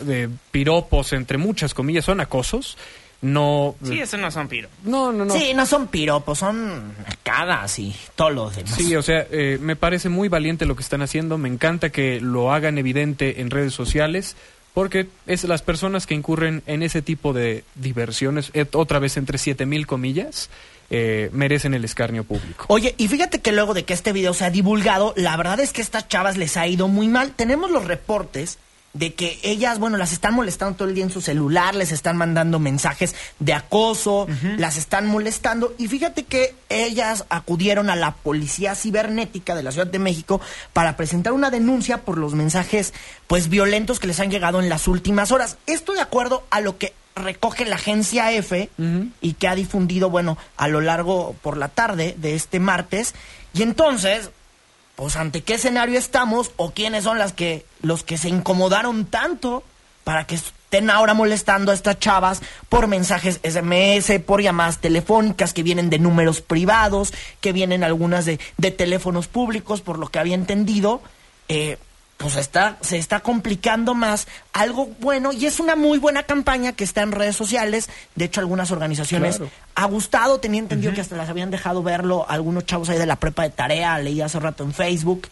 de 0.00 0.28
piropos, 0.50 1.12
entre 1.12 1.38
muchas 1.38 1.74
comillas, 1.74 2.04
son 2.04 2.20
acosos, 2.20 2.76
no... 3.22 3.74
Sí, 3.82 3.98
eso 3.98 4.16
no 4.18 4.30
son 4.30 4.48
piropos. 4.48 4.76
No, 4.84 5.12
no, 5.12 5.24
no. 5.24 5.32
Sí, 5.32 5.52
no 5.54 5.64
son 5.66 5.88
piropos, 5.88 6.38
son 6.38 6.92
cagas 7.22 7.78
y 7.78 7.94
todos 8.14 8.34
los 8.34 8.56
demás. 8.56 8.74
Sí, 8.74 8.94
o 8.94 9.02
sea, 9.02 9.26
eh, 9.30 9.58
me 9.60 9.74
parece 9.74 10.08
muy 10.08 10.28
valiente 10.28 10.66
lo 10.66 10.76
que 10.76 10.82
están 10.82 11.02
haciendo, 11.02 11.38
me 11.38 11.48
encanta 11.48 11.90
que 11.90 12.20
lo 12.20 12.52
hagan 12.52 12.78
evidente 12.78 13.40
en 13.40 13.50
redes 13.50 13.72
sociales, 13.72 14.36
porque 14.74 15.06
es 15.26 15.44
las 15.44 15.62
personas 15.62 16.06
que 16.06 16.14
incurren 16.14 16.62
en 16.66 16.82
ese 16.82 17.00
tipo 17.00 17.32
de 17.32 17.64
diversiones, 17.76 18.50
eh, 18.52 18.66
otra 18.72 18.98
vez 18.98 19.16
entre 19.16 19.38
siete 19.38 19.64
mil 19.64 19.86
comillas, 19.86 20.50
eh, 20.90 21.30
merecen 21.32 21.74
el 21.74 21.84
escarnio 21.84 22.24
público. 22.24 22.64
Oye, 22.68 22.94
y 22.98 23.08
fíjate 23.08 23.40
que 23.40 23.52
luego 23.52 23.74
de 23.74 23.84
que 23.84 23.94
este 23.94 24.12
video 24.12 24.34
se 24.34 24.44
ha 24.44 24.50
divulgado, 24.50 25.12
la 25.16 25.36
verdad 25.36 25.60
es 25.60 25.72
que 25.72 25.80
a 25.80 25.84
estas 25.84 26.08
chavas 26.08 26.36
les 26.36 26.56
ha 26.56 26.66
ido 26.66 26.88
muy 26.88 27.08
mal. 27.08 27.32
Tenemos 27.32 27.70
los 27.70 27.84
reportes 27.84 28.58
de 28.96 29.14
que 29.14 29.38
ellas, 29.42 29.78
bueno, 29.78 29.98
las 29.98 30.12
están 30.12 30.34
molestando 30.34 30.76
todo 30.76 30.88
el 30.88 30.94
día 30.94 31.04
en 31.04 31.10
su 31.10 31.20
celular, 31.20 31.74
les 31.74 31.92
están 31.92 32.16
mandando 32.16 32.58
mensajes 32.58 33.14
de 33.38 33.52
acoso, 33.52 34.26
las 34.56 34.76
están 34.78 35.06
molestando. 35.06 35.74
Y 35.76 35.88
fíjate 35.88 36.24
que 36.24 36.54
ellas 36.70 37.26
acudieron 37.28 37.90
a 37.90 37.96
la 37.96 38.14
Policía 38.14 38.74
Cibernética 38.74 39.54
de 39.54 39.62
la 39.62 39.72
Ciudad 39.72 39.86
de 39.86 39.98
México 39.98 40.40
para 40.72 40.96
presentar 40.96 41.34
una 41.34 41.50
denuncia 41.50 42.02
por 42.02 42.16
los 42.16 42.34
mensajes, 42.34 42.94
pues, 43.26 43.48
violentos 43.48 44.00
que 44.00 44.06
les 44.06 44.20
han 44.20 44.30
llegado 44.30 44.60
en 44.60 44.70
las 44.70 44.88
últimas 44.88 45.30
horas. 45.30 45.58
Esto 45.66 45.92
de 45.92 46.00
acuerdo 46.00 46.44
a 46.50 46.60
lo 46.60 46.78
que 46.78 46.94
recoge 47.16 47.64
la 47.64 47.76
agencia 47.76 48.30
F 48.32 48.70
y 49.20 49.32
que 49.32 49.48
ha 49.48 49.54
difundido, 49.54 50.10
bueno, 50.10 50.38
a 50.56 50.68
lo 50.68 50.80
largo 50.80 51.34
por 51.42 51.56
la 51.56 51.68
tarde 51.68 52.14
de 52.18 52.34
este 52.34 52.60
martes. 52.60 53.14
Y 53.54 53.62
entonces, 53.62 54.30
pues 54.94 55.16
ante 55.16 55.42
qué 55.42 55.54
escenario 55.54 55.98
estamos 55.98 56.52
o 56.56 56.70
quiénes 56.70 57.04
son 57.04 57.18
las 57.18 57.32
que 57.32 57.64
los 57.82 58.04
que 58.04 58.18
se 58.18 58.28
incomodaron 58.28 59.06
tanto 59.06 59.64
para 60.04 60.24
que 60.26 60.36
estén 60.36 60.90
ahora 60.90 61.14
molestando 61.14 61.72
a 61.72 61.74
estas 61.74 61.98
chavas 61.98 62.42
por 62.68 62.86
mensajes 62.86 63.40
SMS, 63.42 64.20
por 64.24 64.42
llamadas 64.42 64.78
telefónicas 64.78 65.52
que 65.52 65.62
vienen 65.62 65.90
de 65.90 65.98
números 65.98 66.42
privados, 66.42 67.12
que 67.40 67.52
vienen 67.52 67.82
algunas 67.82 68.26
de, 68.26 68.38
de 68.58 68.70
teléfonos 68.70 69.26
públicos, 69.26 69.80
por 69.80 69.98
lo 69.98 70.08
que 70.08 70.18
había 70.18 70.34
entendido. 70.34 71.00
Eh, 71.48 71.78
pues 72.16 72.36
está, 72.36 72.78
se 72.80 72.96
está 72.96 73.20
complicando 73.20 73.94
más 73.94 74.26
algo 74.54 74.86
bueno 75.00 75.32
y 75.32 75.44
es 75.46 75.60
una 75.60 75.76
muy 75.76 75.98
buena 75.98 76.22
campaña 76.22 76.72
que 76.72 76.82
está 76.84 77.02
en 77.02 77.12
redes 77.12 77.36
sociales. 77.36 77.88
De 78.14 78.24
hecho, 78.24 78.40
algunas 78.40 78.70
organizaciones 78.70 79.36
Claro. 79.36 79.50
ha 79.74 79.84
gustado, 79.84 80.40
tenía 80.40 80.60
entendido 80.60 80.94
que 80.94 81.02
hasta 81.02 81.16
las 81.16 81.28
habían 81.28 81.50
dejado 81.50 81.82
verlo 81.82 82.24
algunos 82.28 82.64
chavos 82.64 82.88
ahí 82.88 82.98
de 82.98 83.06
la 83.06 83.16
prepa 83.16 83.42
de 83.42 83.50
tarea, 83.50 83.98
leí 83.98 84.20
hace 84.22 84.40
rato 84.40 84.64
en 84.64 84.72
Facebook. 84.72 85.28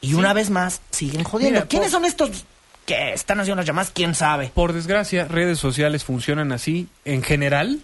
Y 0.00 0.14
una 0.14 0.32
vez 0.32 0.50
más, 0.50 0.80
siguen 0.90 1.24
jodiendo. 1.24 1.58
Mira, 1.58 1.66
¿Quiénes 1.68 1.90
por- 1.90 2.00
son 2.00 2.04
estos 2.04 2.44
que 2.88 3.12
están 3.12 3.38
haciendo 3.38 3.60
las 3.60 3.66
llamadas? 3.66 3.92
¿Quién 3.94 4.14
sabe? 4.14 4.50
Por 4.54 4.72
desgracia, 4.72 5.26
redes 5.26 5.58
sociales 5.58 6.04
funcionan 6.04 6.52
así 6.52 6.88
en 7.04 7.22
general. 7.22 7.80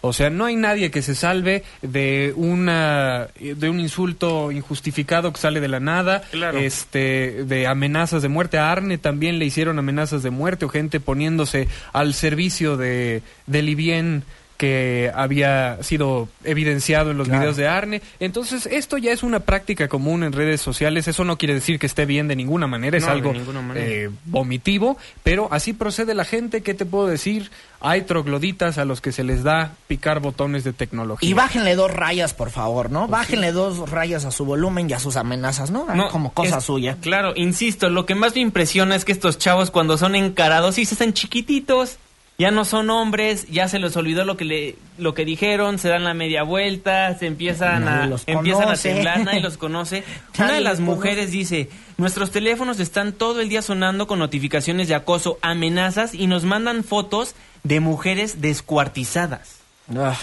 O 0.00 0.12
sea, 0.12 0.28
no 0.28 0.46
hay 0.46 0.56
nadie 0.56 0.90
que 0.90 1.02
se 1.02 1.14
salve 1.14 1.62
de 1.82 2.32
una 2.36 3.28
de 3.38 3.70
un 3.70 3.78
insulto 3.78 4.50
injustificado 4.50 5.32
que 5.32 5.38
sale 5.40 5.60
de 5.60 5.68
la 5.68 5.78
nada, 5.78 6.22
Claro. 6.32 6.58
este 6.58 7.44
de 7.44 7.66
amenazas 7.68 8.22
de 8.22 8.28
muerte. 8.28 8.58
A 8.58 8.72
Arne 8.72 8.98
también 8.98 9.38
le 9.38 9.44
hicieron 9.44 9.78
amenazas 9.78 10.22
de 10.24 10.30
muerte 10.30 10.64
o 10.64 10.68
gente 10.68 10.98
poniéndose 10.98 11.68
al 11.92 12.12
servicio 12.14 12.76
de 12.76 13.22
del 13.46 13.76
bien 13.76 14.24
que 14.60 15.10
había 15.14 15.78
sido 15.82 16.28
evidenciado 16.44 17.12
en 17.12 17.16
los 17.16 17.28
Claro. 17.28 17.40
videos 17.40 17.56
de 17.56 17.66
Arne. 17.66 18.02
Entonces, 18.20 18.66
esto 18.66 18.98
ya 18.98 19.10
es 19.10 19.22
una 19.22 19.40
práctica 19.40 19.88
común 19.88 20.22
en 20.22 20.34
redes 20.34 20.60
sociales. 20.60 21.08
Eso 21.08 21.24
no 21.24 21.38
quiere 21.38 21.54
decir 21.54 21.78
que 21.78 21.86
esté 21.86 22.04
bien 22.04 22.28
de 22.28 22.36
ninguna 22.36 22.66
manera, 22.66 22.98
es 22.98 23.06
No, 23.06 23.10
algo 23.10 23.32
eh, 23.74 24.10
vomitivo, 24.26 24.98
pero 25.22 25.48
así 25.50 25.72
procede 25.72 26.12
la 26.14 26.26
gente. 26.26 26.60
¿Qué 26.62 26.74
te 26.74 26.84
puedo 26.84 27.06
decir? 27.06 27.50
Hay 27.80 28.02
trogloditas 28.02 28.76
a 28.76 28.84
los 28.84 29.00
que 29.00 29.12
se 29.12 29.24
les 29.24 29.42
da 29.44 29.72
picar 29.88 30.20
botones 30.20 30.62
de 30.62 30.74
tecnología. 30.74 31.26
Y 31.26 31.32
bájenle 31.32 31.74
dos 31.74 31.90
rayas, 31.90 32.34
por 32.34 32.50
favor, 32.50 32.90
¿no? 32.90 33.06
Pues 33.06 33.12
bájenle 33.12 33.52
dos 33.52 33.88
rayas 33.88 34.26
a 34.26 34.30
su 34.30 34.44
volumen 34.44 34.90
y 34.90 34.92
a 34.92 34.98
sus 34.98 35.16
amenazas, 35.16 35.70
¿no? 35.70 35.86
No, 35.94 36.10
Como 36.10 36.34
cosa 36.34 36.58
es- 36.58 36.64
suya. 36.64 36.98
Claro, 37.00 37.32
insisto, 37.34 37.88
lo 37.88 38.04
que 38.04 38.14
más 38.14 38.34
me 38.34 38.42
impresiona 38.42 38.94
es 38.94 39.06
que 39.06 39.12
estos 39.12 39.38
chavos 39.38 39.70
cuando 39.70 39.96
son 39.96 40.14
encarados 40.16 40.76
y 40.76 40.84
se 40.84 40.96
hacen 40.96 41.14
chiquititos, 41.14 41.96
ya 42.40 42.50
no 42.50 42.64
son 42.64 42.88
hombres, 42.88 43.48
ya 43.50 43.68
se 43.68 43.78
les 43.78 43.94
olvidó 43.98 44.24
lo 44.24 44.38
que 44.38 44.46
le 44.46 44.76
lo 44.96 45.12
que 45.12 45.26
dijeron, 45.26 45.78
se 45.78 45.90
dan 45.90 46.04
la 46.04 46.14
media 46.14 46.42
vuelta, 46.42 47.14
se 47.18 47.26
empiezan 47.26 47.84
Nadie 47.84 48.04
a 48.04 48.06
los 48.06 48.22
empiezan 48.26 48.70
a 48.70 48.76
temblar, 48.76 49.24
nadie 49.26 49.40
los 49.40 49.58
conoce. 49.58 50.04
Una 50.38 50.54
de 50.54 50.62
las 50.62 50.78
conoce. 50.78 50.94
mujeres 50.96 51.32
dice, 51.32 51.68
"Nuestros 51.98 52.30
teléfonos 52.30 52.80
están 52.80 53.12
todo 53.12 53.42
el 53.42 53.50
día 53.50 53.60
sonando 53.60 54.06
con 54.06 54.18
notificaciones 54.18 54.88
de 54.88 54.94
acoso, 54.94 55.38
amenazas 55.42 56.14
y 56.14 56.28
nos 56.28 56.44
mandan 56.44 56.82
fotos 56.82 57.34
de 57.62 57.80
mujeres 57.80 58.40
descuartizadas." 58.40 59.56
Ah, 59.94 60.16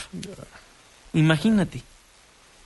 Imagínate. 1.13 1.83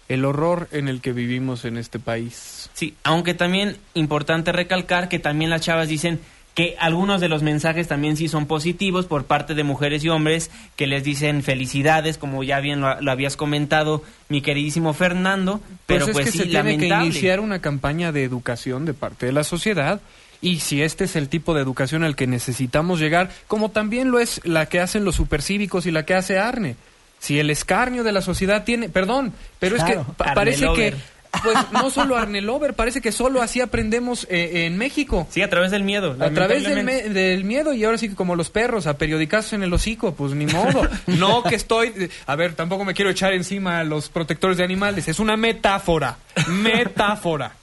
El 0.07 0.23
horror 0.23 0.69
en 0.71 0.87
el 0.87 1.01
que 1.01 1.11
vivimos 1.11 1.65
en 1.65 1.77
este 1.77 1.99
país. 1.99 2.69
Sí, 2.73 2.95
aunque 3.03 3.33
también 3.33 3.75
importante 3.95 4.53
recalcar 4.53 5.09
que 5.09 5.19
también 5.19 5.49
las 5.49 5.59
chavas 5.59 5.89
dicen 5.89 6.21
que 6.53 6.75
algunos 6.79 7.21
de 7.21 7.29
los 7.29 7.43
mensajes 7.43 7.87
también 7.87 8.17
sí 8.17 8.27
son 8.27 8.45
positivos 8.45 9.05
por 9.05 9.23
parte 9.25 9.53
de 9.53 9.63
mujeres 9.63 10.03
y 10.03 10.09
hombres 10.09 10.51
que 10.75 10.85
les 10.85 11.03
dicen 11.03 11.43
felicidades, 11.43 12.17
como 12.17 12.43
ya 12.43 12.59
bien 12.59 12.81
lo, 12.81 12.99
lo 12.99 13.11
habías 13.11 13.37
comentado, 13.37 14.03
mi 14.27 14.41
queridísimo 14.41 14.93
Fernando, 14.93 15.61
pero 15.85 16.05
Pues 16.05 16.13
pues, 16.15 16.27
es 16.27 16.31
que 16.33 16.37
sí, 16.37 16.43
se 16.43 16.49
tiene 16.49 16.77
que 16.77 16.87
iniciar 16.87 17.39
una 17.39 17.59
campaña 17.61 18.11
de 18.11 18.23
educación 18.25 18.85
de 18.85 18.93
parte 18.93 19.25
de 19.27 19.31
la 19.31 19.43
sociedad 19.45 20.01
y 20.41 20.59
si 20.59 20.81
este 20.81 21.05
es 21.05 21.15
el 21.15 21.29
tipo 21.29 21.53
de 21.53 21.61
educación 21.61 22.03
al 22.03 22.15
que 22.15 22.27
necesitamos 22.27 22.99
llegar, 22.99 23.29
como 23.47 23.69
también 23.71 24.11
lo 24.11 24.19
es 24.19 24.41
la 24.43 24.65
que 24.65 24.79
hacen 24.79 25.05
los 25.05 25.15
supercívicos 25.15 25.85
y 25.85 25.91
la 25.91 26.03
que 26.05 26.15
hace 26.15 26.37
Arne. 26.39 26.75
Si 27.19 27.39
el 27.39 27.51
escarnio 27.51 28.03
de 28.03 28.11
la 28.11 28.21
sociedad 28.23 28.63
tiene, 28.63 28.89
perdón, 28.89 29.31
pero 29.59 29.75
es 29.77 29.83
que 29.83 29.97
pa- 30.17 30.33
parece 30.33 30.65
que 30.73 30.95
pues 31.43 31.57
no 31.71 31.89
solo 31.89 32.17
Arne 32.17 32.41
Lover, 32.41 32.73
parece 32.73 33.01
que 33.01 33.11
solo 33.11 33.41
así 33.41 33.61
aprendemos 33.61 34.27
eh, 34.29 34.65
en 34.65 34.77
México. 34.77 35.27
Sí, 35.29 35.41
a 35.41 35.49
través 35.49 35.71
del 35.71 35.83
miedo. 35.83 36.15
A 36.19 36.29
través 36.29 36.63
del, 36.63 37.13
del 37.13 37.43
miedo 37.43 37.73
y 37.73 37.83
ahora 37.83 37.97
sí 37.97 38.09
que 38.09 38.15
como 38.15 38.35
los 38.35 38.49
perros, 38.49 38.87
a 38.87 38.97
periodicazos 38.97 39.53
en 39.53 39.63
el 39.63 39.73
hocico, 39.73 40.13
pues 40.13 40.33
ni 40.33 40.45
modo. 40.45 40.87
No 41.07 41.43
que 41.43 41.55
estoy... 41.55 42.09
A 42.25 42.35
ver, 42.35 42.53
tampoco 42.53 42.85
me 42.85 42.93
quiero 42.93 43.11
echar 43.11 43.33
encima 43.33 43.79
a 43.79 43.83
los 43.83 44.09
protectores 44.09 44.57
de 44.57 44.63
animales. 44.63 45.07
Es 45.07 45.19
una 45.19 45.37
metáfora. 45.37 46.17
Metáfora. 46.47 47.53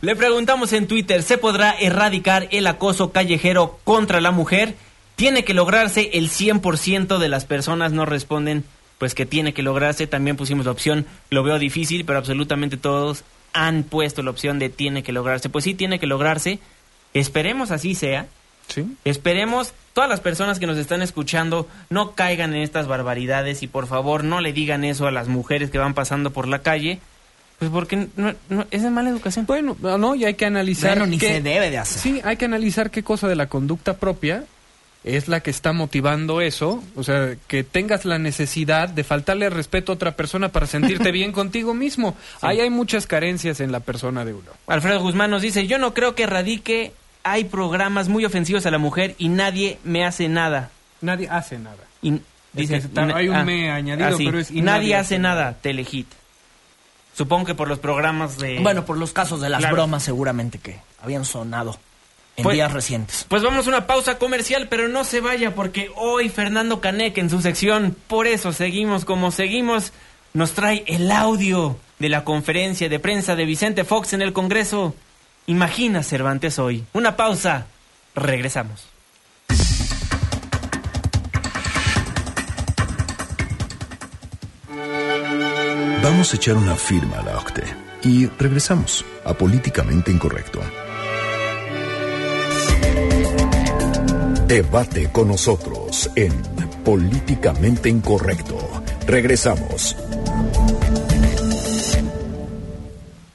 Le 0.00 0.16
preguntamos 0.16 0.72
en 0.72 0.86
Twitter, 0.86 1.22
¿se 1.22 1.38
podrá 1.38 1.72
erradicar 1.72 2.48
el 2.50 2.66
acoso 2.66 3.12
callejero 3.12 3.78
contra 3.84 4.20
la 4.20 4.30
mujer? 4.30 4.74
Tiene 5.16 5.44
que 5.44 5.52
lograrse, 5.52 6.10
el 6.14 6.30
100% 6.30 7.18
de 7.18 7.28
las 7.28 7.44
personas 7.44 7.92
no 7.92 8.06
responden, 8.06 8.64
pues 9.00 9.16
que 9.16 9.26
tiene 9.26 9.52
que 9.52 9.62
lograrse. 9.64 10.06
También 10.06 10.36
pusimos 10.36 10.66
la 10.66 10.70
opción, 10.72 11.06
lo 11.30 11.42
veo 11.42 11.58
difícil, 11.58 12.04
pero 12.04 12.20
absolutamente 12.20 12.76
todos 12.76 13.24
han 13.52 13.82
puesto 13.82 14.22
la 14.22 14.30
opción 14.30 14.60
de 14.60 14.68
tiene 14.68 15.02
que 15.02 15.10
lograrse. 15.10 15.48
Pues 15.48 15.64
sí, 15.64 15.74
tiene 15.74 15.98
que 15.98 16.06
lograrse. 16.06 16.60
Esperemos 17.14 17.72
así 17.72 17.96
sea. 17.96 18.26
Sí. 18.68 18.84
Esperemos, 19.04 19.72
todas 19.94 20.08
las 20.08 20.20
personas 20.20 20.60
que 20.60 20.66
nos 20.68 20.76
están 20.78 21.02
escuchando 21.02 21.66
no 21.88 22.12
caigan 22.12 22.54
en 22.54 22.62
estas 22.62 22.86
barbaridades 22.86 23.64
y 23.64 23.66
por 23.66 23.88
favor 23.88 24.22
no 24.22 24.40
le 24.40 24.52
digan 24.52 24.84
eso 24.84 25.08
a 25.08 25.10
las 25.10 25.26
mujeres 25.26 25.70
que 25.70 25.78
van 25.78 25.94
pasando 25.94 26.30
por 26.30 26.46
la 26.46 26.60
calle, 26.60 27.00
pues 27.58 27.68
porque 27.72 28.06
no- 28.14 28.34
no- 28.48 28.66
es 28.70 28.82
de 28.84 28.90
mala 28.90 29.10
educación. 29.10 29.44
Bueno, 29.46 29.76
no, 29.80 30.14
y 30.14 30.24
hay 30.24 30.34
que 30.34 30.46
analizar... 30.46 30.90
Bueno, 30.98 31.06
ni 31.10 31.18
qué- 31.18 31.26
se 31.34 31.40
debe 31.42 31.70
de 31.70 31.78
hacer. 31.78 32.00
Sí, 32.00 32.20
hay 32.22 32.36
que 32.36 32.44
analizar 32.44 32.92
qué 32.92 33.02
cosa 33.02 33.26
de 33.26 33.34
la 33.34 33.46
conducta 33.48 33.96
propia 33.96 34.44
es 35.04 35.28
la 35.28 35.40
que 35.40 35.50
está 35.50 35.72
motivando 35.72 36.40
eso. 36.40 36.82
O 36.96 37.02
sea, 37.02 37.34
que 37.48 37.64
tengas 37.64 38.04
la 38.04 38.18
necesidad 38.18 38.88
de 38.88 39.02
faltarle 39.04 39.46
al 39.46 39.52
respeto 39.52 39.92
a 39.92 39.94
otra 39.94 40.12
persona 40.16 40.50
para 40.50 40.66
sentirte 40.66 41.10
bien 41.12 41.32
contigo 41.32 41.72
mismo. 41.74 42.16
Ahí 42.42 42.60
hay 42.60 42.70
muchas 42.70 43.06
carencias 43.06 43.60
en 43.60 43.72
la 43.72 43.80
persona 43.80 44.24
de 44.24 44.34
uno. 44.34 44.50
Alfredo 44.66 45.00
Guzmán 45.00 45.30
nos 45.30 45.42
dice, 45.42 45.66
yo 45.66 45.78
no 45.78 45.94
creo 45.94 46.14
que 46.14 46.26
radique, 46.26 46.92
hay 47.22 47.44
programas 47.44 48.08
muy 48.08 48.24
ofensivos 48.24 48.66
a 48.66 48.70
la 48.70 48.78
mujer 48.78 49.14
y 49.18 49.28
nadie 49.28 49.78
me 49.84 50.04
hace 50.04 50.28
nada. 50.28 50.70
Nadie 51.00 51.28
hace 51.30 51.58
nada. 51.58 51.78
Y 52.02 52.20
dice, 52.52 52.74
que 52.80 52.86
está- 52.86 53.04
hay 53.16 53.28
un 53.28 53.44
me 53.44 53.70
añadido, 53.70 54.18
pero 54.18 54.38
es, 54.38 54.50
y 54.50 54.60
nadie, 54.60 54.80
nadie 54.80 54.94
hace 54.96 55.14
hace 55.14 55.18
nada, 55.18 55.54
Telehit. 55.62 56.08
Supongo 57.16 57.44
que 57.46 57.54
por 57.54 57.68
los 57.68 57.78
programas 57.78 58.38
de... 58.38 58.58
Bueno, 58.60 58.84
por 58.86 58.96
los 58.96 59.12
casos 59.12 59.40
de 59.40 59.48
las 59.50 59.60
Claro. 59.60 59.74
bromas 59.76 60.02
seguramente 60.02 60.58
que 60.58 60.78
habían 61.02 61.24
sonado 61.24 61.76
en 62.40 62.44
Pues- 62.44 62.54
días 62.54 62.72
recientes. 62.72 63.26
Pues 63.28 63.42
vamos 63.42 63.66
a 63.66 63.70
una 63.70 63.86
pausa 63.86 64.18
comercial, 64.18 64.66
pero 64.68 64.88
no 64.88 65.04
se 65.04 65.20
vaya 65.20 65.54
porque 65.54 65.90
hoy 65.96 66.28
Fernando 66.28 66.80
Canek 66.80 67.18
en 67.18 67.30
su 67.30 67.40
sección, 67.40 67.96
por 68.08 68.26
eso 68.26 68.52
seguimos 68.52 69.04
como 69.04 69.30
seguimos, 69.30 69.92
nos 70.34 70.52
trae 70.52 70.84
el 70.86 71.10
audio 71.10 71.76
de 71.98 72.08
la 72.08 72.24
conferencia 72.24 72.88
de 72.88 72.98
prensa 72.98 73.36
de 73.36 73.44
Vicente 73.44 73.84
Fox 73.84 74.12
en 74.12 74.22
el 74.22 74.32
Congreso. 74.32 74.94
Imagina 75.46 76.02
Cervantes 76.02 76.58
hoy. 76.58 76.84
Una 76.92 77.16
pausa, 77.16 77.66
regresamos. 78.14 78.86
Vamos 86.02 86.32
a 86.32 86.36
echar 86.36 86.56
una 86.56 86.76
firma 86.76 87.18
a 87.18 87.22
la 87.22 87.38
OCTE 87.38 87.64
y 88.02 88.26
regresamos 88.26 89.04
a 89.24 89.34
Políticamente 89.34 90.10
Incorrecto. 90.10 90.60
Debate 94.50 95.08
con 95.12 95.28
nosotros 95.28 96.10
en 96.16 96.32
Políticamente 96.84 97.88
Incorrecto. 97.88 98.58
Regresamos. 99.06 99.96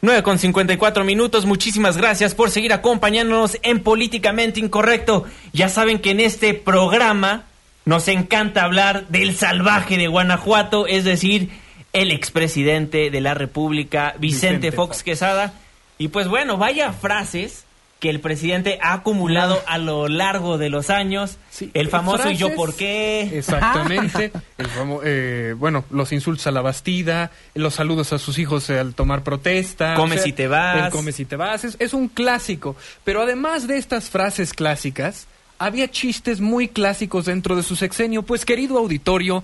9 0.01 0.23
con 0.23 0.37
54 0.37 1.05
minutos, 1.05 1.45
muchísimas 1.45 1.95
gracias 1.95 2.35
por 2.35 2.51
seguir 2.51 2.73
acompañándonos 2.73 3.57
en 3.63 3.81
Políticamente 3.81 4.59
Incorrecto. 4.59 5.23
Ya 5.53 5.69
saben 5.69 5.99
que 5.99 6.11
en 6.11 6.19
este 6.19 6.53
programa 6.53 7.45
nos 7.85 8.09
encanta 8.09 8.63
hablar 8.63 9.07
del 9.07 9.37
salvaje 9.37 9.95
de 9.95 10.07
Guanajuato, 10.07 10.85
es 10.85 11.05
decir, 11.05 11.49
el 11.93 12.11
expresidente 12.11 13.09
de 13.09 13.21
la 13.21 13.33
República, 13.33 14.15
Vicente, 14.19 14.57
Vicente 14.57 14.71
Fox 14.73 14.97
Fox. 14.97 15.03
Quesada. 15.03 15.53
Y 15.97 16.09
pues 16.09 16.27
bueno, 16.27 16.57
vaya 16.57 16.91
frases 16.91 17.64
que 17.99 18.09
el 18.09 18.19
presidente 18.19 18.77
ha 18.81 18.93
acumulado 18.93 19.61
a 19.67 19.77
lo 19.77 20.07
largo 20.09 20.57
de 20.57 20.69
los 20.69 20.89
años. 20.89 21.37
Sí, 21.49 21.71
el 21.73 21.89
famoso 21.89 22.29
¿y 22.29 22.35
yo 22.35 22.53
por 22.53 22.75
qué? 22.75 23.37
Exactamente. 23.37 24.31
El 24.57 24.67
famo- 24.67 24.99
eh, 25.03 25.55
bueno, 25.57 25.85
los 25.89 26.11
insultos 26.11 26.45
a 26.47 26.51
la 26.51 26.61
Bastida, 26.61 27.31
los 27.53 27.73
saludos 27.75 28.11
a 28.13 28.19
sus 28.19 28.37
hijos 28.37 28.69
eh, 28.69 28.79
al 28.79 28.93
tomar 28.95 29.23
protesta. 29.23 29.95
Come 29.95 30.17
si 30.17 30.33
te 30.33 30.47
vas. 30.47 30.85
El 30.85 30.91
come 30.91 31.11
si 31.13 31.25
te 31.25 31.35
vas. 31.37 31.63
Es, 31.63 31.77
es 31.79 31.93
un 31.93 32.07
clásico. 32.09 32.75
Pero 33.03 33.21
además 33.21 33.65
de 33.67 33.77
estas 33.77 34.09
frases 34.09 34.53
clásicas, 34.53 35.27
había 35.57 35.89
chistes 35.89 36.41
muy 36.41 36.67
clásicos 36.67 37.25
dentro 37.25 37.55
de 37.55 37.63
su 37.63 37.75
sexenio. 37.77 38.23
Pues, 38.23 38.43
querido 38.45 38.77
auditorio, 38.77 39.41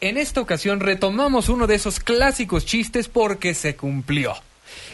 en 0.00 0.16
esta 0.16 0.40
ocasión 0.40 0.80
retomamos 0.80 1.50
uno 1.50 1.66
de 1.66 1.74
esos 1.74 2.00
clásicos 2.00 2.64
chistes 2.64 3.08
porque 3.08 3.52
se 3.54 3.76
cumplió. 3.76 4.34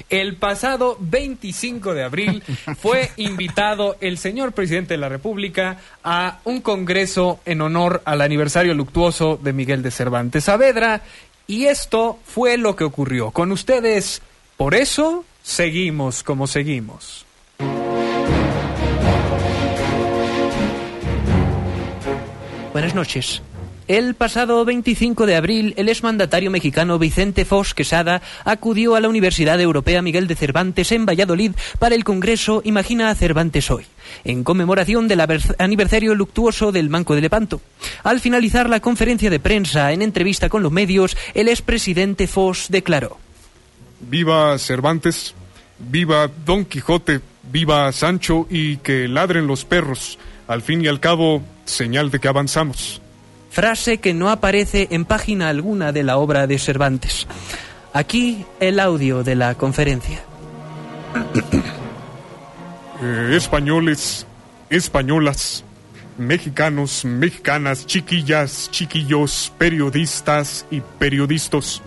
El 0.09 0.37
pasado 0.37 0.97
25 1.01 1.95
de 1.95 2.05
abril 2.05 2.43
fue 2.79 3.11
invitado 3.17 3.97
el 4.01 4.19
señor 4.19 4.53
presidente 4.53 4.95
de 4.95 4.99
la 4.99 5.09
República 5.09 5.79
a 6.05 6.41
un 6.45 6.61
congreso 6.61 7.41
en 7.45 7.61
honor 7.61 8.03
al 8.05 8.21
aniversario 8.21 8.75
luctuoso 8.75 9.39
de 9.43 9.53
Miguel 9.53 9.83
de 9.83 9.91
Cervantes 9.91 10.45
Saavedra 10.45 11.03
y 11.47 11.67
esto 11.67 12.19
fue 12.25 12.57
lo 12.59 12.77
que 12.77 12.85
ocurrió 12.85 13.31
con 13.31 13.53
ustedes. 13.53 14.23
Por 14.57 14.75
eso 14.75 15.25
seguimos 15.43 16.23
como 16.23 16.47
seguimos. 16.47 17.25
Buenas 22.73 22.95
noches. 22.95 23.43
El 23.89 24.15
pasado 24.15 24.65
25 24.65 25.27
de 25.27 25.37
abril, 25.37 25.73
el 25.77 25.89
exmandatario 25.89 26.51
mexicano 26.51 26.99
Vicente 26.99 27.45
Fox 27.45 27.73
Quesada 27.73 28.21
acudió 28.45 28.97
a 28.97 29.01
la 29.01 29.09
Universidad 29.09 29.61
Europea 29.61 30.03
Miguel 30.03 30.27
de 30.27 30.35
Cervantes 30.35 30.91
en 30.91 31.07
Valladolid 31.07 31.53
para 31.79 31.95
el 31.95 32.03
Congreso 32.03 32.63
Imagina 32.65 33.11
a 33.11 33.15
Cervantes 33.15 33.71
hoy, 33.71 33.87
en 34.25 34.43
conmemoración 34.43 35.07
del 35.07 35.23
aniversario 35.59 36.17
luctuoso 36.17 36.73
del 36.73 36.89
Banco 36.89 37.15
de 37.15 37.21
Lepanto. 37.21 37.61
Al 38.03 38.19
finalizar 38.19 38.69
la 38.69 38.81
conferencia 38.81 39.31
de 39.31 39.39
prensa 39.39 39.93
en 39.93 40.03
entrevista 40.03 40.49
con 40.49 40.65
los 40.65 40.73
medios, 40.73 41.17
el 41.35 41.47
expresidente 41.47 42.27
Fox 42.27 42.67
declaró. 42.69 43.19
Viva 44.01 44.59
Cervantes, 44.59 45.33
viva 45.79 46.29
Don 46.45 46.65
Quijote, 46.65 47.21
viva 47.53 47.93
Sancho 47.93 48.49
y 48.51 48.79
que 48.79 49.07
ladren 49.07 49.47
los 49.47 49.65
perros. 49.65 50.19
Al 50.49 50.63
fin 50.63 50.85
y 50.85 50.89
al 50.89 50.99
cabo, 50.99 51.41
señal 51.67 52.11
de 52.11 52.19
que 52.19 52.27
avanzamos. 52.27 53.01
Frase 53.57 54.01
que 54.01 54.13
no 54.13 54.29
aparece 54.29 54.89
en 54.91 55.07
página 55.07 55.49
alguna 55.49 55.91
de 55.91 56.03
la 56.03 56.19
obra 56.19 56.47
de 56.47 56.59
Cervantes. 56.59 57.27
Aquí 57.95 58.45
el 58.61 58.79
audio 58.79 59.25
de 59.25 59.35
la 59.35 59.55
conferencia. 59.55 60.23
Eh, 63.01 63.33
españoles, 63.35 64.27
españolas, 64.69 65.65
mexicanos, 66.19 67.07
mexicanas, 67.07 67.87
chiquillas, 67.87 68.71
chiquillos, 68.71 69.51
periodistas 69.57 70.67
y 70.71 70.83
periodistas. 70.99 71.81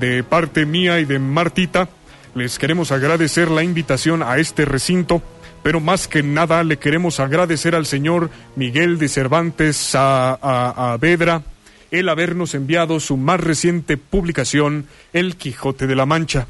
De 0.00 0.24
parte 0.24 0.64
mía 0.64 1.00
y 1.00 1.04
de 1.04 1.18
Martita, 1.18 1.90
les 2.34 2.58
queremos 2.58 2.92
agradecer 2.92 3.50
la 3.50 3.62
invitación 3.62 4.22
a 4.22 4.38
este 4.38 4.64
recinto, 4.64 5.20
pero 5.64 5.80
más 5.80 6.06
que 6.06 6.22
nada 6.22 6.62
le 6.62 6.78
queremos 6.78 7.18
agradecer 7.18 7.74
al 7.74 7.86
señor 7.86 8.30
Miguel 8.54 8.98
de 8.98 9.08
Cervantes 9.08 9.96
a, 9.96 10.34
a- 10.40 10.92
a 10.92 10.96
Vedra 10.98 11.42
el 11.90 12.08
habernos 12.08 12.54
enviado 12.54 12.98
su 13.00 13.16
más 13.16 13.40
reciente 13.40 13.96
publicación, 13.96 14.86
El 15.12 15.36
Quijote 15.36 15.86
de 15.86 15.94
la 15.96 16.06
Mancha. 16.06 16.46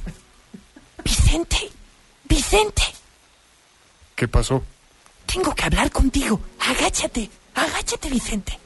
Vicente, 1.05 1.57
Vicente, 2.29 2.83
¿Qué 4.17 4.27
pasó? 4.29 4.65
tengo 5.27 5.55
que 5.55 5.65
hablar 5.65 5.91
contigo. 5.91 6.41
Agáchate, 6.61 7.29
agáchate, 7.55 8.11
Vicente. 8.11 8.59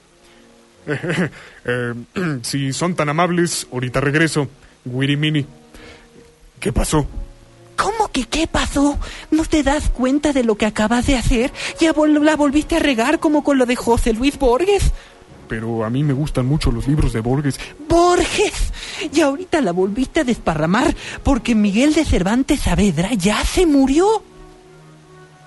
Eh, 1.65 1.93
si 2.43 2.73
son 2.73 2.95
tan 2.95 3.09
amables, 3.11 3.67
ahorita 3.73 4.01
regreso. 4.01 4.49
Wirimini. 4.87 5.45
¿Qué 6.61 6.73
pasó? 6.73 7.07
¿Cómo 7.79 8.09
que 8.13 8.25
qué 8.25 8.47
pasó? 8.49 8.99
¿No 9.31 9.45
te 9.45 9.63
das 9.63 9.89
cuenta 9.89 10.33
de 10.33 10.43
lo 10.45 10.57
que 10.57 10.67
acabas 10.67 11.07
de 11.07 11.17
hacer? 11.17 11.53
Ya 11.81 11.95
vol- 11.95 12.21
la 12.23 12.35
volviste 12.37 12.77
a 12.77 12.81
regar 12.81 13.21
como 13.21 13.43
con 13.45 13.57
lo 13.57 13.65
de 13.67 13.77
José 13.77 14.13
Luis 14.13 14.37
Borges. 14.39 14.91
Pero 15.49 15.85
a 15.85 15.89
mí 15.89 16.03
me 16.03 16.13
gustan 16.13 16.45
mucho 16.45 16.71
los 16.73 16.87
libros 16.89 17.13
de 17.13 17.21
Borges. 17.21 17.59
Borges. 17.89 18.53
Y 19.15 19.21
ahorita 19.21 19.61
la 19.63 19.73
volviste 19.73 20.21
a 20.21 20.25
desparramar 20.25 20.95
porque 21.23 21.55
Miguel 21.55 21.95
de 21.95 22.05
Cervantes 22.05 22.61
Saavedra 22.61 23.15
ya 23.15 23.43
se 23.45 23.65
murió. 23.65 24.23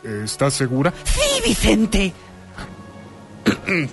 ¿Estás 0.03 0.53
segura? 0.55 0.91
Sí, 1.03 1.41
Vicente. 1.45 2.13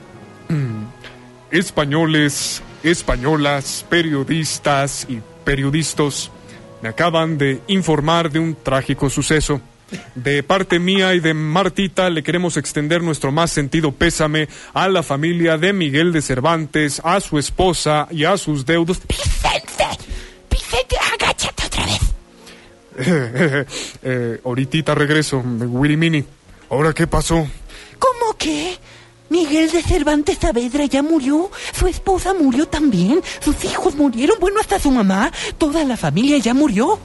Españoles, 1.51 2.63
españolas, 2.83 3.85
periodistas 3.89 5.07
y 5.09 5.21
periodistas 5.45 6.31
me 6.83 6.89
acaban 6.89 7.39
de 7.39 7.61
informar 7.67 8.31
de 8.31 8.39
un 8.39 8.55
trágico 8.55 9.11
suceso. 9.11 9.61
De 10.15 10.43
parte 10.43 10.79
mía 10.79 11.15
y 11.15 11.21
de 11.21 11.33
Martita 11.33 12.11
le 12.11 12.23
queremos 12.23 12.59
extender 12.59 13.03
nuestro 13.03 13.33
más 13.33 13.51
sentido 13.51 13.93
pésame 13.93 14.49
a 14.75 14.87
la 14.89 15.03
familia 15.03 15.57
de 15.57 15.73
Miguel 15.73 16.13
de 16.13 16.21
Cervantes, 16.21 17.01
a 17.05 17.21
su 17.21 17.39
esposa 17.39 18.07
y 18.11 18.25
a 18.25 18.37
sus 18.37 18.67
deudos. 18.67 19.01
Vicente, 20.51 20.97
agáchate 21.15 21.65
otra 21.67 21.87
vez. 21.87 21.99
eh, 24.03 24.41
ahorita 24.45 24.95
regreso, 24.95 25.39
Wirimini. 25.39 26.25
¿Ahora 26.71 26.93
qué 26.93 27.07
pasó? 27.07 27.49
¿Cómo 27.99 28.37
que? 28.37 28.77
Miguel 29.29 29.71
de 29.71 29.83
Cervantes 29.83 30.39
Saavedra 30.39 30.87
ya 30.87 31.03
murió, 31.03 31.51
su 31.73 31.87
esposa 31.87 32.35
murió 32.35 32.67
también, 32.67 33.21
sus 33.41 33.65
hijos 33.65 33.95
murieron, 33.95 34.39
bueno, 34.41 34.61
hasta 34.61 34.79
su 34.79 34.91
mamá, 34.91 35.31
toda 35.59 35.85
la 35.85 35.97
familia 35.97 36.39
ya 36.39 36.55
murió. 36.55 36.99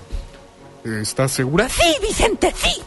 ¿Estás 0.84 1.32
segura? 1.32 1.70
Sí, 1.70 1.96
Vicente, 2.02 2.54
sí. 2.56 2.82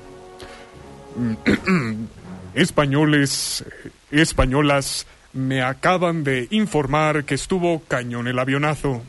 Españoles, 2.54 3.64
eh, 3.84 3.90
españolas, 4.10 5.06
me 5.32 5.62
acaban 5.62 6.24
de 6.24 6.48
informar 6.50 7.24
que 7.24 7.34
estuvo 7.34 7.82
cañón 7.86 8.28
el 8.28 8.38
avionazo. 8.38 9.02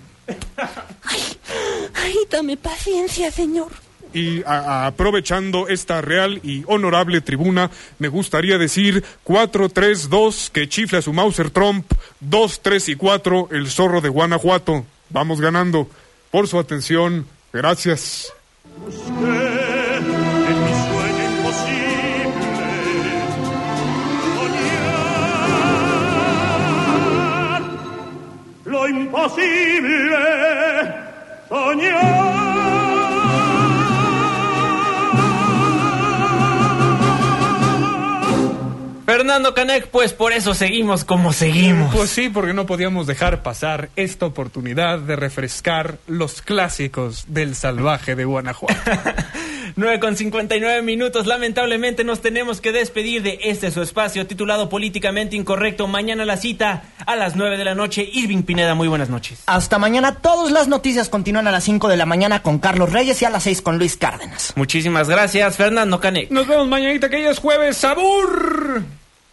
Ay, 1.94 2.16
dame 2.30 2.58
paciencia, 2.58 3.32
señor. 3.32 3.87
Y 4.14 4.44
a- 4.46 4.88
aprovechando 4.88 5.68
esta 5.68 6.02
real 6.02 6.40
y 6.44 6.64
honorable 6.68 7.22
tribuna, 7.22 7.70
me 8.00 8.08
gustaría 8.08 8.58
decir 8.58 9.04
4-3-2 9.24 10.50
que 10.52 10.68
chifle 10.70 11.00
a 11.00 11.02
su 11.02 11.14
Mauser 11.14 11.50
Trump, 11.52 11.86
2, 12.20 12.62
3 12.62 12.90
y 12.90 12.96
4 12.96 13.50
el 13.52 13.70
zorro 13.70 14.02
de 14.02 14.10
Guanajuato. 14.10 14.86
Vamos 15.10 15.40
ganando. 15.42 15.90
Por 16.32 16.48
su 16.48 16.60
atención, 16.60 17.26
gracias. 17.54 18.32
sueño 28.64 28.88
imposible 28.88 30.18
soñar 31.50 32.17
Fernando 39.18 39.56
Canek, 39.56 39.88
pues 39.88 40.14
por 40.14 40.32
eso 40.32 40.54
seguimos 40.54 41.04
como 41.04 41.34
seguimos. 41.34 41.92
Pues 41.92 42.12
sí, 42.12 42.30
porque 42.30 42.54
no 42.54 42.68
podíamos 42.68 43.08
dejar 43.08 43.42
pasar 43.42 43.90
esta 43.96 44.28
oportunidad 44.28 45.00
de 45.00 45.16
refrescar 45.16 45.98
los 46.06 46.44
clásicos 46.44 47.26
del 47.28 47.56
salvaje 47.56 48.14
de 48.14 48.26
Guanajuato. 48.26 48.76
9 49.76 50.00
con 50.00 50.16
59 50.16 50.82
minutos. 50.82 51.28
Lamentablemente 51.28 52.04
nos 52.04 52.22
tenemos 52.22 52.62
que 52.62 52.72
despedir 52.72 53.24
de 53.24 53.40
este 53.44 53.72
su 53.72 53.82
espacio 53.82 54.26
titulado 54.28 54.70
Políticamente 54.70 55.36
Incorrecto. 55.36 55.88
Mañana 55.88 56.26
la 56.26 56.38
cita 56.38 56.84
a 57.06 57.16
las 57.16 57.36
9 57.36 57.58
de 57.58 57.66
la 57.66 57.76
noche. 57.76 58.08
Irving 58.12 58.44
Pineda, 58.44 58.76
muy 58.76 58.88
buenas 58.88 59.10
noches. 59.10 59.44
Hasta 59.46 59.80
mañana. 59.80 60.16
Todas 60.16 60.52
las 60.52 60.68
noticias 60.68 61.10
continúan 61.10 61.48
a 61.48 61.52
las 61.52 61.64
5 61.64 61.88
de 61.88 61.98
la 61.98 62.06
mañana 62.06 62.42
con 62.42 62.60
Carlos 62.60 62.92
Reyes 62.92 63.22
y 63.22 63.26
a 63.26 63.30
las 63.30 63.44
6 63.44 63.62
con 63.62 63.78
Luis 63.78 63.98
Cárdenas. 63.98 64.54
Muchísimas 64.56 65.10
gracias, 65.10 65.58
Fernando 65.58 66.00
Canek. 66.00 66.32
Nos 66.32 66.48
vemos 66.48 66.68
mañanita, 66.68 67.10
que 67.10 67.22
ya 67.22 67.32
es 67.32 67.40
jueves. 67.40 67.78
¡Sabur! 67.78 68.84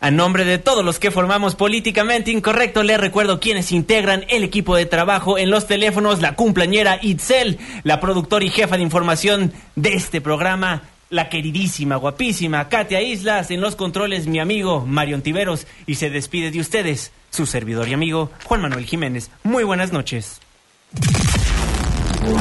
A 0.04 0.10
nombre 0.10 0.44
de 0.44 0.58
todos 0.58 0.84
los 0.84 0.98
que 0.98 1.10
formamos 1.10 1.54
Políticamente 1.54 2.30
Incorrecto, 2.30 2.82
les 2.82 3.00
recuerdo 3.00 3.40
quienes 3.40 3.72
integran 3.72 4.26
el 4.28 4.44
equipo 4.44 4.76
de 4.76 4.84
trabajo 4.84 5.38
en 5.38 5.48
los 5.48 5.66
teléfonos, 5.66 6.20
la 6.20 6.34
cumpleañera 6.34 6.98
Itzel, 7.00 7.58
la 7.84 8.00
productora 8.00 8.44
y 8.44 8.50
jefa 8.50 8.76
de 8.76 8.82
información 8.82 9.54
de 9.76 9.94
este 9.94 10.20
programa, 10.20 10.82
la 11.08 11.30
queridísima, 11.30 11.96
guapísima 11.96 12.68
Katia 12.68 13.00
Islas, 13.00 13.50
en 13.50 13.62
los 13.62 13.76
controles 13.76 14.26
mi 14.26 14.40
amigo 14.40 14.84
Mario 14.86 15.22
Tiveros, 15.22 15.66
y 15.86 15.94
se 15.94 16.10
despide 16.10 16.50
de 16.50 16.60
ustedes, 16.60 17.10
su 17.30 17.46
servidor 17.46 17.88
y 17.88 17.94
amigo 17.94 18.30
Juan 18.44 18.60
Manuel 18.60 18.84
Jiménez. 18.84 19.30
Muy 19.42 19.64
buenas 19.64 19.90
noches. 19.90 20.38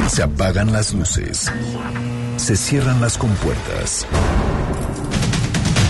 Se 0.08 0.22
apagan 0.22 0.70
las 0.70 0.92
luces. 0.92 1.50
Se 2.36 2.56
cierran 2.56 3.00
las 3.00 3.16
compuertas. 3.16 4.06